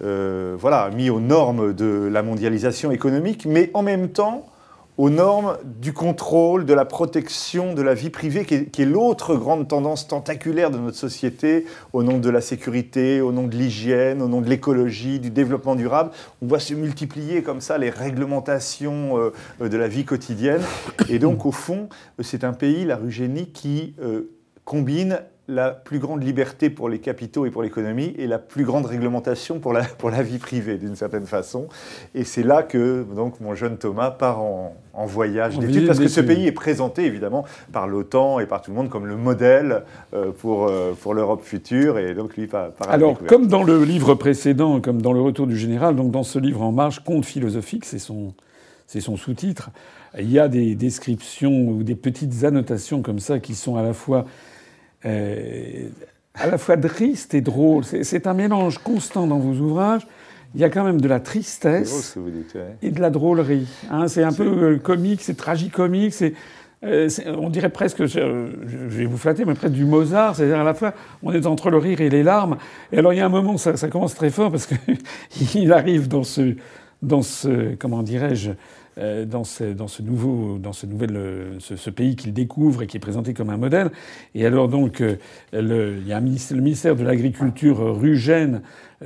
voilà, 0.00 0.90
mis 0.90 1.10
aux 1.10 1.20
normes 1.20 1.72
de 1.72 2.08
la 2.10 2.22
mondialisation 2.22 2.90
économique, 2.90 3.46
mais 3.46 3.70
en 3.74 3.82
même 3.82 4.08
temps 4.08 4.46
aux 4.98 5.10
normes 5.10 5.56
du 5.64 5.92
contrôle, 5.92 6.66
de 6.66 6.74
la 6.74 6.84
protection 6.84 7.74
de 7.74 7.82
la 7.82 7.94
vie 7.94 8.10
privée, 8.10 8.44
qui 8.44 8.82
est, 8.82 8.84
l'autre 8.84 9.34
grande 9.36 9.66
tendance 9.66 10.06
tentaculaire 10.08 10.70
de 10.70 10.78
notre 10.78 10.96
société, 10.96 11.64
au 11.92 12.02
nom 12.02 12.18
de 12.18 12.28
la 12.28 12.40
sécurité, 12.40 13.20
au 13.20 13.32
nom 13.32 13.46
de 13.46 13.56
l'hygiène, 13.56 14.20
au 14.20 14.28
nom 14.28 14.40
de 14.40 14.48
l'écologie, 14.48 15.18
du 15.18 15.30
développement 15.30 15.74
durable. 15.74 16.10
On 16.42 16.46
voit 16.46 16.60
se 16.60 16.74
multiplier 16.74 17.42
comme 17.42 17.60
ça 17.60 17.78
les 17.78 17.90
réglementations 17.90 19.18
euh, 19.18 19.68
de 19.68 19.76
la 19.76 19.88
vie 19.88 20.04
quotidienne. 20.04 20.62
Et 21.08 21.18
donc, 21.18 21.46
au 21.46 21.52
fond, 21.52 21.88
c'est 22.20 22.44
un 22.44 22.52
pays, 22.52 22.84
la 22.84 22.96
Rugénie, 22.96 23.46
qui 23.52 23.94
euh, 24.02 24.30
combine 24.64 25.20
la 25.50 25.70
plus 25.70 25.98
grande 25.98 26.22
liberté 26.22 26.70
pour 26.70 26.88
les 26.88 26.98
capitaux 26.98 27.44
et 27.44 27.50
pour 27.50 27.62
l'économie 27.62 28.14
et 28.18 28.26
la 28.26 28.38
plus 28.38 28.64
grande 28.64 28.86
réglementation 28.86 29.58
pour 29.58 29.72
la, 29.72 29.82
pour 29.82 30.10
la 30.10 30.22
vie 30.22 30.38
privée, 30.38 30.78
d'une 30.78 30.96
certaine 30.96 31.26
façon. 31.26 31.66
Et 32.14 32.24
c'est 32.24 32.42
là 32.42 32.62
que 32.62 33.04
donc, 33.14 33.40
mon 33.40 33.54
jeune 33.54 33.76
Thomas 33.76 34.10
part 34.10 34.40
en, 34.40 34.76
en 34.94 35.06
voyage 35.06 35.58
d'études, 35.58 35.86
parce 35.86 35.98
que 35.98 36.08
ce 36.08 36.20
pays 36.20 36.46
est 36.46 36.52
présenté 36.52 37.04
évidemment 37.04 37.44
par 37.72 37.88
l'OTAN 37.88 38.40
et 38.40 38.46
par 38.46 38.62
tout 38.62 38.70
le 38.70 38.76
monde 38.76 38.88
comme 38.88 39.06
le 39.06 39.16
modèle 39.16 39.82
euh, 40.14 40.30
pour, 40.30 40.68
euh, 40.68 40.92
pour 41.00 41.14
l'Europe 41.14 41.42
future, 41.42 41.98
et 41.98 42.14
donc 42.14 42.36
lui 42.36 42.46
par, 42.46 42.70
par 42.70 42.90
Alors, 42.90 43.18
comme 43.26 43.46
dans 43.46 43.62
le 43.62 43.82
livre 43.84 44.14
précédent, 44.14 44.80
comme 44.80 45.02
dans 45.02 45.12
le 45.12 45.20
Retour 45.20 45.46
du 45.46 45.56
Général, 45.56 45.96
donc 45.96 46.10
dans 46.10 46.22
ce 46.22 46.38
livre 46.38 46.62
En 46.62 46.72
marche, 46.72 47.00
conte 47.00 47.24
philosophique, 47.24 47.84
c'est 47.84 47.98
son, 47.98 48.34
c'est 48.86 49.00
son 49.00 49.16
sous-titre, 49.16 49.70
il 50.18 50.30
y 50.30 50.38
a 50.38 50.48
des 50.48 50.74
descriptions 50.74 51.68
ou 51.68 51.82
des 51.82 51.94
petites 51.94 52.44
annotations 52.44 53.02
comme 53.02 53.20
ça 53.20 53.38
qui 53.38 53.54
sont 53.54 53.76
à 53.76 53.82
la 53.82 53.92
fois 53.92 54.24
à 55.04 56.46
la 56.46 56.58
fois 56.58 56.76
triste 56.76 57.34
et 57.34 57.40
drôle. 57.40 57.84
C'est 57.84 58.26
un 58.26 58.34
mélange 58.34 58.78
constant 58.78 59.26
dans 59.26 59.38
vos 59.38 59.54
ouvrages. 59.60 60.06
Il 60.54 60.60
y 60.60 60.64
a 60.64 60.70
quand 60.70 60.84
même 60.84 61.00
de 61.00 61.06
la 61.06 61.20
tristesse 61.20 62.18
dites, 62.18 62.54
ouais. 62.54 62.76
et 62.82 62.90
de 62.90 63.00
la 63.00 63.10
drôlerie. 63.10 63.68
Hein, 63.90 64.08
c'est 64.08 64.24
un 64.24 64.32
peu 64.32 64.44
euh, 64.44 64.78
comique, 64.78 65.22
c'est 65.22 65.36
tragicomique, 65.36 66.12
c'est 66.12 66.34
euh, 66.82 67.08
on 67.26 67.50
dirait 67.50 67.68
presque, 67.68 68.06
je, 68.06 68.48
je, 68.66 68.76
vais 68.76 69.04
vous 69.04 69.18
flatter, 69.18 69.44
mais 69.44 69.54
presque 69.54 69.74
du 69.74 69.84
Mozart. 69.84 70.34
C'est-à-dire 70.34 70.58
à 70.58 70.64
la 70.64 70.74
fois, 70.74 70.94
on 71.22 71.32
est 71.32 71.46
entre 71.46 71.70
le 71.70 71.76
rire 71.76 72.00
et 72.00 72.08
les 72.08 72.22
larmes. 72.22 72.56
Et 72.90 72.98
alors 72.98 73.12
il 73.12 73.18
y 73.18 73.20
a 73.20 73.26
un 73.26 73.30
moment, 73.30 73.58
ça, 73.58 73.76
ça 73.76 73.88
commence 73.88 74.14
très 74.14 74.30
fort 74.30 74.50
parce 74.50 74.66
qu'il 74.66 75.72
arrive 75.72 76.08
dans 76.08 76.24
ce, 76.24 76.54
dans 77.02 77.22
ce, 77.22 77.74
comment 77.76 78.02
dirais-je, 78.02 78.50
euh, 78.50 78.54
dans 79.26 79.44
ce, 79.44 79.64
dans 79.64 79.88
ce 79.88 80.02
nouveau, 80.02 80.58
dans 80.58 80.72
ce 80.72 80.86
nouvel, 80.86 81.16
euh, 81.16 81.58
ce, 81.58 81.90
pays 81.90 82.16
qu'il 82.16 82.32
découvre 82.32 82.82
et 82.82 82.86
qui 82.86 82.96
est 82.96 83.00
présenté 83.00 83.34
comme 83.34 83.50
un 83.50 83.56
modèle. 83.56 83.90
Et 84.34 84.44
alors 84.44 84.68
donc, 84.68 85.00
euh, 85.00 85.16
le, 85.52 85.96
il 85.98 86.06
y 86.06 86.12
a 86.12 86.20
ministère, 86.20 86.56
le 86.56 86.62
ministère 86.62 86.96
de 86.96 87.04
l'Agriculture 87.04 87.98
rugène, 87.98 88.62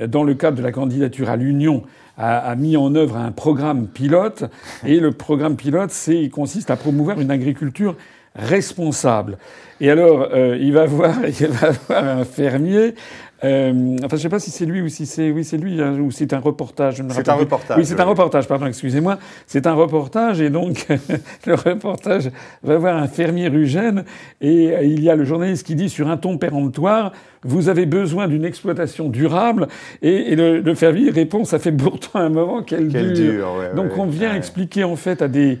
dans 0.07 0.23
le 0.23 0.33
cadre 0.33 0.57
de 0.57 0.61
la 0.61 0.73
candidature 0.73 1.29
à 1.29 1.37
l'Union, 1.37 1.83
a, 2.17 2.55
mis 2.55 2.77
en 2.77 2.93
œuvre 2.95 3.17
un 3.17 3.31
programme 3.31 3.87
pilote. 3.87 4.45
Et 4.85 4.99
le 4.99 5.11
programme 5.11 5.55
pilote, 5.55 5.91
c'est, 5.91 6.29
consiste 6.29 6.69
à 6.69 6.75
promouvoir 6.75 7.19
une 7.19 7.31
agriculture 7.31 7.95
responsable. 8.35 9.37
Et 9.81 9.89
alors, 9.89 10.29
euh, 10.33 10.57
il 10.59 10.73
va 10.73 10.85
voir, 10.85 11.15
il 11.39 11.47
va 11.47 11.71
voir 11.71 12.03
un 12.03 12.25
fermier. 12.25 12.95
Euh, 13.43 13.97
enfin, 14.03 14.15
je 14.15 14.21
sais 14.21 14.29
pas 14.29 14.39
si 14.39 14.49
c'est 14.49 14.65
lui 14.65 14.81
ou 14.81 14.87
si 14.87 15.05
c'est 15.05 15.29
oui, 15.29 15.43
c'est 15.43 15.57
lui 15.57 15.81
hein, 15.81 15.99
ou 15.99 16.09
c'est 16.09 16.31
un 16.33 16.39
reportage. 16.39 17.03
C'est 17.09 17.27
un 17.27 17.33
reportage. 17.33 17.77
Oui, 17.77 17.85
c'est 17.85 17.99
un 17.99 18.05
reportage. 18.05 18.47
Pardon, 18.47 18.65
excusez-moi. 18.65 19.19
C'est 19.45 19.67
un 19.67 19.73
reportage 19.73 20.39
et 20.39 20.49
donc 20.49 20.87
le 21.45 21.55
reportage 21.55 22.31
va 22.63 22.77
voir 22.77 22.95
un 22.95 23.07
fermier 23.07 23.49
rugène 23.49 24.05
et 24.39 24.85
il 24.85 25.03
y 25.03 25.09
a 25.09 25.15
le 25.15 25.25
journaliste 25.25 25.65
qui 25.67 25.75
dit 25.75 25.89
sur 25.89 26.09
un 26.09 26.17
ton 26.17 26.37
péremptoire 26.37 27.11
vous 27.43 27.69
avez 27.69 27.85
besoin 27.85 28.27
d'une 28.27 28.45
exploitation 28.45 29.09
durable 29.09 29.67
et, 30.01 30.31
et 30.31 30.35
le, 30.35 30.61
le, 30.61 30.75
fermier 30.75 31.11
répond 31.11 31.43
ça 31.43 31.59
fait 31.59 31.71
pourtant 31.71 32.19
un 32.19 32.29
moment 32.29 32.63
qu'elle 32.63 32.87
dure. 32.87 33.13
dure. 33.13 33.55
Ouais, 33.59 33.75
donc 33.75 33.91
ouais, 33.91 33.99
on 33.99 34.07
vient 34.07 34.31
ouais. 34.31 34.37
expliquer 34.37 34.83
en 34.83 34.95
fait 34.95 35.21
à 35.21 35.27
des 35.27 35.59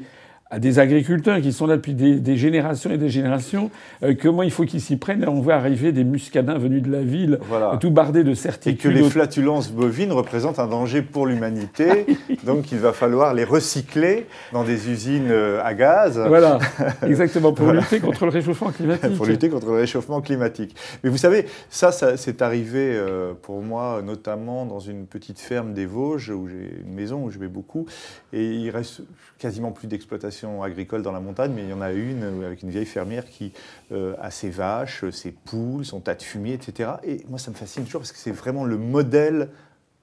à 0.51 0.59
des 0.59 0.77
agriculteurs 0.77 1.41
qui 1.41 1.51
sont 1.51 1.65
là 1.65 1.75
depuis 1.75 1.95
des, 1.95 2.19
des 2.19 2.37
générations 2.37 2.91
et 2.91 2.99
des 2.99 3.09
générations, 3.09 3.71
euh, 4.03 4.13
comment 4.19 4.43
il 4.43 4.51
faut 4.51 4.63
qu'ils 4.63 4.81
s'y 4.81 4.95
prennent. 4.95 5.23
Et 5.23 5.27
on 5.27 5.41
voit 5.41 5.55
arriver 5.55 5.91
des 5.91 6.03
muscadins 6.03 6.59
venus 6.59 6.83
de 6.83 6.91
la 6.91 7.01
ville, 7.01 7.39
voilà. 7.49 7.77
tout 7.81 7.89
bardés 7.89 8.23
de 8.23 8.35
certitudes. 8.35 8.91
Et 8.91 8.93
que 8.93 9.03
les 9.03 9.09
flatulences 9.09 9.71
bovines 9.71 10.11
représentent 10.11 10.59
un 10.59 10.67
danger 10.67 11.01
pour 11.01 11.25
l'humanité, 11.25 12.05
donc 12.43 12.71
il 12.71 12.77
va 12.77 12.93
falloir 12.93 13.33
les 13.33 13.43
recycler 13.43 14.27
dans 14.53 14.63
des 14.63 14.87
usines 14.91 15.31
euh, 15.31 15.63
à 15.63 15.73
gaz. 15.73 16.19
Voilà, 16.27 16.59
exactement, 17.07 17.51
pour 17.51 17.65
voilà. 17.65 17.81
lutter 17.81 17.99
contre 17.99 18.25
le 18.25 18.31
réchauffement 18.31 18.69
climatique. 18.69 19.17
pour 19.17 19.25
lutter 19.25 19.49
contre 19.49 19.67
le 19.67 19.77
réchauffement 19.77 20.21
climatique. 20.21 20.75
Mais 21.03 21.09
vous 21.09 21.17
savez, 21.17 21.47
ça, 21.71 21.91
ça 21.91 22.17
c'est 22.17 22.43
arrivé 22.43 22.91
euh, 22.93 23.33
pour 23.33 23.63
moi, 23.63 24.03
notamment 24.03 24.67
dans 24.67 24.79
une 24.79 25.07
petite 25.07 25.39
ferme 25.39 25.73
des 25.73 25.87
Vosges, 25.87 26.29
où 26.29 26.47
j'ai 26.47 26.81
une 26.85 26.93
maison 26.93 27.23
où 27.23 27.31
je 27.31 27.39
vais 27.39 27.47
beaucoup, 27.47 27.87
et 28.31 28.45
il 28.45 28.69
reste 28.69 29.01
quasiment 29.39 29.71
plus 29.71 29.87
d'exploitation 29.87 30.34
agricole 30.63 31.01
dans 31.01 31.11
la 31.11 31.19
montagne, 31.19 31.51
mais 31.55 31.63
il 31.63 31.69
y 31.69 31.73
en 31.73 31.81
a 31.81 31.91
une 31.91 32.43
avec 32.43 32.63
une 32.63 32.69
vieille 32.69 32.85
fermière 32.85 33.25
qui 33.25 33.53
euh, 33.91 34.15
a 34.21 34.31
ses 34.31 34.49
vaches, 34.49 35.09
ses 35.11 35.31
poules, 35.31 35.85
son 35.85 35.99
tas 35.99 36.15
de 36.15 36.23
fumier, 36.23 36.53
etc. 36.53 36.91
Et 37.03 37.23
moi, 37.29 37.39
ça 37.39 37.51
me 37.51 37.55
fascine 37.55 37.83
toujours 37.83 38.01
parce 38.01 38.11
que 38.11 38.17
c'est 38.17 38.31
vraiment 38.31 38.65
le 38.65 38.77
modèle 38.77 39.49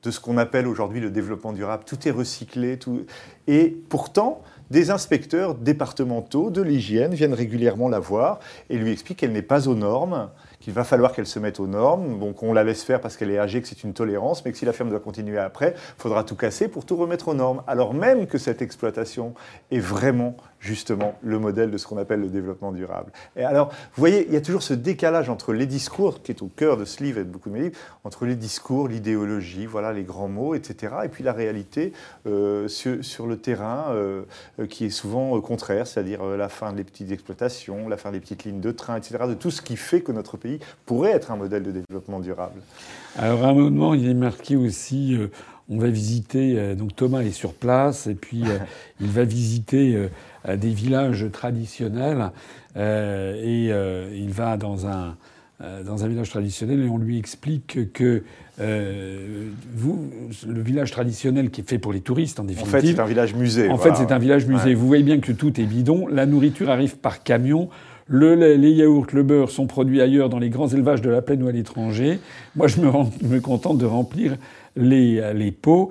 de 0.02 0.10
ce 0.10 0.20
qu'on 0.20 0.36
appelle 0.36 0.66
aujourd'hui 0.66 1.00
le 1.00 1.10
développement 1.10 1.52
durable. 1.52 1.84
Tout 1.86 2.08
est 2.08 2.10
recyclé, 2.10 2.78
tout... 2.78 3.06
et 3.46 3.68
pourtant, 3.88 4.42
des 4.70 4.90
inspecteurs 4.90 5.54
départementaux 5.54 6.50
de 6.50 6.62
l'hygiène 6.62 7.14
viennent 7.14 7.34
régulièrement 7.34 7.88
la 7.88 8.00
voir 8.00 8.40
et 8.70 8.78
lui 8.78 8.90
expliquent 8.90 9.18
qu'elle 9.18 9.32
n'est 9.32 9.42
pas 9.42 9.68
aux 9.68 9.74
normes, 9.74 10.30
qu'il 10.62 10.72
va 10.72 10.84
falloir 10.84 11.12
qu'elle 11.12 11.26
se 11.26 11.40
mette 11.40 11.58
aux 11.58 11.66
normes, 11.66 12.20
donc 12.20 12.42
on 12.44 12.52
la 12.52 12.62
laisse 12.62 12.84
faire 12.84 13.00
parce 13.00 13.16
qu'elle 13.16 13.32
est 13.32 13.38
âgée, 13.38 13.60
que 13.60 13.66
c'est 13.66 13.82
une 13.82 13.94
tolérance, 13.94 14.44
mais 14.44 14.52
que 14.52 14.58
si 14.58 14.64
la 14.64 14.72
ferme 14.72 14.90
doit 14.90 15.00
continuer 15.00 15.38
après, 15.38 15.74
il 15.76 16.00
faudra 16.00 16.22
tout 16.22 16.36
casser 16.36 16.68
pour 16.68 16.86
tout 16.86 16.94
remettre 16.94 17.28
aux 17.28 17.34
normes. 17.34 17.62
Alors 17.66 17.94
même 17.94 18.28
que 18.28 18.38
cette 18.38 18.62
exploitation 18.62 19.34
est 19.72 19.80
vraiment 19.80 20.36
justement 20.62 21.18
le 21.22 21.38
modèle 21.38 21.70
de 21.70 21.76
ce 21.76 21.86
qu'on 21.86 21.98
appelle 21.98 22.20
le 22.20 22.28
développement 22.28 22.72
durable. 22.72 23.12
Et 23.36 23.44
alors, 23.44 23.68
vous 23.68 24.00
voyez, 24.00 24.26
il 24.28 24.32
y 24.32 24.36
a 24.36 24.40
toujours 24.40 24.62
ce 24.62 24.74
décalage 24.74 25.28
entre 25.28 25.52
les 25.52 25.66
discours, 25.66 26.22
qui 26.22 26.30
est 26.30 26.40
au 26.40 26.46
cœur 26.46 26.76
de 26.76 26.84
ce 26.84 27.02
livre 27.02 27.18
et 27.18 27.24
de 27.24 27.28
beaucoup 27.28 27.50
de 27.50 27.54
mes 27.54 27.62
livres, 27.62 27.78
entre 28.04 28.24
les 28.24 28.36
discours, 28.36 28.88
l'idéologie, 28.88 29.66
voilà, 29.66 29.92
les 29.92 30.04
grands 30.04 30.28
mots, 30.28 30.54
etc., 30.54 30.94
et 31.04 31.08
puis 31.08 31.24
la 31.24 31.32
réalité 31.32 31.92
euh, 32.26 32.68
sur, 32.68 33.26
le 33.26 33.36
terrain, 33.36 33.86
euh, 33.90 34.22
qui 34.70 34.86
est 34.86 34.90
souvent 34.90 35.36
euh, 35.36 35.40
contraire, 35.40 35.86
c'est-à-dire 35.86 36.24
la 36.24 36.48
fin 36.48 36.72
des 36.72 36.84
petites 36.84 37.10
exploitations, 37.10 37.88
la 37.88 37.96
fin 37.96 38.12
des 38.12 38.20
petites 38.20 38.44
lignes 38.44 38.60
de 38.60 38.70
train, 38.70 38.96
etc., 38.96 39.24
de 39.28 39.34
tout 39.34 39.50
ce 39.50 39.62
qui 39.62 39.76
fait 39.76 40.00
que 40.00 40.12
notre 40.12 40.36
pays 40.36 40.60
pourrait 40.86 41.10
être 41.10 41.32
un 41.32 41.36
modèle 41.36 41.64
de 41.64 41.72
développement 41.72 42.20
durable. 42.20 42.60
Alors, 43.18 43.44
à 43.44 43.48
un 43.48 43.54
moment, 43.54 43.94
il 43.94 44.08
est 44.08 44.14
marqué 44.14 44.56
aussi 44.56 45.14
euh, 45.14 45.28
on 45.72 45.78
va 45.78 45.88
visiter, 45.88 46.54
euh, 46.56 46.74
donc 46.74 46.94
Thomas 46.94 47.20
est 47.20 47.32
sur 47.32 47.54
place, 47.54 48.06
et 48.06 48.14
puis 48.14 48.42
euh, 48.46 48.58
il 49.00 49.08
va 49.08 49.24
visiter 49.24 49.96
euh, 50.46 50.56
des 50.56 50.70
villages 50.70 51.26
traditionnels, 51.32 52.30
et 52.76 53.66
il 53.66 54.32
va 54.32 54.56
dans 54.56 54.86
un, 54.86 55.14
dans 55.84 56.04
un 56.04 56.08
village 56.08 56.30
traditionnel, 56.30 56.80
et 56.80 56.88
on 56.88 56.96
lui 56.96 57.18
explique 57.18 57.92
que 57.92 58.22
vous, 58.58 60.10
le 60.46 60.62
village 60.62 60.90
traditionnel 60.90 61.50
qui 61.50 61.60
est 61.60 61.68
fait 61.68 61.78
pour 61.78 61.92
les 61.92 62.00
touristes, 62.00 62.40
en 62.40 62.44
définitive. 62.44 62.74
En 62.74 62.80
fait, 62.80 62.86
c'est 62.86 63.00
un 63.00 63.06
village 63.06 63.34
musée. 63.34 63.68
En 63.68 63.76
voilà. 63.76 63.94
fait, 63.94 64.02
c'est 64.02 64.12
un 64.12 64.18
village 64.18 64.46
musée. 64.46 64.70
Ouais. 64.70 64.74
Vous 64.74 64.86
voyez 64.86 65.02
bien 65.02 65.20
que 65.20 65.32
tout 65.32 65.60
est 65.60 65.64
bidon. 65.64 66.06
La 66.08 66.24
nourriture 66.24 66.70
arrive 66.70 66.96
par 66.96 67.22
camion. 67.22 67.68
Le 68.06 68.34
lait, 68.34 68.56
les 68.56 68.70
yaourts, 68.70 69.06
le 69.12 69.22
beurre 69.22 69.50
sont 69.50 69.66
produits 69.66 70.00
ailleurs 70.00 70.28
dans 70.28 70.38
les 70.38 70.50
grands 70.50 70.68
élevages 70.68 71.02
de 71.02 71.10
la 71.10 71.22
plaine 71.22 71.42
ou 71.42 71.48
à 71.48 71.52
l'étranger. 71.52 72.18
Moi, 72.56 72.68
je 72.68 72.80
me, 72.80 72.90
me, 73.28 73.40
contente 73.40 73.78
de 73.78 73.86
remplir 73.86 74.36
les, 74.76 75.32
les 75.34 75.52
pots. 75.52 75.90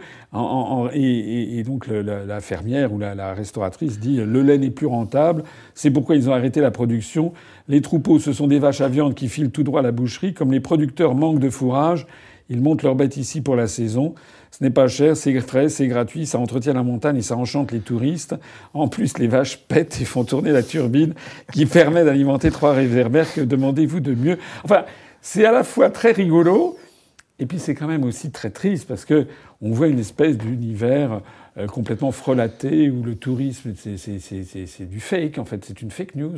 Et, 0.93 1.63
donc, 1.65 1.87
la, 1.87 2.39
fermière 2.39 2.93
ou 2.93 2.99
la, 2.99 3.15
la, 3.15 3.33
restauratrice 3.33 3.99
dit 3.99 4.17
le 4.17 4.41
lait 4.41 4.57
n'est 4.57 4.71
plus 4.71 4.87
rentable. 4.87 5.43
C'est 5.75 5.91
pourquoi 5.91 6.15
ils 6.15 6.29
ont 6.29 6.33
arrêté 6.33 6.61
la 6.61 6.71
production. 6.71 7.33
Les 7.67 7.81
troupeaux, 7.81 8.19
ce 8.19 8.33
sont 8.33 8.47
des 8.47 8.59
vaches 8.59 8.81
à 8.81 8.87
viande 8.87 9.15
qui 9.15 9.29
filent 9.29 9.51
tout 9.51 9.63
droit 9.63 9.79
à 9.79 9.83
la 9.83 9.91
boucherie. 9.91 10.33
Comme 10.33 10.51
les 10.51 10.59
producteurs 10.59 11.15
manquent 11.15 11.39
de 11.39 11.49
fourrage, 11.49 12.07
ils 12.49 12.59
montent 12.59 12.83
leurs 12.83 12.95
bêtes 12.95 13.17
ici 13.17 13.41
pour 13.41 13.55
la 13.55 13.67
saison. 13.67 14.13
Ce 14.51 14.61
n'est 14.61 14.71
pas 14.71 14.89
cher, 14.89 15.15
c'est 15.15 15.39
frais, 15.39 15.69
c'est 15.69 15.87
gratuit, 15.87 16.25
ça 16.25 16.37
entretient 16.37 16.73
la 16.73 16.83
montagne 16.83 17.15
et 17.15 17.21
ça 17.21 17.37
enchante 17.37 17.71
les 17.71 17.79
touristes. 17.79 18.35
En 18.73 18.89
plus, 18.89 19.17
les 19.17 19.27
vaches 19.27 19.57
pètent 19.57 20.01
et 20.01 20.05
font 20.05 20.25
tourner 20.25 20.51
la 20.51 20.61
turbine 20.61 21.13
qui 21.53 21.65
permet 21.65 22.03
d'alimenter 22.03 22.51
trois 22.51 22.73
réverbères. 22.73 23.33
Que 23.33 23.39
demandez-vous 23.39 24.01
de 24.01 24.13
mieux? 24.13 24.37
Enfin, 24.65 24.83
c'est 25.21 25.45
à 25.45 25.53
la 25.53 25.63
fois 25.63 25.89
très 25.89 26.11
rigolo 26.11 26.77
et 27.41 27.47
puis 27.47 27.59
c'est 27.59 27.73
quand 27.73 27.87
même 27.87 28.05
aussi 28.05 28.31
très 28.31 28.51
triste 28.51 28.87
parce 28.87 29.03
que 29.03 29.25
on 29.61 29.71
voit 29.71 29.87
une 29.87 29.99
espèce 29.99 30.37
d'univers 30.37 31.21
complètement 31.67 32.11
frelaté, 32.11 32.89
où 32.89 33.03
le 33.03 33.15
tourisme, 33.15 33.73
c'est 33.75 34.85
du 34.89 34.99
fake, 35.01 35.37
en 35.37 35.43
fait, 35.43 35.65
c'est 35.65 35.81
une 35.81 35.91
fake 35.91 36.15
news. 36.15 36.37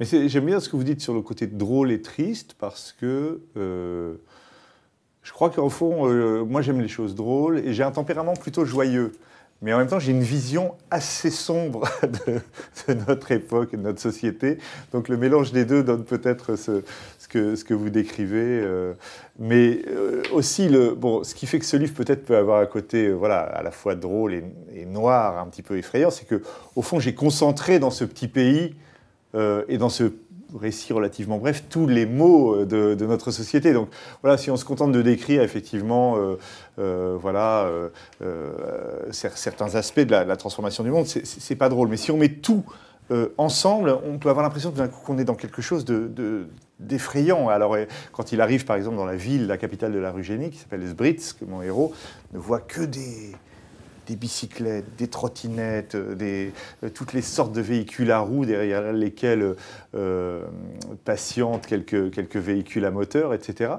Mais 0.00 0.06
j'aime 0.28 0.46
bien 0.46 0.58
ce 0.58 0.68
que 0.68 0.76
vous 0.76 0.82
dites 0.82 1.00
sur 1.00 1.14
le 1.14 1.20
côté 1.20 1.46
drôle 1.46 1.92
et 1.92 2.02
triste, 2.02 2.56
parce 2.58 2.92
que 2.98 3.42
je 3.54 5.32
crois 5.32 5.50
qu'au 5.50 5.68
fond, 5.68 6.44
moi 6.44 6.62
j'aime 6.62 6.80
les 6.80 6.88
choses 6.88 7.14
drôles, 7.14 7.58
et 7.58 7.72
j'ai 7.72 7.84
un 7.84 7.92
tempérament 7.92 8.34
plutôt 8.34 8.64
joyeux. 8.64 9.12
Mais 9.62 9.74
en 9.74 9.78
même 9.78 9.88
temps, 9.88 9.98
j'ai 9.98 10.12
une 10.12 10.22
vision 10.22 10.74
assez 10.90 11.30
sombre 11.30 11.86
de, 12.88 12.94
notre 13.06 13.30
époque 13.30 13.74
et 13.74 13.76
de 13.76 13.82
notre 13.82 14.00
société. 14.00 14.58
Donc 14.92 15.08
le 15.08 15.18
mélange 15.18 15.52
des 15.52 15.66
deux 15.66 15.82
donne 15.82 16.04
peut-être 16.04 16.56
ce, 16.56 16.82
que, 17.30 17.56
ce 17.56 17.64
que 17.64 17.72
vous 17.72 17.88
décrivez. 17.88 18.60
Euh. 18.60 18.92
mais 19.38 19.80
euh, 19.88 20.22
aussi, 20.32 20.68
le, 20.68 20.94
bon, 20.94 21.24
ce 21.24 21.34
qui 21.34 21.46
fait 21.46 21.58
que 21.58 21.64
ce 21.64 21.76
livre 21.76 21.94
peut-être 21.94 22.26
peut 22.26 22.36
avoir 22.36 22.60
un 22.60 22.66
côté 22.66 23.06
euh, 23.06 23.14
voilà, 23.14 23.38
à 23.38 23.62
la 23.62 23.70
fois 23.70 23.94
drôle 23.94 24.34
et, 24.34 24.84
noir, 24.84 25.38
un 25.38 25.46
petit 25.46 25.62
peu 25.62 25.78
effrayant, 25.78 26.10
c'est 26.10 26.26
que 26.26 26.42
au 26.76 26.82
fond, 26.82 27.00
j'ai 27.00 27.14
concentré 27.14 27.78
dans 27.78 27.90
ce 27.90 28.04
petit 28.04 28.28
pays 28.28 28.74
et 29.68 29.78
dans 29.78 29.90
ce 29.90 30.12
récit 30.58 30.92
relativement 30.92 31.38
bref, 31.38 31.62
tous 31.70 31.86
les 31.86 32.04
mots 32.04 32.64
de, 32.64 32.96
notre 33.06 33.30
société. 33.30 33.72
Donc 33.72 33.88
voilà, 34.22 34.36
si 34.36 34.50
on 34.50 34.56
se 34.56 34.64
contente 34.64 34.90
de 34.90 35.00
décrire 35.00 35.42
effectivement 35.42 36.16
voilà, 36.76 37.70
certains 39.12 39.76
aspects 39.76 40.00
de 40.00 40.10
la, 40.10 40.36
transformation 40.36 40.82
du 40.82 40.90
monde, 40.90 41.06
c'est 41.06 41.54
pas 41.54 41.68
drôle. 41.68 41.88
Mais 41.88 41.96
si 41.96 42.10
on 42.10 42.16
met 42.16 42.30
tout 42.30 42.64
ensemble, 43.38 43.96
on 44.04 44.18
peut 44.18 44.30
avoir 44.30 44.42
l'impression 44.42 44.70
d'un 44.70 44.88
coup 44.88 45.00
qu'on 45.04 45.18
est 45.18 45.24
dans 45.24 45.36
quelque 45.36 45.62
chose 45.62 45.84
de, 45.84 46.48
d'effrayant. 46.80 47.48
Alors, 47.48 47.76
quand 48.12 48.32
il 48.32 48.40
arrive, 48.40 48.64
par 48.64 48.76
exemple, 48.76 48.96
dans 48.96 49.04
la 49.04 49.16
ville, 49.16 49.46
la 49.46 49.56
capitale 49.56 49.92
de 49.92 49.98
la 49.98 50.10
Rugénie, 50.10 50.50
qui 50.50 50.58
s'appelle 50.58 50.86
Sbritz, 50.86 51.32
que 51.34 51.44
mon 51.44 51.62
héros 51.62 51.92
ne 52.32 52.38
voit 52.38 52.60
que 52.60 52.82
des, 52.82 53.32
des 54.10 54.16
bicyclettes, 54.16 54.96
des 54.98 55.06
trottinettes, 55.06 55.94
euh, 55.94 56.14
des, 56.14 56.52
euh, 56.82 56.88
toutes 56.88 57.12
les 57.12 57.22
sortes 57.22 57.52
de 57.52 57.60
véhicules 57.60 58.10
à 58.10 58.18
roues 58.18 58.44
derrière 58.44 58.92
lesquels 58.92 59.54
euh, 59.94 60.44
patientent 61.04 61.66
quelques, 61.66 62.10
quelques 62.10 62.36
véhicules 62.36 62.84
à 62.84 62.90
moteur, 62.90 63.32
etc. 63.34 63.74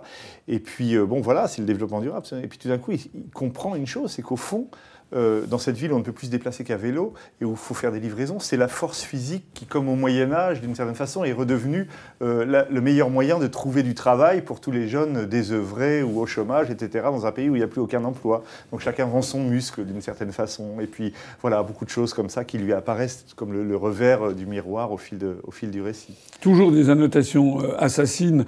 Et 0.48 0.60
puis, 0.60 0.98
bon, 0.98 1.20
voilà, 1.20 1.48
c'est 1.48 1.62
le 1.62 1.68
développement 1.68 2.00
durable. 2.00 2.26
Et 2.42 2.48
puis 2.48 2.58
tout 2.58 2.70
d'un 2.70 2.78
coup, 2.78 2.92
il 2.92 3.30
comprend 3.34 3.76
une 3.76 3.88
chose, 3.88 4.12
c'est 4.12 4.22
qu'au 4.22 4.38
fond, 4.38 4.68
euh, 5.14 5.46
dans 5.46 5.58
cette 5.58 5.76
ville 5.76 5.92
où 5.92 5.96
on 5.96 6.00
ne 6.00 6.04
peut 6.04 6.12
plus 6.12 6.28
se 6.28 6.32
déplacer 6.32 6.64
qu'à 6.64 6.78
vélo 6.78 7.14
et 7.42 7.46
où 7.46 7.52
il 7.52 7.58
faut 7.58 7.74
faire 7.74 7.92
des 7.92 8.00
livraisons, 8.00 8.40
c'est 8.40 8.58
la 8.58 8.68
force 8.68 9.02
physique 9.02 9.46
qui, 9.54 9.66
comme 9.66 9.90
au 9.90 9.96
Moyen 9.96 10.32
Âge, 10.32 10.62
d'une 10.62 10.76
certaine 10.76 10.96
façon, 10.96 11.24
est 11.24 11.34
redevenue 11.34 11.88
euh, 12.22 12.66
le 12.70 12.82
meilleur 12.82 13.10
moyen 13.10 13.40
de 13.40 13.48
trouver 13.48 13.84
du 13.84 13.94
travail 13.94 14.42
pour 14.42 14.62
tous 14.62 14.72
les 14.72 14.88
jeunes 14.88 15.26
désœuvrés 15.26 16.04
ou 16.04 16.20
au 16.20 16.26
chômage, 16.26 16.70
etc., 16.70 17.06
dans 17.06 17.26
un 17.26 17.32
pays 17.32 17.50
où 17.50 17.56
il 17.56 17.60
n'y 17.60 17.64
a 17.64 17.68
plus 17.68 17.82
aucun 17.82 18.04
emploi. 18.04 18.44
Donc 18.72 18.82
chacun 18.82 19.06
vend 19.06 19.22
son 19.22 19.44
muscle 19.44 19.86
d'une 19.86 20.02
certaine 20.02 20.32
façon. 20.32 20.80
Et 20.80 20.88
puis 20.88 21.14
voilà, 21.42 21.64
beaucoup 21.64 21.86
de 21.86 21.90
choses 21.90 22.14
comme 22.14 22.30
ça 22.30 22.46
qui 22.46 22.58
lui 22.58 22.74
apparaissent 22.74 23.26
comme 23.36 23.54
le, 23.54 23.76
revers 23.76 24.34
du 24.34 24.46
miroir 24.46 24.92
au 24.92 24.98
fil, 24.98 25.18
du 25.18 25.82
récit. 25.82 26.16
Toujours 26.40 26.72
des 26.72 26.90
annotations 26.90 27.62
euh, 27.62 27.76
assassines. 27.80 28.46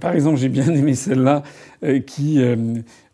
Par 0.00 0.14
exemple, 0.14 0.38
j'ai 0.38 0.48
bien 0.48 0.72
aimé 0.74 0.94
celle-là 0.94 1.42
qui 2.06 2.40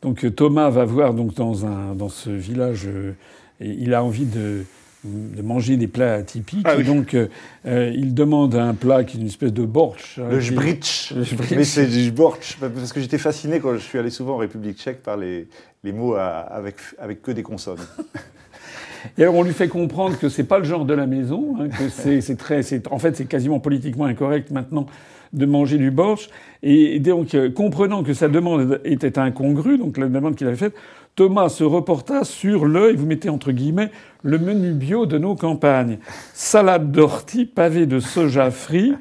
donc 0.02 0.34
Thomas 0.34 0.70
va 0.70 0.84
voir 0.84 1.14
donc 1.14 1.34
dans, 1.34 1.66
un, 1.66 1.94
dans 1.94 2.08
ce 2.08 2.30
village, 2.30 2.86
euh, 2.86 3.12
il 3.60 3.92
a 3.92 4.02
envie 4.02 4.24
de, 4.24 4.64
de, 5.04 5.42
manger 5.42 5.76
des 5.76 5.88
plats 5.88 6.22
typiques. 6.22 6.64
Ah 6.64 6.76
et 6.76 6.84
donc 6.84 7.12
euh, 7.12 7.28
euh, 7.66 7.92
il 7.94 8.14
demande 8.14 8.54
un 8.54 8.72
plat 8.72 9.04
qui 9.04 9.18
est 9.18 9.20
une 9.20 9.26
espèce 9.26 9.52
de 9.52 9.64
borsch. 9.64 10.18
Hein, 10.18 10.28
le 10.30 10.40
jbritsch. 10.40 11.12
Mais 11.50 11.64
c'est 11.64 11.86
du 11.86 12.12
borsch. 12.12 12.56
Parce 12.58 12.94
que 12.94 13.00
j'étais 13.00 13.18
fasciné 13.18 13.60
quand 13.60 13.74
je 13.74 13.80
suis 13.80 13.98
allé 13.98 14.08
souvent 14.08 14.34
en 14.34 14.38
République 14.38 14.78
tchèque 14.78 15.02
par 15.02 15.18
les, 15.18 15.48
les 15.84 15.92
mots 15.92 16.14
avec, 16.14 16.76
avec 16.98 17.20
que 17.20 17.30
des 17.30 17.42
consonnes. 17.42 17.78
Et 19.16 19.22
alors 19.22 19.34
on 19.34 19.42
lui 19.42 19.54
fait 19.54 19.68
comprendre 19.68 20.18
que 20.18 20.28
c'est 20.28 20.44
pas 20.44 20.58
le 20.58 20.64
genre 20.64 20.84
de 20.84 20.92
la 20.92 21.06
maison, 21.06 21.56
hein, 21.58 21.68
que 21.68 21.88
c'est 21.88 22.36
très, 22.36 22.60
en 22.90 22.98
fait 22.98 23.16
c'est 23.16 23.24
quasiment 23.24 23.58
politiquement 23.58 24.04
incorrect 24.04 24.50
maintenant 24.50 24.86
de 25.32 25.46
manger 25.46 25.78
du 25.78 25.90
borsch. 25.90 26.28
Et 26.62 26.98
donc, 27.00 27.34
euh, 27.34 27.50
comprenant 27.50 28.02
que 28.02 28.14
sa 28.14 28.28
demande 28.28 28.80
était 28.84 29.18
incongrue, 29.18 29.78
donc 29.78 29.96
la 29.96 30.06
demande 30.06 30.36
qu'il 30.36 30.46
avait 30.46 30.56
faite, 30.56 30.74
Thomas 31.16 31.48
se 31.48 31.64
reporta 31.64 32.24
sur 32.24 32.64
le, 32.64 32.90
et 32.90 32.96
vous 32.96 33.06
mettez 33.06 33.28
entre 33.28 33.52
guillemets, 33.52 33.90
le 34.22 34.38
menu 34.38 34.72
bio 34.72 35.06
de 35.06 35.18
nos 35.18 35.34
campagnes. 35.34 35.98
Salade 36.34 36.92
d'ortie 36.92 37.44
pavée 37.44 37.86
de 37.86 38.00
soja 38.00 38.50
frit. 38.50 38.94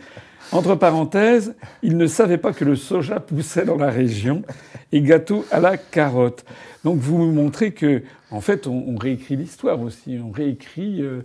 Entre 0.51 0.73
parenthèses, 0.73 1.53
il 1.83 1.95
ne 1.95 2.07
savait 2.07 2.39
pas 2.39 2.53
que 2.53 2.65
le 2.65 2.75
soja 2.75 3.19
poussait 3.19 3.65
dans 3.65 3.77
la 3.77 3.91
région 3.91 4.41
et 4.91 5.01
gâteau 5.01 5.45
à 5.51 5.59
la 5.59 5.77
carotte. 5.77 6.43
Donc 6.83 6.97
vous 6.97 7.19
me 7.19 7.31
montrez 7.31 7.71
que, 7.71 8.01
en 8.31 8.41
fait, 8.41 8.65
on, 8.65 8.95
réécrit 8.95 9.35
l'histoire 9.35 9.79
aussi. 9.79 10.17
On 10.23 10.31
réécrit 10.31 11.03
euh, 11.03 11.21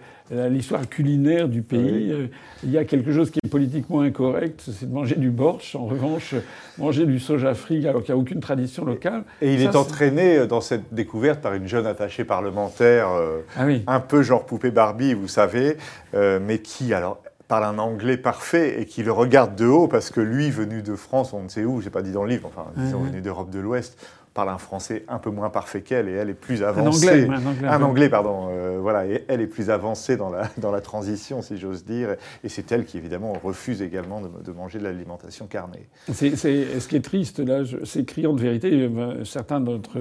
l'histoire 0.50 0.86
culinaire 0.88 1.48
du 1.48 1.62
pays. 1.62 2.12
Euh, 2.12 2.26
il 2.64 2.70
y 2.70 2.76
a 2.76 2.84
quelque 2.84 3.12
chose 3.12 3.30
qui 3.30 3.38
est 3.42 3.48
politiquement 3.48 4.02
incorrect, 4.02 4.62
c'est 4.66 4.88
de 4.88 4.92
manger 4.92 5.14
du 5.14 5.30
borsch. 5.30 5.74
En 5.74 5.86
revanche, 5.86 6.34
manger 6.76 7.06
du 7.06 7.18
soja 7.18 7.54
frit 7.54 7.88
alors 7.88 8.02
qu'il 8.02 8.14
n'y 8.14 8.20
a 8.20 8.22
aucune 8.22 8.40
tradition 8.40 8.84
locale. 8.84 9.24
Et 9.40 9.54
il 9.54 9.62
est 9.62 9.74
entraîné 9.74 10.36
euh, 10.36 10.46
dans 10.46 10.60
cette 10.60 10.92
découverte 10.92 11.40
par 11.40 11.54
une 11.54 11.66
jeune 11.66 11.86
attachée 11.86 12.24
parlementaire, 12.24 13.08
ah 13.56 13.64
un 13.86 14.00
peu 14.00 14.22
genre 14.22 14.44
poupée 14.44 14.70
Barbie, 14.70 15.14
vous 15.14 15.28
savez, 15.28 15.78
mais 16.12 16.58
qui, 16.58 16.92
alors, 16.92 17.22
parle 17.49 17.64
un 17.64 17.78
anglais 17.78 18.16
parfait 18.16 18.80
et 18.80 18.86
qui 18.86 19.03
le 19.03 19.12
regarde 19.12 19.55
de 19.57 19.66
haut 19.66 19.88
parce 19.88 20.11
que 20.11 20.20
lui, 20.20 20.51
venu 20.51 20.82
de 20.82 20.97
France, 20.97 21.32
on 21.32 21.42
ne 21.42 21.49
sait 21.49 21.64
où, 21.64 21.80
j'ai 21.80 21.90
pas 21.90 22.03
dit 22.03 22.12
dans 22.12 22.24
le 22.24 22.30
livre, 22.30 22.49
enfin, 22.49 22.66
disons, 22.76 23.01
venu 23.01 23.20
d'Europe 23.20 23.51
de 23.51 23.59
l'Ouest, 23.59 23.99
parle 24.34 24.49
un 24.49 24.59
français 24.59 25.05
un 25.09 25.18
peu 25.18 25.30
moins 25.30 25.49
parfait 25.49 25.82
qu'elle 25.82 26.09
et 26.09 26.12
elle 26.12 26.28
est 26.28 26.34
plus 26.34 26.62
avancée. 26.64 27.09
Un 27.09 27.12
anglais, 27.12 27.34
un 27.34 27.47
anglais, 27.47 27.68
un 27.68 27.82
anglais 27.82 28.09
pardon. 28.09 28.49
Euh, 28.51 28.78
voilà, 28.82 29.07
et 29.07 29.24
elle 29.28 29.40
est 29.40 29.47
plus 29.47 29.70
avancée 29.70 30.16
dans 30.16 30.28
la, 30.28 30.51
dans 30.59 30.72
la 30.72 30.80
transition, 30.80 31.40
si 31.40 31.57
j'ose 31.57 31.84
dire. 31.84 32.16
Et 32.42 32.49
c'est 32.49 32.70
elle 32.72 32.84
qui, 32.84 32.99
évidemment, 32.99 33.32
refuse 33.32 33.80
également 33.80 34.20
de, 34.20 34.53
manger 34.53 34.80
de 34.80 34.84
l'alimentation 34.84 35.47
carnée. 35.47 35.88
C'est, 36.12 36.34
ce 36.36 36.88
qui 36.88 36.97
est 36.97 37.05
triste, 37.05 37.38
là, 37.38 37.62
c'est 37.84 38.05
criant 38.05 38.32
de 38.32 38.40
vérité. 38.40 38.72
Euh, 38.72 39.24
certains 39.24 39.61
d'entre 39.61 40.01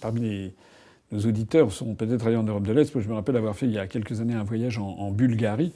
parmi 0.00 0.20
les, 0.20 0.54
nos 1.12 1.20
auditeurs 1.20 1.70
sont 1.72 1.94
peut-être 1.94 2.26
allés 2.26 2.36
en 2.36 2.42
Europe 2.42 2.66
de 2.66 2.72
l'Est. 2.72 2.94
Moi, 2.94 3.04
je 3.04 3.08
me 3.08 3.14
rappelle 3.14 3.36
avoir 3.36 3.54
fait 3.54 3.66
il 3.66 3.72
y 3.72 3.78
a 3.78 3.86
quelques 3.86 4.20
années 4.20 4.34
un 4.34 4.44
voyage 4.44 4.78
en 4.78 5.10
Bulgarie. 5.10 5.72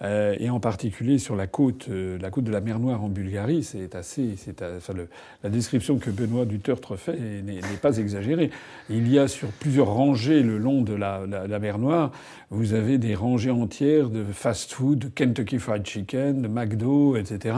Euh, 0.00 0.36
et 0.38 0.48
en 0.48 0.60
particulier 0.60 1.18
sur 1.18 1.34
la 1.34 1.48
côte, 1.48 1.86
euh, 1.90 2.18
la 2.20 2.30
côte 2.30 2.44
de 2.44 2.52
la 2.52 2.60
mer 2.60 2.78
Noire 2.78 3.02
en 3.02 3.08
Bulgarie, 3.08 3.64
c'est 3.64 3.96
assez, 3.96 4.34
c'est, 4.36 4.62
enfin, 4.62 4.92
le, 4.92 5.08
la 5.42 5.50
description 5.50 5.98
que 5.98 6.10
Benoît 6.10 6.44
Dutertre 6.44 6.96
fait 6.96 7.18
n'est, 7.42 7.60
pas 7.82 7.98
exagérée. 7.98 8.50
Il 8.90 9.10
y 9.10 9.18
a 9.18 9.26
sur 9.26 9.48
plusieurs 9.48 9.88
rangées 9.88 10.42
le 10.42 10.58
long 10.58 10.82
de 10.82 10.94
la, 10.94 11.22
la, 11.26 11.58
mer 11.58 11.78
Noire, 11.78 12.12
vous 12.50 12.74
avez 12.74 12.98
des 12.98 13.16
rangées 13.16 13.50
entières 13.50 14.08
de 14.08 14.24
fast-food, 14.24 14.98
de 14.98 15.08
Kentucky 15.08 15.58
Fried 15.58 15.84
Chicken, 15.84 16.42
de 16.42 16.48
McDo, 16.48 17.16
etc. 17.16 17.56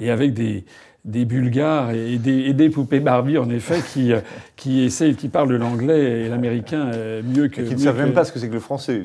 Et 0.00 0.10
avec 0.10 0.32
des, 0.32 0.64
des 1.04 1.24
Bulgares 1.24 1.92
et 1.92 2.18
des, 2.18 2.40
et 2.40 2.52
des, 2.52 2.68
poupées 2.68 3.00
Barbie, 3.00 3.38
en 3.38 3.48
effet, 3.48 3.80
qui, 3.92 4.12
euh, 4.12 4.20
qui 4.56 4.82
essayent, 4.82 5.16
qui 5.16 5.28
parlent 5.28 5.54
l'anglais 5.56 6.22
et 6.22 6.28
l'américain 6.28 6.90
mieux 7.24 7.48
que. 7.48 7.62
Et 7.62 7.64
qui 7.64 7.74
ne 7.74 7.80
savent 7.80 7.98
même 7.98 8.12
pas 8.12 8.24
ce 8.24 8.32
que 8.32 8.38
c'est 8.38 8.48
que 8.48 8.54
le 8.54 8.60
français. 8.60 9.02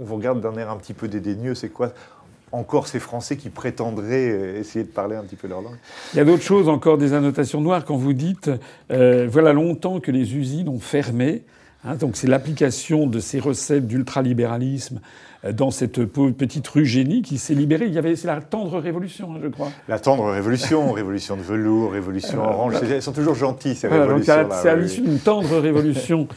On 0.00 0.04
vous 0.04 0.16
regarde 0.16 0.40
d'un 0.40 0.56
air 0.56 0.70
un 0.70 0.76
petit 0.76 0.94
peu 0.94 1.08
dédaigneux, 1.08 1.54
c'est 1.54 1.68
quoi 1.68 1.92
encore 2.52 2.88
ces 2.88 2.98
Français 2.98 3.36
qui 3.36 3.48
prétendraient 3.48 4.30
euh, 4.30 4.58
essayer 4.58 4.84
de 4.84 4.90
parler 4.90 5.16
un 5.16 5.22
petit 5.22 5.36
peu 5.36 5.48
leur 5.48 5.62
langue? 5.62 5.76
Il 6.14 6.16
y 6.16 6.20
a 6.20 6.24
d'autres 6.24 6.42
choses, 6.42 6.68
encore 6.68 6.98
des 6.98 7.12
annotations 7.12 7.60
noires, 7.60 7.84
quand 7.84 7.96
vous 7.96 8.12
dites 8.12 8.50
euh, 8.90 9.28
voilà 9.30 9.52
longtemps 9.52 10.00
que 10.00 10.10
les 10.10 10.36
usines 10.36 10.68
ont 10.68 10.80
fermé. 10.80 11.44
Hein, 11.84 11.94
donc 11.94 12.16
c'est 12.16 12.26
l'application 12.26 13.06
de 13.06 13.20
ces 13.20 13.40
recettes 13.40 13.86
d'ultralibéralisme 13.86 14.96
euh, 14.96 15.00
dans 15.52 15.70
cette 15.70 16.04
petite 16.04 16.68
rue 16.68 16.84
génie 16.84 17.22
qui 17.22 17.38
s'est 17.38 17.54
libérée. 17.54 17.86
Il 17.86 17.94
y 17.94 17.98
avait 17.98 18.14
c'est 18.16 18.26
la 18.26 18.40
tendre 18.40 18.78
révolution, 18.78 19.34
hein, 19.34 19.40
je 19.42 19.48
crois. 19.48 19.70
La 19.88 19.98
tendre 19.98 20.30
révolution, 20.30 20.92
révolution 20.92 21.36
de 21.36 21.42
velours, 21.42 21.92
révolution 21.92 22.42
orange. 22.42 22.74
Elles 22.82 23.02
sont 23.02 23.12
toujours 23.12 23.34
gentilles 23.34 23.74
ces 23.74 23.88
révolutions. 23.88 24.48
C'est 24.50 24.68
à 24.68 24.76
l'issue 24.76 25.00
d'une 25.00 25.18
tendre 25.18 25.58
révolution 25.58 26.28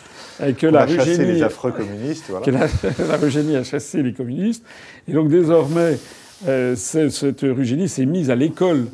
que 0.58 0.68
la 0.68 0.82
a 0.82 0.88
chassé 0.88 1.26
les 1.26 1.44
affreux 1.44 1.72
communistes. 1.72 2.26
Voilà. 2.30 2.46
Que 2.46 2.52
la, 2.52 2.60
la 3.54 3.60
a 3.60 3.64
chassé 3.64 4.02
les 4.02 4.14
communistes. 4.14 4.66
Et 5.08 5.14
donc 5.14 5.28
désormais, 5.30 5.98
euh, 6.48 6.76
cette 6.76 7.42
Rugénie 7.42 7.90
s'est 7.90 8.06
mise 8.06 8.30
à 8.30 8.36
l'école 8.36 8.88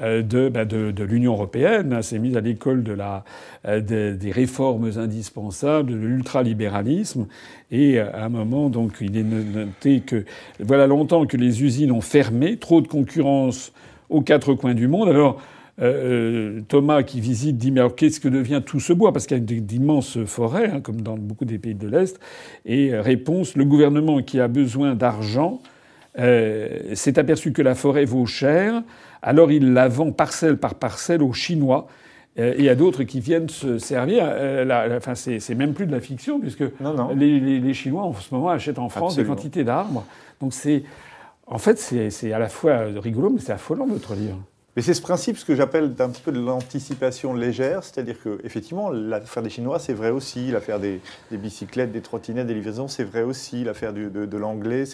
euh, 0.00 0.50
bah, 0.50 0.64
de, 0.64 0.90
de, 0.90 1.04
l'Union 1.04 1.34
européenne, 1.34 1.92
hein, 1.92 2.02
s'est 2.02 2.18
mise 2.18 2.36
à 2.36 2.40
l'école 2.40 2.82
de 2.82 2.92
la, 2.92 3.24
euh, 3.66 3.80
des 3.80 4.32
réformes 4.32 4.90
indispensables, 4.96 5.92
de 5.92 5.96
l'ultralibéralisme. 5.96 7.26
Et 7.70 8.00
à 8.00 8.24
un 8.24 8.28
moment, 8.28 8.70
donc, 8.70 8.94
il 9.00 9.16
est 9.16 9.22
noté 9.22 10.00
que 10.00 10.24
voilà 10.58 10.86
longtemps 10.86 11.26
que 11.26 11.36
les 11.36 11.62
usines 11.62 11.92
ont 11.92 12.00
fermé, 12.00 12.56
trop 12.56 12.80
de 12.80 12.88
concurrence 12.88 13.72
aux 14.10 14.20
quatre 14.20 14.54
coins 14.54 14.74
du 14.74 14.88
monde. 14.88 15.08
Alors, 15.08 15.40
Thomas 16.68 17.02
qui 17.02 17.20
visite 17.20 17.56
dit 17.56 17.72
mais 17.72 17.80
alors 17.80 17.96
qu'est-ce 17.96 18.20
que 18.20 18.28
devient 18.28 18.62
tout 18.64 18.78
ce 18.78 18.92
bois? 18.92 19.12
Parce 19.12 19.26
qu'il 19.26 19.36
y 19.36 19.40
a 19.40 19.42
d'immenses 19.42 20.24
forêts 20.24 20.70
hein, 20.70 20.80
comme 20.80 21.00
dans 21.00 21.16
beaucoup 21.16 21.44
des 21.44 21.58
pays 21.58 21.74
de 21.74 21.88
l'Est 21.88 22.20
et 22.64 22.96
réponse 22.96 23.56
le 23.56 23.64
gouvernement 23.64 24.22
qui 24.22 24.38
a 24.38 24.46
besoin 24.46 24.94
d'argent 24.94 25.60
euh, 26.18 26.94
s'est 26.94 27.18
aperçu 27.18 27.52
que 27.52 27.62
la 27.62 27.74
forêt 27.74 28.04
vaut 28.04 28.26
cher, 28.26 28.82
alors 29.22 29.50
il 29.50 29.72
la 29.72 29.88
vend 29.88 30.12
parcelle 30.12 30.58
par 30.58 30.74
parcelle 30.74 31.22
aux 31.22 31.32
Chinois 31.32 31.86
et 32.36 32.56
il 32.58 32.64
y 32.64 32.68
a 32.68 32.74
d'autres 32.74 33.04
qui 33.04 33.20
viennent 33.20 33.48
se 33.48 33.78
servir. 33.78 34.24
enfin, 34.96 35.14
c'est 35.14 35.54
même 35.54 35.72
plus 35.72 35.86
de 35.86 35.92
la 35.92 36.00
fiction, 36.00 36.40
puisque 36.40 36.64
Les, 37.14 37.74
Chinois, 37.74 38.02
en 38.02 38.12
ce 38.12 38.34
moment, 38.34 38.48
achètent 38.48 38.80
en 38.80 38.88
France 38.88 39.14
des 39.14 39.24
quantités 39.24 39.62
d'arbres. 39.62 40.04
Donc, 40.40 40.52
c'est. 40.52 40.82
En 41.46 41.58
fait, 41.58 41.78
c'est 41.78 42.32
à 42.32 42.38
la 42.40 42.48
fois 42.48 42.86
rigolo, 42.96 43.30
mais 43.30 43.38
c'est 43.38 43.52
affolant, 43.52 43.86
votre 43.86 44.14
livre. 44.14 44.38
Mais 44.76 44.82
c'est 44.82 44.94
ce 44.94 45.02
principe, 45.02 45.38
ce 45.38 45.44
que 45.44 45.54
j'appelle 45.54 45.94
un 46.00 46.10
petit 46.10 46.22
peu 46.22 46.32
de 46.32 46.40
l'anticipation 46.40 47.32
légère, 47.32 47.84
c'est-à-dire 47.84 48.20
que 48.20 48.40
effectivement, 48.42 48.90
l'affaire 48.90 49.42
des 49.42 49.50
Chinois, 49.50 49.78
c'est 49.78 49.92
vrai 49.92 50.10
aussi, 50.10 50.50
l'affaire 50.50 50.80
des, 50.80 51.00
bicyclettes, 51.30 51.92
des 51.92 52.00
trottinettes, 52.00 52.48
des 52.48 52.54
livraisons, 52.54 52.88
c'est 52.88 53.04
vrai 53.04 53.22
aussi, 53.22 53.62
l'affaire 53.62 53.92
de, 53.92 54.36
l'anglais. 54.36 54.84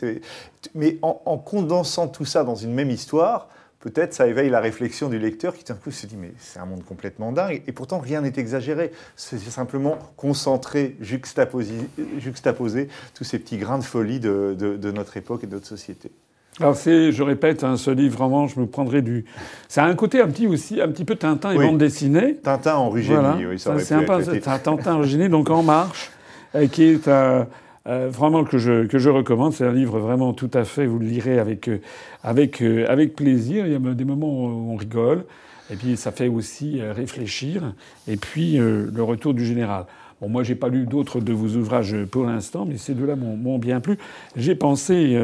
Mais 0.75 0.99
en, 1.01 1.23
en, 1.25 1.39
condensant 1.39 2.09
tout 2.09 2.27
ça 2.27 2.45
dans 2.45 2.57
une 2.57 2.75
même 2.75 2.91
histoire, 2.91 3.49
peut-être 3.79 4.13
ça 4.13 4.27
éveille 4.27 4.51
la 4.51 4.61
réflexion 4.61 5.09
du 5.09 5.19
lecteur 5.19 5.55
qui 5.55 5.65
d'un 5.65 5.75
coup 5.75 5.91
se 5.91 6.07
dit 6.07 6.17
mais 6.19 6.33
c'est 6.39 6.59
un 6.59 6.67
monde 6.67 6.85
complètement 6.85 7.33
dingue 7.33 7.63
et 7.67 7.73
pourtant 7.73 7.99
rien 8.01 8.21
n'est 8.21 8.35
exagéré. 8.37 8.93
C'est 9.17 9.39
simplement 9.39 9.99
concentrer, 10.19 10.99
juxtaposer, 11.01 11.89
juxtaposer, 12.19 12.89
tous 13.15 13.25
ces 13.25 13.39
petits 13.39 13.57
grains 13.57 13.79
de 13.79 13.85
folie 13.85 14.21
de 14.21 14.91
notre 14.91 15.17
époque 15.17 15.45
et 15.45 15.47
de 15.47 15.55
notre 15.55 15.67
société. 15.67 16.13
Alors 16.59 16.77
c'est, 16.77 17.13
je 17.13 17.23
répète, 17.23 17.65
hein, 17.65 17.77
ce 17.77 17.91
livre 17.91 18.19
vraiment, 18.19 18.47
je 18.47 18.61
me 18.61 18.67
prendrai 18.67 19.03
du. 19.03 19.25
Ça 19.69 19.85
a 19.85 19.87
un 19.87 19.95
côté 19.95 20.21
un 20.21 20.27
petit 20.27 20.47
aussi, 20.47 20.81
un 20.81 20.89
petit 20.89 21.05
peu 21.05 21.17
Tintin 21.17 21.53
et 21.53 21.57
bande 21.57 21.79
dessinée. 21.79 22.37
Tintin 22.43 22.77
en 22.77 22.91
oui, 22.91 23.59
ça 23.59 23.79
C'est 23.79 23.95
un 23.95 24.03
peu 24.03 24.41
Tintin 24.41 24.95
origine, 24.95 25.29
donc 25.29 25.49
En 25.49 25.63
Marche, 25.63 26.11
euh, 26.55 26.67
qui 26.67 26.85
est 26.85 27.09
euh, 27.09 27.45
vraiment 27.87 28.45
que 28.45 28.59
je 28.59 28.87
que 28.87 28.99
je 28.99 29.09
recommande. 29.09 29.55
C'est 29.55 29.65
un 29.65 29.73
livre 29.73 29.99
vraiment 30.01 30.33
tout 30.35 30.51
à 30.53 30.65
fait. 30.65 30.87
Vous 30.87 30.99
le 30.99 31.07
lirez 31.07 31.39
avec 31.39 31.69
euh, 31.69 31.81
avec 32.23 32.61
avec 32.61 33.15
plaisir. 33.17 33.67
Il 33.67 33.73
y 33.73 33.77
a 33.77 33.95
des 33.95 34.05
moments 34.05 34.29
où 34.29 34.73
on 34.73 34.77
rigole, 34.77 35.25
et 35.71 35.77
puis 35.77 35.97
ça 35.97 36.11
fait 36.11 36.29
aussi 36.29 36.83
réfléchir. 36.83 37.73
Et 38.07 38.17
puis 38.17 38.59
le 38.59 39.03
retour 39.03 39.33
du 39.33 39.47
général. 39.47 39.87
Bon, 40.21 40.29
moi, 40.29 40.43
j'ai 40.43 40.55
pas 40.55 40.69
lu 40.69 40.85
d'autres 40.85 41.19
de 41.21 41.33
vos 41.33 41.57
ouvrages 41.57 41.97
pour 42.11 42.27
l'instant, 42.27 42.67
mais 42.69 42.77
ces 42.77 42.93
deux-là 42.93 43.17
m'ont 43.17 43.59
bien 43.59 43.81
plu. 43.81 43.97
J'ai 44.37 44.55
pensé 44.55 45.19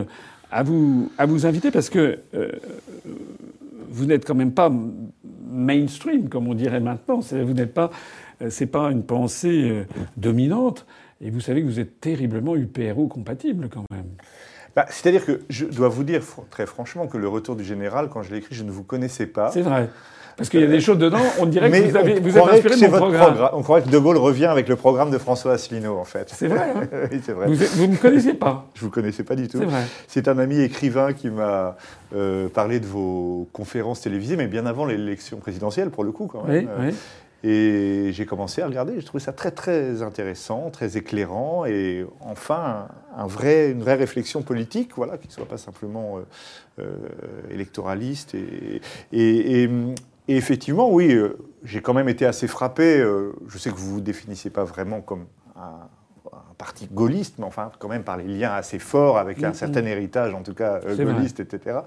à 0.57 0.63
vous, 0.63 1.13
à 1.19 1.27
vous 1.27 1.45
inviter 1.45 1.71
parce 1.71 1.91
que 1.91 2.19
euh, 2.35 2.51
vous 3.91 4.07
n'êtes 4.07 4.27
quand 4.27 4.35
même 4.35 4.53
pas 4.53 4.73
mainstream, 5.51 6.31
comme 6.31 6.49
on 6.49 6.55
dirait 6.55 6.81
maintenant. 6.81 7.21
Vous 7.21 7.53
n'êtes 7.53 7.75
pas, 7.75 7.91
euh, 8.41 8.49
c'est 8.49 8.67
pas 8.67 8.91
une 8.91 9.03
pensée 9.03 9.69
euh, 9.71 9.85
dominante. 10.17 10.87
Et 11.21 11.29
vous 11.29 11.41
savez 11.41 11.61
que 11.61 11.67
vous 11.67 11.79
êtes 11.79 12.01
terriblement 12.01 12.57
UPRO 12.57 13.07
compatible 13.07 13.69
quand 13.69 13.85
même. 13.91 14.07
Bah, 14.75 14.87
c'est-à-dire 14.89 15.27
que 15.27 15.43
je 15.51 15.67
dois 15.67 15.89
vous 15.89 16.05
dire 16.05 16.23
très 16.49 16.65
franchement 16.65 17.07
que 17.07 17.19
le 17.19 17.29
retour 17.29 17.55
du 17.55 17.65
général, 17.65 18.09
quand 18.09 18.23
je 18.23 18.31
l'ai 18.31 18.39
écrit, 18.39 18.55
je 18.55 18.65
ne 18.65 18.71
vous 18.71 18.83
connaissais 18.83 19.27
pas. 19.27 19.51
C'est 19.53 19.61
vrai. 19.61 19.91
Parce 20.37 20.51
qu'il 20.51 20.61
y 20.61 20.65
a 20.65 20.67
des 20.67 20.81
choses 20.81 20.99
dedans, 20.99 21.23
on 21.41 21.47
dirait 21.47 21.71
que 21.71 21.89
vous, 21.89 21.97
avez, 21.97 22.21
vous 22.21 22.37
êtes 22.37 22.45
inspiré 22.45 22.77
de 22.77 22.87
mon 22.87 22.97
programme. 22.99 23.49
On 23.55 23.63
croirait 23.63 23.83
que 23.83 23.89
De 23.89 23.99
Gaulle 23.99 24.19
revient 24.19 24.47
avec 24.47 24.69
le 24.69 24.77
programme 24.77 25.11
de 25.11 25.17
François 25.19 25.53
Asselineau, 25.53 25.97
en 25.97 26.05
fait. 26.05 26.31
C'est 26.35 26.49
vrai, 26.49 26.73
hein 26.77 26.89
oui, 27.11 27.21
c'est 27.25 27.33
vrai. 27.33 27.47
Vous 27.47 27.87
ne 27.87 27.93
me 27.93 27.97
connaissiez 27.97 28.35
pas 28.35 28.67
Je 28.75 28.83
ne 28.83 28.85
vous 28.85 28.91
connaissais 28.91 29.25
pas 29.25 29.35
du 29.35 29.49
tout. 29.49 29.59
C'est 29.59 29.65
vrai. 29.65 29.83
C'est 30.09 30.29
un 30.29 30.39
ami 30.39 30.61
écrivain 30.61 31.15
qui 31.15 31.31
m'a 31.31 31.77
euh, 32.15 32.49
parlé 32.49 32.81
de 32.81 32.87
vos 32.87 33.49
conférences 33.53 34.03
télévisées, 34.03 34.37
mais 34.37 34.47
bien 34.47 34.67
avant 34.67 34.85
l'élection 34.85 35.39
présidentielle, 35.39 35.91
pour 35.91 36.05
le 36.05 36.13
coup, 36.13 36.27
quand 36.27 36.45
même. 36.45 36.69
Oui, 36.79 36.89
oui. 36.89 36.95
Et 37.49 38.11
j'ai 38.13 38.27
commencé 38.27 38.61
à 38.63 38.67
regarder, 38.67 38.99
je 38.99 39.07
trouvais 39.07 39.23
ça 39.23 39.33
très 39.33 39.51
très 39.51 40.03
intéressant, 40.03 40.71
très 40.71 40.97
éclairant, 40.97 41.65
et 41.65 42.05
enfin 42.21 42.89
un 43.17 43.27
vrai, 43.27 43.71
une 43.71 43.81
vraie 43.81 43.95
réflexion 43.95 44.43
politique, 44.43 44.91
voilà, 44.97 45.17
qui 45.17 45.29
ne 45.29 45.33
soit 45.33 45.47
pas 45.47 45.59
simplement 45.59 46.19
euh, 46.19 46.23
euh, 46.81 46.97
électoraliste. 47.51 48.35
Et, 48.35 48.81
et, 49.13 49.63
et, 49.63 49.71
et 50.29 50.37
effectivement, 50.37 50.91
oui, 50.91 51.13
euh, 51.13 51.39
j'ai 51.63 51.81
quand 51.81 51.95
même 51.95 52.09
été 52.09 52.27
assez 52.27 52.49
frappé. 52.49 52.99
Euh, 52.99 53.33
je 53.49 53.59
sais 53.59 53.71
que 53.71 53.77
vous 53.77 53.89
ne 53.89 53.95
vous 53.95 54.01
définissez 54.01 54.51
pas 54.51 54.65
vraiment 54.65 55.01
comme 55.01 55.27
un, 55.57 55.89
parti 56.59 56.89
gaulliste, 56.91 57.35
mais 57.39 57.45
enfin, 57.45 57.71
quand 57.79 57.89
même 57.89 58.03
par 58.03 58.17
les 58.17 58.25
liens 58.25 58.53
assez 58.53 58.79
forts 58.79 59.19
avec 59.19 59.43
un 59.43 59.53
certain 59.53 59.85
héritage, 59.85 60.33
en 60.33 60.43
tout 60.43 60.55
cas 60.55 60.81
euh, 60.87 60.97
gaulliste, 60.97 61.39
etc. 61.39 61.81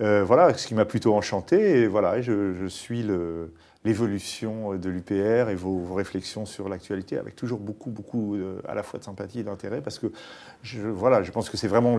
voilà, 0.00 0.52
ce 0.54 0.66
qui 0.66 0.74
m'a 0.74 0.84
plutôt 0.84 1.14
enchanté. 1.14 1.82
Et 1.82 1.86
voilà, 1.86 2.20
je, 2.20 2.54
je 2.54 2.66
suis 2.66 3.04
le 3.04 3.52
l'évolution 3.84 4.76
de 4.76 4.90
l'UPR 4.90 5.48
et 5.48 5.54
vos, 5.54 5.94
réflexions 5.94 6.44
sur 6.44 6.68
l'actualité 6.68 7.16
avec 7.16 7.34
toujours 7.34 7.60
beaucoup, 7.60 7.90
beaucoup 7.90 8.36
à 8.68 8.74
la 8.74 8.82
fois 8.82 8.98
de 8.98 9.04
sympathie 9.04 9.40
et 9.40 9.42
d'intérêt 9.42 9.80
parce 9.80 9.98
que 9.98 10.08
je, 10.62 10.82
voilà, 10.82 11.22
je 11.22 11.30
pense 11.30 11.48
que 11.48 11.56
c'est 11.56 11.68
vraiment 11.68 11.96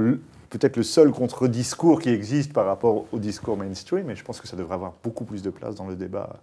peut-être 0.51 0.77
le 0.77 0.83
seul 0.83 1.11
contre-discours 1.11 1.99
qui 1.99 2.09
existe 2.09 2.53
par 2.53 2.67
rapport 2.67 3.05
au 3.11 3.17
discours 3.17 3.57
mainstream 3.57 4.11
et 4.11 4.15
je 4.15 4.23
pense 4.23 4.39
que 4.39 4.47
ça 4.47 4.55
devrait 4.55 4.75
avoir 4.75 4.93
beaucoup 5.03 5.25
plus 5.25 5.41
de 5.41 5.49
place 5.49 5.73
dans 5.73 5.87
le 5.87 5.95
débat 5.95 6.39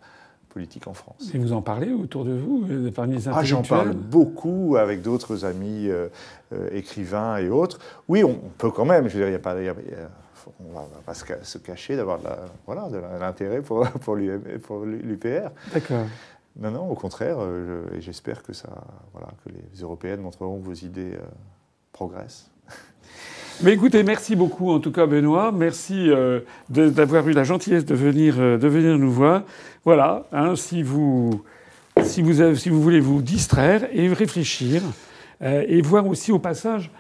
politique 0.49 0.87
en 0.87 0.95
France. 0.95 1.31
Et 1.35 1.39
vous 1.39 1.53
en 1.53 1.63
parlez 1.63 1.93
autour 1.93 2.25
de 2.25 2.33
vous, 2.33 2.65
euh, 2.71 2.91
parmi 2.91 3.17
les 3.17 3.29
ah, 3.29 3.45
J'en 3.45 3.63
parle 3.63 3.93
beaucoup 3.93 4.77
avec 4.77 5.03
d'autres 5.03 5.45
amis 5.45 5.89
euh, 5.89 6.09
euh, 6.53 6.69
écrivains 6.73 7.37
et 7.37 7.49
autres. 7.49 7.79
Oui, 8.09 8.25
on, 8.25 8.35
peut 8.59 8.71
quand 8.71 8.85
même, 8.85 9.09
je 9.09 9.15
veux 9.15 9.21
dire, 9.21 9.29
il 9.29 9.31
n'y 9.31 9.37
a 9.37 9.41
pas 9.41 9.55
on 10.61 10.73
va, 10.73 10.81
va 10.81 11.01
pas 11.05 11.15
se 11.15 11.59
cacher 11.59 11.97
d'avoir 11.97 12.19
voilà, 12.67 12.89
de 12.89 12.99
l'intérêt 13.21 13.61
pour, 13.61 13.89
pour 14.01 14.17
l'UPR. 14.17 15.51
D'accord. 15.73 16.07
Non, 16.61 16.73
non, 16.73 16.91
au 16.91 16.95
contraire, 16.95 17.37
euh, 17.41 17.85
j'espère 18.01 18.43
que, 18.43 18.53
ça, 18.53 18.69
voilà, 19.13 19.29
que 19.45 19.51
les 19.51 19.81
Européennes 19.81 20.21
montreront 20.21 20.59
que 20.59 20.65
vos 20.67 20.75
idées 20.75 21.13
euh, 21.15 21.25
progressent. 21.93 22.51
Mais 23.63 23.75
écoutez, 23.75 24.03
merci 24.03 24.35
beaucoup 24.35 24.71
en 24.71 24.81
tout 24.81 24.91
cas 24.91 25.07
Benoît. 25.07 25.53
Merci 25.53 26.11
euh, 26.11 26.41
d'avoir 26.69 27.29
eu 27.29 27.33
la 27.33 27.45
gentillesse 27.45 27.85
de 27.85 27.95
venir, 27.95 28.37
de 28.37 28.69
venir 28.69 28.99
nous 28.99 29.11
voir. 29.11 29.43
Voilà, 29.85 30.27
hein, 30.33 30.57
si, 30.57 30.83
vous, 30.83 31.45
si, 32.03 32.23
vous, 32.23 32.57
si 32.57 32.71
vous 32.71 32.83
voulez 32.83 33.01
vous 33.01 33.23
distraire 33.23 33.89
et 33.93 34.13
réfléchir, 34.13 34.83
et 35.41 35.81
voir 35.83 36.05
aussi 36.09 36.33
au 36.33 36.41
passage 36.41 36.91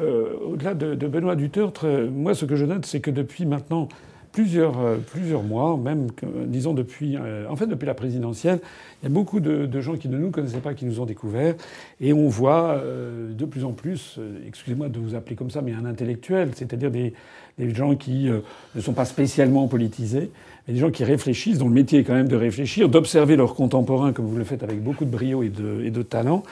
euh, 0.00 0.34
au-delà 0.40 0.74
de, 0.74 0.94
Benoît 1.06 1.36
Dutertre, 1.36 1.84
euh, 1.84 2.10
moi, 2.10 2.34
ce 2.34 2.44
que 2.44 2.56
je 2.56 2.64
note, 2.64 2.86
c'est 2.86 3.00
que 3.00 3.10
depuis 3.10 3.46
maintenant 3.46 3.88
plusieurs, 4.32 4.78
euh, 4.78 4.96
plusieurs 4.98 5.42
mois, 5.42 5.76
même, 5.76 6.08
disons, 6.46 6.74
depuis, 6.74 7.16
en 7.18 7.56
fait, 7.56 7.66
depuis 7.66 7.86
la 7.86 7.94
présidentielle, 7.94 8.60
il 9.02 9.04
y 9.04 9.06
a 9.06 9.14
beaucoup 9.14 9.40
de, 9.40 9.80
gens 9.80 9.96
qui 9.96 10.08
ne 10.08 10.18
nous 10.18 10.30
connaissaient 10.30 10.60
pas, 10.60 10.74
qui 10.74 10.84
nous 10.84 11.00
ont 11.00 11.06
découverts. 11.06 11.54
Et 12.00 12.12
on 12.12 12.28
voit 12.28 12.82
de 13.30 13.44
plus 13.46 13.64
en 13.64 13.72
plus, 13.72 14.18
excusez-moi 14.46 14.88
de 14.88 14.98
vous 14.98 15.14
appeler 15.14 15.36
comme 15.36 15.50
ça, 15.50 15.62
mais 15.62 15.72
un 15.72 15.86
intellectuel, 15.86 16.50
c'est-à-dire 16.54 16.90
des, 16.90 17.14
des, 17.58 17.74
gens 17.74 17.96
qui 17.96 18.28
ne 18.74 18.80
sont 18.80 18.92
pas 18.92 19.06
spécialement 19.06 19.68
politisés, 19.68 20.30
mais 20.66 20.74
des 20.74 20.80
gens 20.80 20.90
qui 20.90 21.04
réfléchissent, 21.04 21.58
dont 21.58 21.68
le 21.68 21.74
métier 21.74 22.00
est 22.00 22.04
quand 22.04 22.14
même 22.14 22.28
de 22.28 22.36
réfléchir, 22.36 22.88
d'observer 22.88 23.36
leurs 23.36 23.54
contemporains, 23.54 24.12
comme 24.12 24.26
vous 24.26 24.36
le 24.36 24.44
faites 24.44 24.62
avec 24.62 24.82
beaucoup 24.82 25.04
de 25.04 25.10
brio 25.10 25.42
et 25.42 25.48
de, 25.48 25.82
et 25.84 25.90
de 25.90 26.02
talent. 26.02 26.42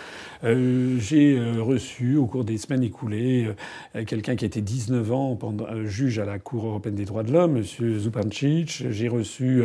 Euh, 0.45 0.99
j'ai 0.99 1.39
euh, 1.39 1.63
reçu 1.63 2.17
au 2.17 2.27
cours 2.27 2.45
des 2.45 2.59
semaines 2.59 2.83
écoulées 2.83 3.49
euh, 3.97 4.05
quelqu'un 4.05 4.37
qui 4.37 4.45
était 4.45 4.61
19 4.61 5.13
ans 5.13 5.37
pendant, 5.37 5.67
juge 5.85 6.19
à 6.19 6.27
la 6.27 6.39
Cour 6.39 6.67
européenne 6.67 6.95
des 6.95 7.07
droits 7.07 7.23
de 7.23 7.33
l'homme, 7.33 7.57
M. 7.57 7.99
Zupancic. 7.99 8.85
J'ai 8.91 9.09
reçu 9.09 9.63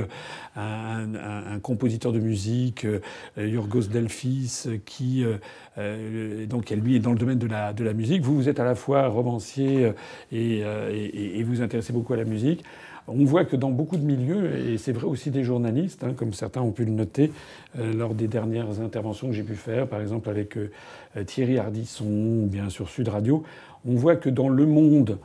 un, 0.55 1.15
un, 1.15 1.53
un, 1.55 1.59
compositeur 1.59 2.11
de 2.11 2.19
musique, 2.19 2.87
Yorgos 3.37 3.87
Delphis, 3.91 4.65
qui 4.85 5.25
donc 6.47 6.69
lui 6.71 6.95
est 6.95 6.99
dans 6.99 7.11
le 7.11 7.17
domaine 7.17 7.39
de 7.39 7.47
la, 7.47 7.73
de 7.73 7.83
la 7.83 7.93
musique. 7.93 8.21
Vous, 8.21 8.35
vous 8.35 8.49
êtes 8.49 8.59
à 8.59 8.63
la 8.63 8.75
fois 8.75 9.07
romancier 9.07 9.91
et, 10.31 10.59
et, 10.59 11.39
et 11.39 11.43
vous 11.43 11.61
intéressez 11.61 11.93
beaucoup 11.93 12.13
à 12.13 12.17
la 12.17 12.25
musique. 12.25 12.63
On 13.07 13.25
voit 13.25 13.45
que 13.45 13.55
dans 13.55 13.71
beaucoup 13.71 13.97
de 13.97 14.05
milieux, 14.05 14.55
et 14.57 14.77
c'est 14.77 14.91
vrai 14.91 15.05
aussi 15.05 15.31
des 15.31 15.43
journalistes, 15.43 16.03
hein, 16.03 16.13
comme 16.15 16.33
certains 16.33 16.61
ont 16.61 16.71
pu 16.71 16.85
le 16.85 16.91
noter 16.91 17.31
euh, 17.77 17.93
lors 17.93 18.13
des 18.13 18.27
dernières 18.27 18.81
interventions 18.81 19.27
que 19.27 19.33
j'ai 19.33 19.43
pu 19.43 19.55
faire, 19.55 19.87
par 19.87 20.01
exemple 20.01 20.29
avec 20.29 20.57
euh, 20.57 20.69
Thierry 21.25 21.57
Ardisson 21.57 22.05
ou 22.05 22.47
bien 22.47 22.69
sur 22.69 22.89
Sud 22.89 23.07
Radio, 23.07 23.43
on 23.87 23.95
voit 23.95 24.15
que 24.15 24.29
dans 24.29 24.49
le 24.49 24.65
monde 24.65 25.17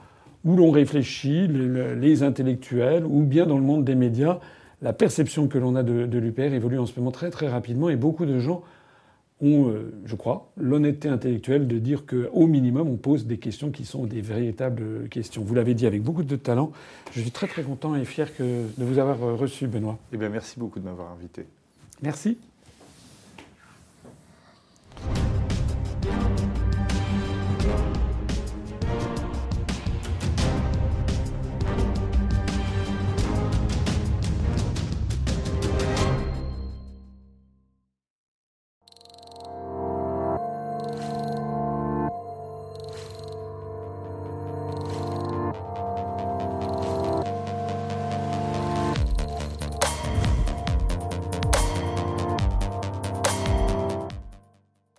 où 0.44 0.56
l'on 0.56 0.70
réfléchit, 0.70 1.48
les 1.48 2.22
intellectuels, 2.22 3.04
ou 3.06 3.22
bien 3.22 3.46
dans 3.46 3.56
le 3.56 3.64
monde 3.64 3.84
des 3.84 3.94
médias, 3.94 4.40
la 4.82 4.92
perception 4.92 5.48
que 5.48 5.56
l'on 5.56 5.74
a 5.74 5.82
de, 5.82 6.04
de 6.04 6.18
l'UPR 6.18 6.52
évolue 6.52 6.78
en 6.78 6.84
ce 6.84 6.98
moment 6.98 7.10
très 7.10 7.30
très 7.30 7.48
rapidement 7.48 7.88
et 7.88 7.96
beaucoup 7.96 8.26
de 8.26 8.38
gens 8.38 8.62
ont, 9.40 9.68
euh, 9.68 9.92
je 10.04 10.14
crois, 10.14 10.52
l'honnêteté 10.56 11.08
intellectuelle 11.08 11.66
de 11.66 11.78
dire 11.78 12.04
qu'au 12.06 12.46
minimum, 12.46 12.88
on 12.88 12.96
pose 12.96 13.26
des 13.26 13.38
questions 13.38 13.70
qui 13.70 13.84
sont 13.84 14.04
des 14.04 14.20
véritables 14.20 15.08
questions. 15.08 15.42
Vous 15.42 15.54
l'avez 15.54 15.74
dit 15.74 15.86
avec 15.86 16.02
beaucoup 16.02 16.22
de 16.22 16.36
talent. 16.36 16.72
Je 17.12 17.20
suis 17.20 17.30
très 17.30 17.46
très 17.46 17.62
content 17.62 17.94
et 17.94 18.04
fier 18.04 18.34
que, 18.36 18.42
de 18.42 18.84
vous 18.84 18.98
avoir 18.98 19.18
reçu, 19.38 19.66
Benoît. 19.66 19.98
Eh 20.12 20.16
bien, 20.16 20.28
merci 20.28 20.58
beaucoup 20.58 20.78
de 20.78 20.84
m'avoir 20.84 21.10
invité. 21.12 21.46
Merci. 22.02 22.38